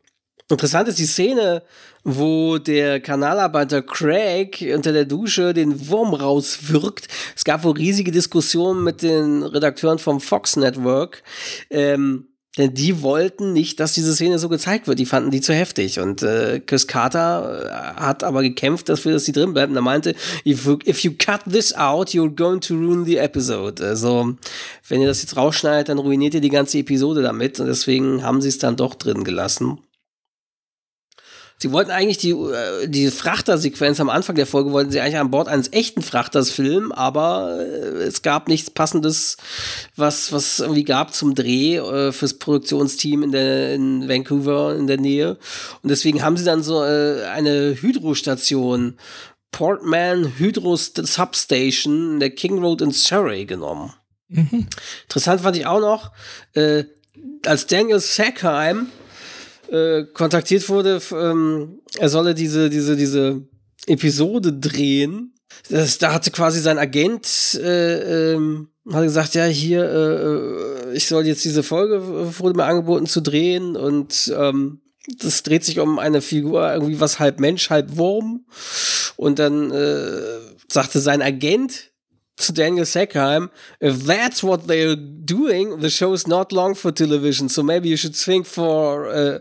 [0.48, 1.62] interessant ist die Szene,
[2.04, 7.08] wo der Kanalarbeiter Craig unter der Dusche den Wurm rauswirkt.
[7.34, 11.24] Es gab wohl riesige Diskussionen mit den Redakteuren vom Fox Network.
[11.68, 14.98] Ähm, denn die wollten nicht, dass diese Szene so gezeigt wird.
[14.98, 16.00] Die fanden die zu heftig.
[16.00, 19.72] Und äh, Chris Carter äh, hat aber gekämpft dafür, dass sie drin bleiben.
[19.72, 20.14] Und er meinte,
[20.46, 23.84] if you, if you cut this out, you're going to ruin the episode.
[23.84, 24.34] Also,
[24.88, 27.60] wenn ihr das jetzt rausschneidet, dann ruiniert ihr die ganze Episode damit.
[27.60, 29.78] Und deswegen haben sie es dann doch drin gelassen.
[31.58, 35.30] Sie wollten eigentlich die, äh, die Frachtersequenz am Anfang der Folge, wollten sie eigentlich an
[35.30, 39.38] Bord eines echten Frachters filmen, aber äh, es gab nichts Passendes,
[39.96, 44.98] was, was irgendwie gab zum Dreh äh, fürs Produktionsteam in, der, in Vancouver in der
[44.98, 45.38] Nähe.
[45.82, 48.98] Und deswegen haben sie dann so äh, eine Hydrostation,
[49.50, 53.94] Portman Hydro Substation in der King Road in Surrey genommen.
[54.28, 54.66] Mhm.
[55.04, 56.12] Interessant fand ich auch noch,
[56.52, 56.84] äh,
[57.46, 58.88] als Daniel Sackheim
[59.70, 63.42] äh, kontaktiert wurde, ähm, er solle diese, diese, diese
[63.86, 65.34] Episode drehen.
[65.70, 71.06] Das, da hatte quasi sein Agent äh, ähm, hat gesagt, ja, hier, äh, äh, ich
[71.06, 72.00] soll jetzt diese Folge,
[72.38, 74.80] wurde mir angeboten zu drehen und ähm,
[75.18, 78.44] das dreht sich um eine Figur, irgendwie was halb Mensch, halb Wurm.
[79.16, 80.20] Und dann äh,
[80.68, 81.92] sagte sein Agent,
[82.36, 83.48] zu Daniel Sackheim,
[83.80, 87.48] if that's what they're doing, the show is not long for television.
[87.48, 89.40] So maybe you should think for, uh,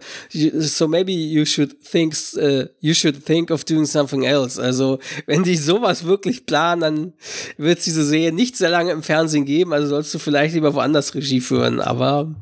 [0.61, 4.57] so maybe you should think, uh, you should think of doing something else.
[4.57, 7.13] Also, wenn die sowas wirklich planen, dann
[7.57, 9.73] wird es diese Serie nicht sehr lange im Fernsehen geben.
[9.73, 11.81] Also sollst du vielleicht lieber woanders Regie führen.
[11.81, 12.34] Aber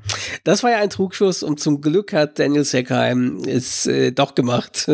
[0.43, 4.88] das war ja ein Trugschuss und zum Glück hat Daniel Sackheim es äh, doch gemacht.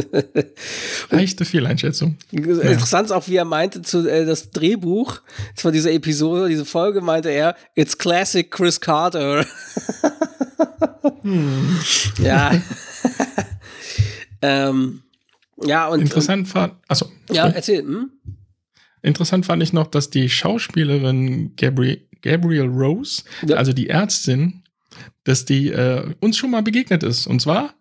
[1.10, 2.18] Echte Fehleinschätzung.
[2.31, 3.15] Interessant ja.
[3.18, 5.22] auch, wie er meinte, zu, äh, das Drehbuch
[5.55, 9.45] von dieser Episode, diese Folge, meinte er, it's classic Chris Carter.
[11.21, 11.80] hm.
[12.21, 12.51] Ja.
[14.41, 15.03] ähm,
[15.63, 16.01] ja, und.
[16.01, 16.73] Interessant fand.
[16.88, 17.11] Achso.
[17.31, 17.80] Ja, erzähl.
[17.80, 18.11] Hm?
[19.01, 23.55] Interessant fand ich noch, dass die Schauspielerin Gabriel, Gabriel Rose, ja.
[23.55, 24.63] also die Ärztin,
[25.23, 27.27] dass die äh, uns schon mal begegnet ist.
[27.27, 27.73] Und zwar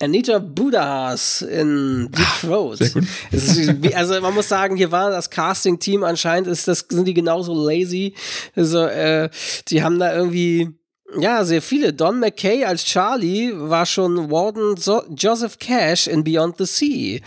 [0.00, 2.78] Anita Budahas in Deep Throat.
[2.78, 3.94] Sehr gut.
[3.94, 8.14] also man muss sagen, hier war das Casting-Team anscheinend, ist das, sind die genauso lazy.
[8.54, 9.28] Also, äh,
[9.68, 10.78] die haben da irgendwie
[11.16, 11.94] ja, sehr viele.
[11.94, 17.20] Don McKay als Charlie war schon Warden so Joseph Cash in Beyond the Sea.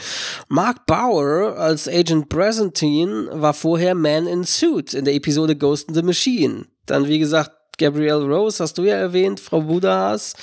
[0.50, 5.96] Mark Bauer als Agent Brezentine war vorher Man in Suit in der Episode Ghost in
[5.96, 6.66] the Machine.
[6.86, 7.52] Dann, wie gesagt,
[7.82, 10.34] Gabrielle Rose, hast du ja erwähnt, Frau Budahas.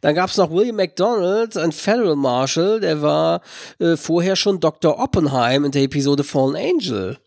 [0.00, 3.40] Dann gab es noch William McDonald, ein Federal Marshal, der war
[3.78, 4.98] äh, vorher schon Dr.
[4.98, 7.18] Oppenheim in der Episode Fallen Angel.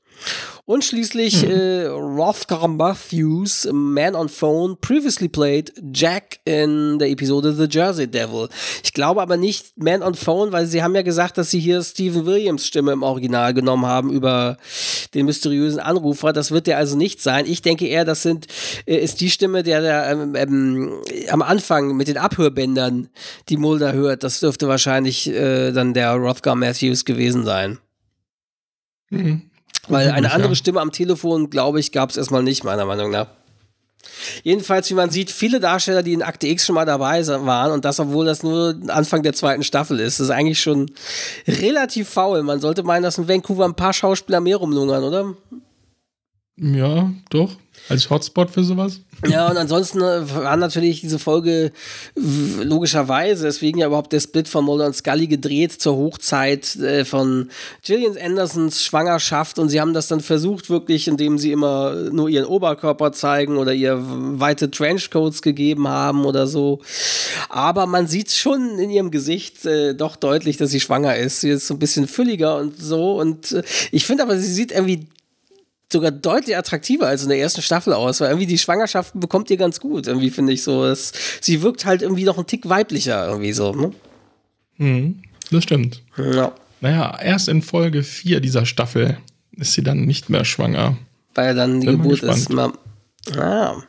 [0.72, 1.52] Und schließlich mhm.
[1.52, 8.48] äh, Rothgar Matthews, Man on Phone, previously played Jack in der Episode The Jersey Devil.
[8.82, 11.84] Ich glaube aber nicht Man on Phone, weil sie haben ja gesagt, dass sie hier
[11.84, 14.56] Stephen Williams Stimme im Original genommen haben über
[15.14, 16.32] den mysteriösen Anrufer.
[16.32, 17.48] Das wird der also nicht sein.
[17.48, 18.48] Ich denke eher, das sind,
[18.86, 23.10] äh, ist die Stimme, der, der ähm, ähm, am Anfang mit den Abhörbändern
[23.50, 24.24] die Mulder hört.
[24.24, 27.80] Das dürfte wahrscheinlich äh, dann der Rothgar Matthews gewesen sein.
[29.10, 29.51] Mhm.
[29.88, 33.28] Weil eine andere Stimme am Telefon, glaube ich, gab es erstmal nicht, meiner Meinung nach.
[34.44, 37.86] Jedenfalls, wie man sieht, viele Darsteller, die in Akte X schon mal dabei waren und
[37.86, 40.92] das, obwohl das nur Anfang der zweiten Staffel ist, das ist eigentlich schon
[41.48, 42.42] relativ faul.
[42.44, 45.36] Man sollte meinen, dass in Vancouver ein paar Schauspieler mehr rumlungern, oder?
[46.58, 47.56] Ja, doch
[47.90, 49.02] als Hotspot für sowas.
[49.28, 51.72] Ja, und ansonsten äh, war natürlich diese Folge
[52.16, 57.50] logischerweise, deswegen ja überhaupt der Split von Mulder und Scully gedreht zur Hochzeit äh, von
[57.84, 62.46] Gillian Andersons Schwangerschaft und sie haben das dann versucht wirklich, indem sie immer nur ihren
[62.46, 66.82] Oberkörper zeigen oder ihr weite Trenchcoats gegeben haben oder so.
[67.50, 71.42] Aber man sieht schon in ihrem Gesicht äh, doch deutlich, dass sie schwanger ist.
[71.42, 74.72] Sie ist so ein bisschen fülliger und so und äh, ich finde aber, sie sieht
[74.72, 75.08] irgendwie
[75.92, 79.58] sogar deutlich attraktiver als in der ersten Staffel aus, weil irgendwie die Schwangerschaft bekommt ihr
[79.58, 80.08] ganz gut.
[80.08, 80.86] Irgendwie finde ich so.
[80.86, 83.92] Es, sie wirkt halt irgendwie noch ein Tick weiblicher, irgendwie so, ne?
[84.78, 86.02] Mhm, das stimmt.
[86.18, 86.54] Ja.
[86.82, 89.18] Naja, erst in Folge 4 dieser Staffel
[89.52, 90.98] ist sie dann nicht mehr schwanger.
[91.36, 92.50] Weil dann die Bin Geburt ist.
[92.50, 92.74] Ma
[93.38, 93.84] ah.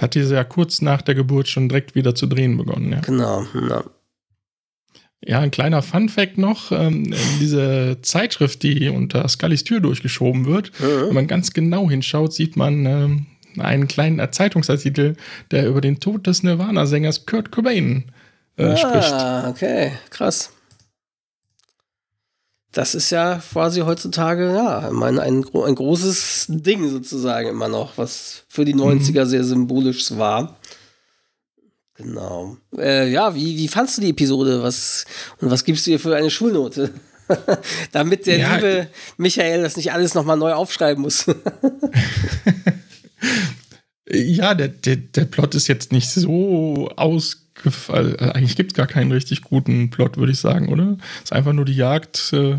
[0.00, 3.00] Hat diese ja kurz nach der Geburt schon direkt wieder zu drehen begonnen, ja.
[3.00, 3.82] Genau, ja.
[5.24, 11.06] Ja, ein kleiner Fun-Fact noch: ähm, Diese Zeitschrift, die unter Scullys Tür durchgeschoben wird, mhm.
[11.08, 13.26] wenn man ganz genau hinschaut, sieht man ähm,
[13.58, 15.16] einen kleinen Zeitungsartikel,
[15.50, 18.04] der über den Tod des Nirvana-Sängers Kurt Cobain
[18.56, 19.12] äh, ah, spricht.
[19.12, 20.50] Ah, okay, krass.
[22.72, 27.96] Das ist ja quasi heutzutage, ja, ich meine, ein, ein großes Ding sozusagen immer noch,
[27.96, 29.28] was für die 90er mhm.
[29.28, 30.57] sehr symbolisch war.
[31.98, 32.56] Genau.
[32.76, 34.62] Äh, ja, wie, wie fandst du die Episode?
[34.62, 35.04] Was,
[35.40, 36.92] und was gibst du ihr für eine Schulnote?
[37.92, 41.26] Damit der ja, liebe Michael das nicht alles nochmal neu aufschreiben muss.
[44.08, 48.14] ja, der, der, der Plot ist jetzt nicht so ausgefallen.
[48.16, 50.98] Also eigentlich gibt es gar keinen richtig guten Plot, würde ich sagen, oder?
[51.16, 52.58] Es ist einfach nur die Jagd äh,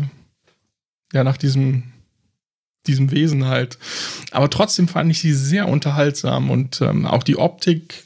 [1.14, 1.84] ja, nach diesem,
[2.86, 3.78] diesem Wesen halt.
[4.32, 8.04] Aber trotzdem fand ich sie sehr unterhaltsam und ähm, auch die Optik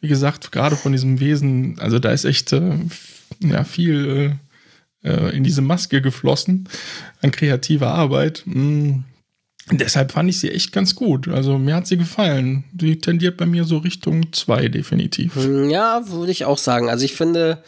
[0.00, 2.78] wie gesagt, gerade von diesem Wesen, also da ist echt äh,
[3.40, 4.38] ja, viel
[5.02, 6.68] äh, äh, in diese Maske geflossen
[7.22, 8.42] an kreativer Arbeit.
[8.46, 9.00] Mm.
[9.72, 11.26] Deshalb fand ich sie echt ganz gut.
[11.26, 12.62] Also mir hat sie gefallen.
[12.80, 15.32] Sie tendiert bei mir so Richtung 2 definitiv.
[15.68, 16.88] Ja, würde ich auch sagen.
[16.88, 17.64] Also ich finde,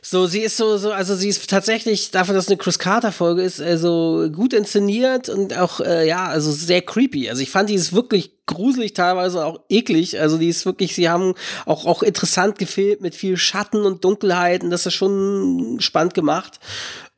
[0.00, 3.60] so, sie ist so, so, also sie ist tatsächlich, dafür, dass eine Chris Carter-Folge ist,
[3.60, 7.28] also gut inszeniert und auch, äh, ja, also sehr creepy.
[7.28, 10.20] Also ich fand, die ist wirklich gruselig, teilweise auch eklig.
[10.20, 11.34] Also die ist wirklich, sie haben
[11.66, 14.70] auch, auch interessant gefilmt mit viel Schatten und Dunkelheiten.
[14.70, 16.58] Das ist schon spannend gemacht.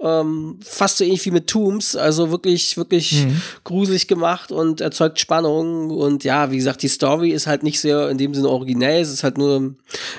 [0.03, 3.41] Ähm, fast so ähnlich wie mit Tombs, also wirklich, wirklich mhm.
[3.63, 5.91] gruselig gemacht und erzeugt Spannung.
[5.91, 9.01] Und ja, wie gesagt, die Story ist halt nicht sehr in dem Sinne originell.
[9.01, 9.75] Es ist halt nur eine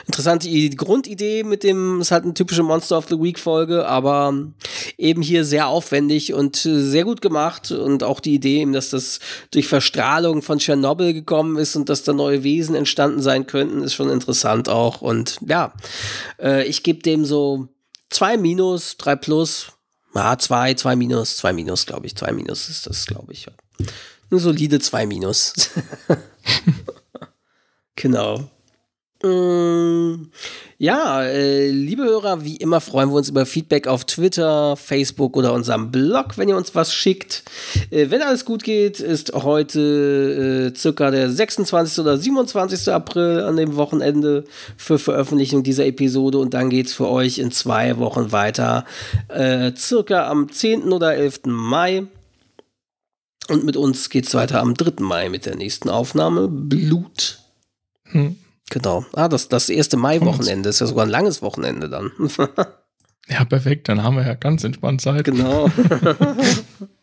[0.06, 4.34] interessante Grundidee mit dem, es ist halt eine typische Monster of the Week Folge, aber
[4.98, 7.72] eben hier sehr aufwendig und sehr gut gemacht.
[7.72, 9.20] Und auch die Idee, dass das
[9.52, 13.94] durch Verstrahlung von Tschernobyl gekommen ist und dass da neue Wesen entstanden sein könnten, ist
[13.96, 15.02] schon interessant auch.
[15.02, 15.74] Und ja,
[16.40, 17.68] äh, ich gebe dem so
[18.10, 19.74] zwei Minus, drei Plus,
[20.16, 22.16] ja, zwei, zwei Minus, zwei Minus, glaube ich.
[22.16, 23.48] Zwei Minus ist das, glaube ich.
[24.30, 25.54] Eine solide zwei Minus.
[27.96, 28.50] genau.
[29.26, 30.28] Mm,
[30.78, 35.54] ja, äh, liebe Hörer, wie immer freuen wir uns über Feedback auf Twitter, Facebook oder
[35.54, 37.44] unserem Blog, wenn ihr uns was schickt.
[37.90, 42.00] Äh, wenn alles gut geht, ist heute äh, circa der 26.
[42.00, 42.92] oder 27.
[42.92, 44.44] April an dem Wochenende
[44.76, 48.84] für Veröffentlichung dieser Episode und dann geht es für euch in zwei Wochen weiter,
[49.30, 50.92] äh, circa am 10.
[50.92, 51.42] oder 11.
[51.46, 52.08] Mai.
[53.48, 55.02] Und mit uns geht es weiter am 3.
[55.02, 56.50] Mai mit der nächsten Aufnahme.
[56.50, 57.40] Blut.
[58.12, 58.36] Hm.
[58.70, 59.06] Genau.
[59.14, 62.12] Ah, das, das erste Mai-Wochenende ist ja sogar ein langes Wochenende dann.
[63.28, 63.90] ja, perfekt.
[63.90, 65.26] Dann haben wir ja ganz entspannt Zeit.
[65.26, 65.70] Genau.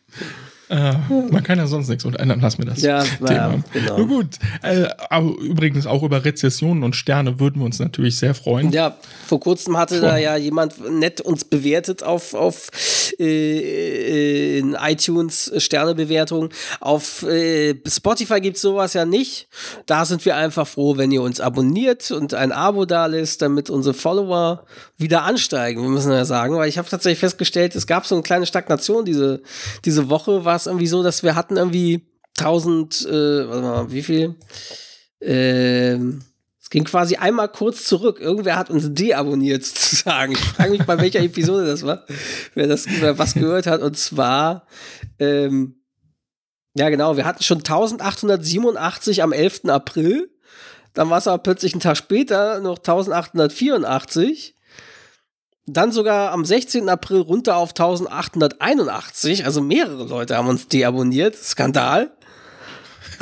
[0.71, 0.93] Äh,
[1.29, 3.31] man kann ja sonst nichts und ändern lassen wir das ja, Thema.
[3.31, 3.97] Ja, genau.
[3.97, 4.27] Nur gut.
[4.61, 8.71] Äh, aber übrigens auch über Rezessionen und Sterne würden wir uns natürlich sehr freuen.
[8.71, 8.95] Ja,
[9.27, 10.07] vor kurzem hatte vor.
[10.07, 12.71] da ja jemand nett uns bewertet auf, auf
[13.19, 16.49] äh, in iTunes Sternebewertung.
[16.79, 19.49] Auf äh, Spotify gibt es sowas ja nicht.
[19.87, 23.69] Da sind wir einfach froh, wenn ihr uns abonniert und ein Abo da lässt, damit
[23.69, 24.63] unsere Follower
[24.97, 25.81] wieder ansteigen.
[25.81, 29.03] Wir müssen ja sagen, weil ich habe tatsächlich festgestellt, es gab so eine kleine Stagnation
[29.03, 29.41] diese,
[29.83, 32.07] diese Woche, was es irgendwie so, dass wir hatten irgendwie
[32.37, 34.35] 1000, äh, warte mal, wie viel?
[35.21, 36.21] Ähm,
[36.59, 38.19] es ging quasi einmal kurz zurück.
[38.19, 40.33] Irgendwer hat uns deabonniert sozusagen.
[40.33, 42.05] Ich frage mich, bei welcher Episode das war,
[42.55, 43.81] wer das, wer was gehört hat.
[43.81, 44.65] Und zwar,
[45.19, 45.81] ähm,
[46.73, 49.65] ja genau, wir hatten schon 1887 am 11.
[49.65, 50.29] April.
[50.93, 54.55] Dann war es aber plötzlich einen Tag später noch 1884
[55.65, 56.89] dann sogar am 16.
[56.89, 59.45] April runter auf 1881.
[59.45, 61.35] Also mehrere Leute haben uns deabonniert.
[61.35, 62.11] Skandal.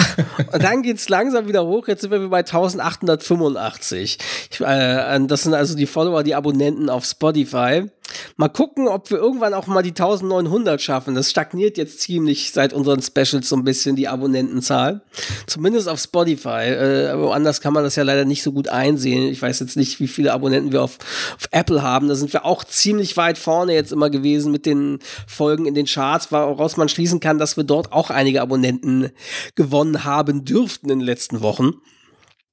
[0.54, 1.88] und dann geht es langsam wieder hoch.
[1.88, 4.18] Jetzt sind wir bei 1885.
[4.52, 7.90] Ich, äh, das sind also die Follower, die Abonnenten auf Spotify.
[8.38, 11.16] Mal gucken, ob wir irgendwann auch mal die 1900 schaffen.
[11.16, 15.02] Das stagniert jetzt ziemlich seit unseren Specials so ein bisschen, die Abonnentenzahl.
[15.48, 16.70] Zumindest auf Spotify.
[16.70, 19.28] Äh, woanders kann man das ja leider nicht so gut einsehen.
[19.28, 20.98] Ich weiß jetzt nicht, wie viele Abonnenten wir auf,
[21.36, 22.08] auf Apple haben.
[22.08, 25.86] Da sind wir auch ziemlich weit vorne jetzt immer gewesen mit den Folgen in den
[25.86, 29.12] Charts, woraus man schließen kann, dass wir dort auch einige Abonnenten
[29.56, 31.74] gewonnen haben dürften in den letzten Wochen.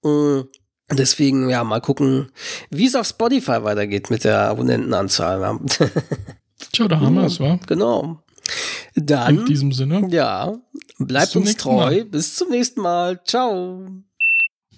[0.04, 0.44] Äh,
[0.90, 2.30] Deswegen, ja, mal gucken,
[2.70, 5.58] wie es auf Spotify weitergeht mit der Abonnentenanzahl.
[6.72, 7.58] Tja, da haben wir es, wa?
[7.66, 8.22] Genau.
[8.94, 9.40] Dann.
[9.40, 10.06] In diesem Sinne.
[10.10, 10.58] Ja,
[10.98, 11.76] bleibt uns treu.
[11.76, 12.04] Mal.
[12.04, 13.20] Bis zum nächsten Mal.
[13.24, 13.84] Ciao.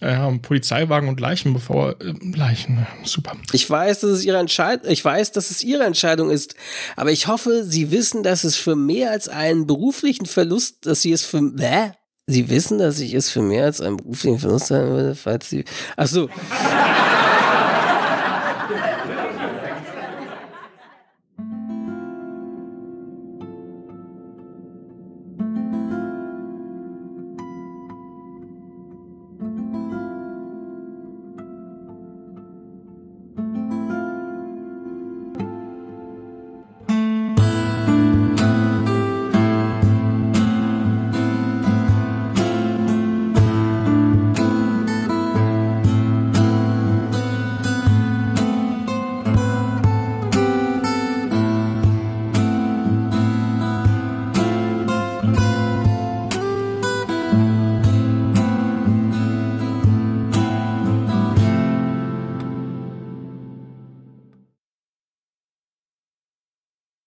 [0.00, 3.32] Ja, Polizeiwagen und Leichen bevor äh, Leichen, super.
[3.52, 6.54] Ich weiß, dass es ihre Entscheidung, ich weiß, dass es ihre Entscheidung ist,
[6.94, 11.10] aber ich hoffe, Sie wissen, dass es für mehr als einen beruflichen Verlust, dass Sie
[11.10, 11.90] es für, äh,
[12.30, 15.64] Sie wissen, dass ich es für mehr als einen beruflichen Verlust sein würde, falls Sie.
[15.96, 16.28] Ach so.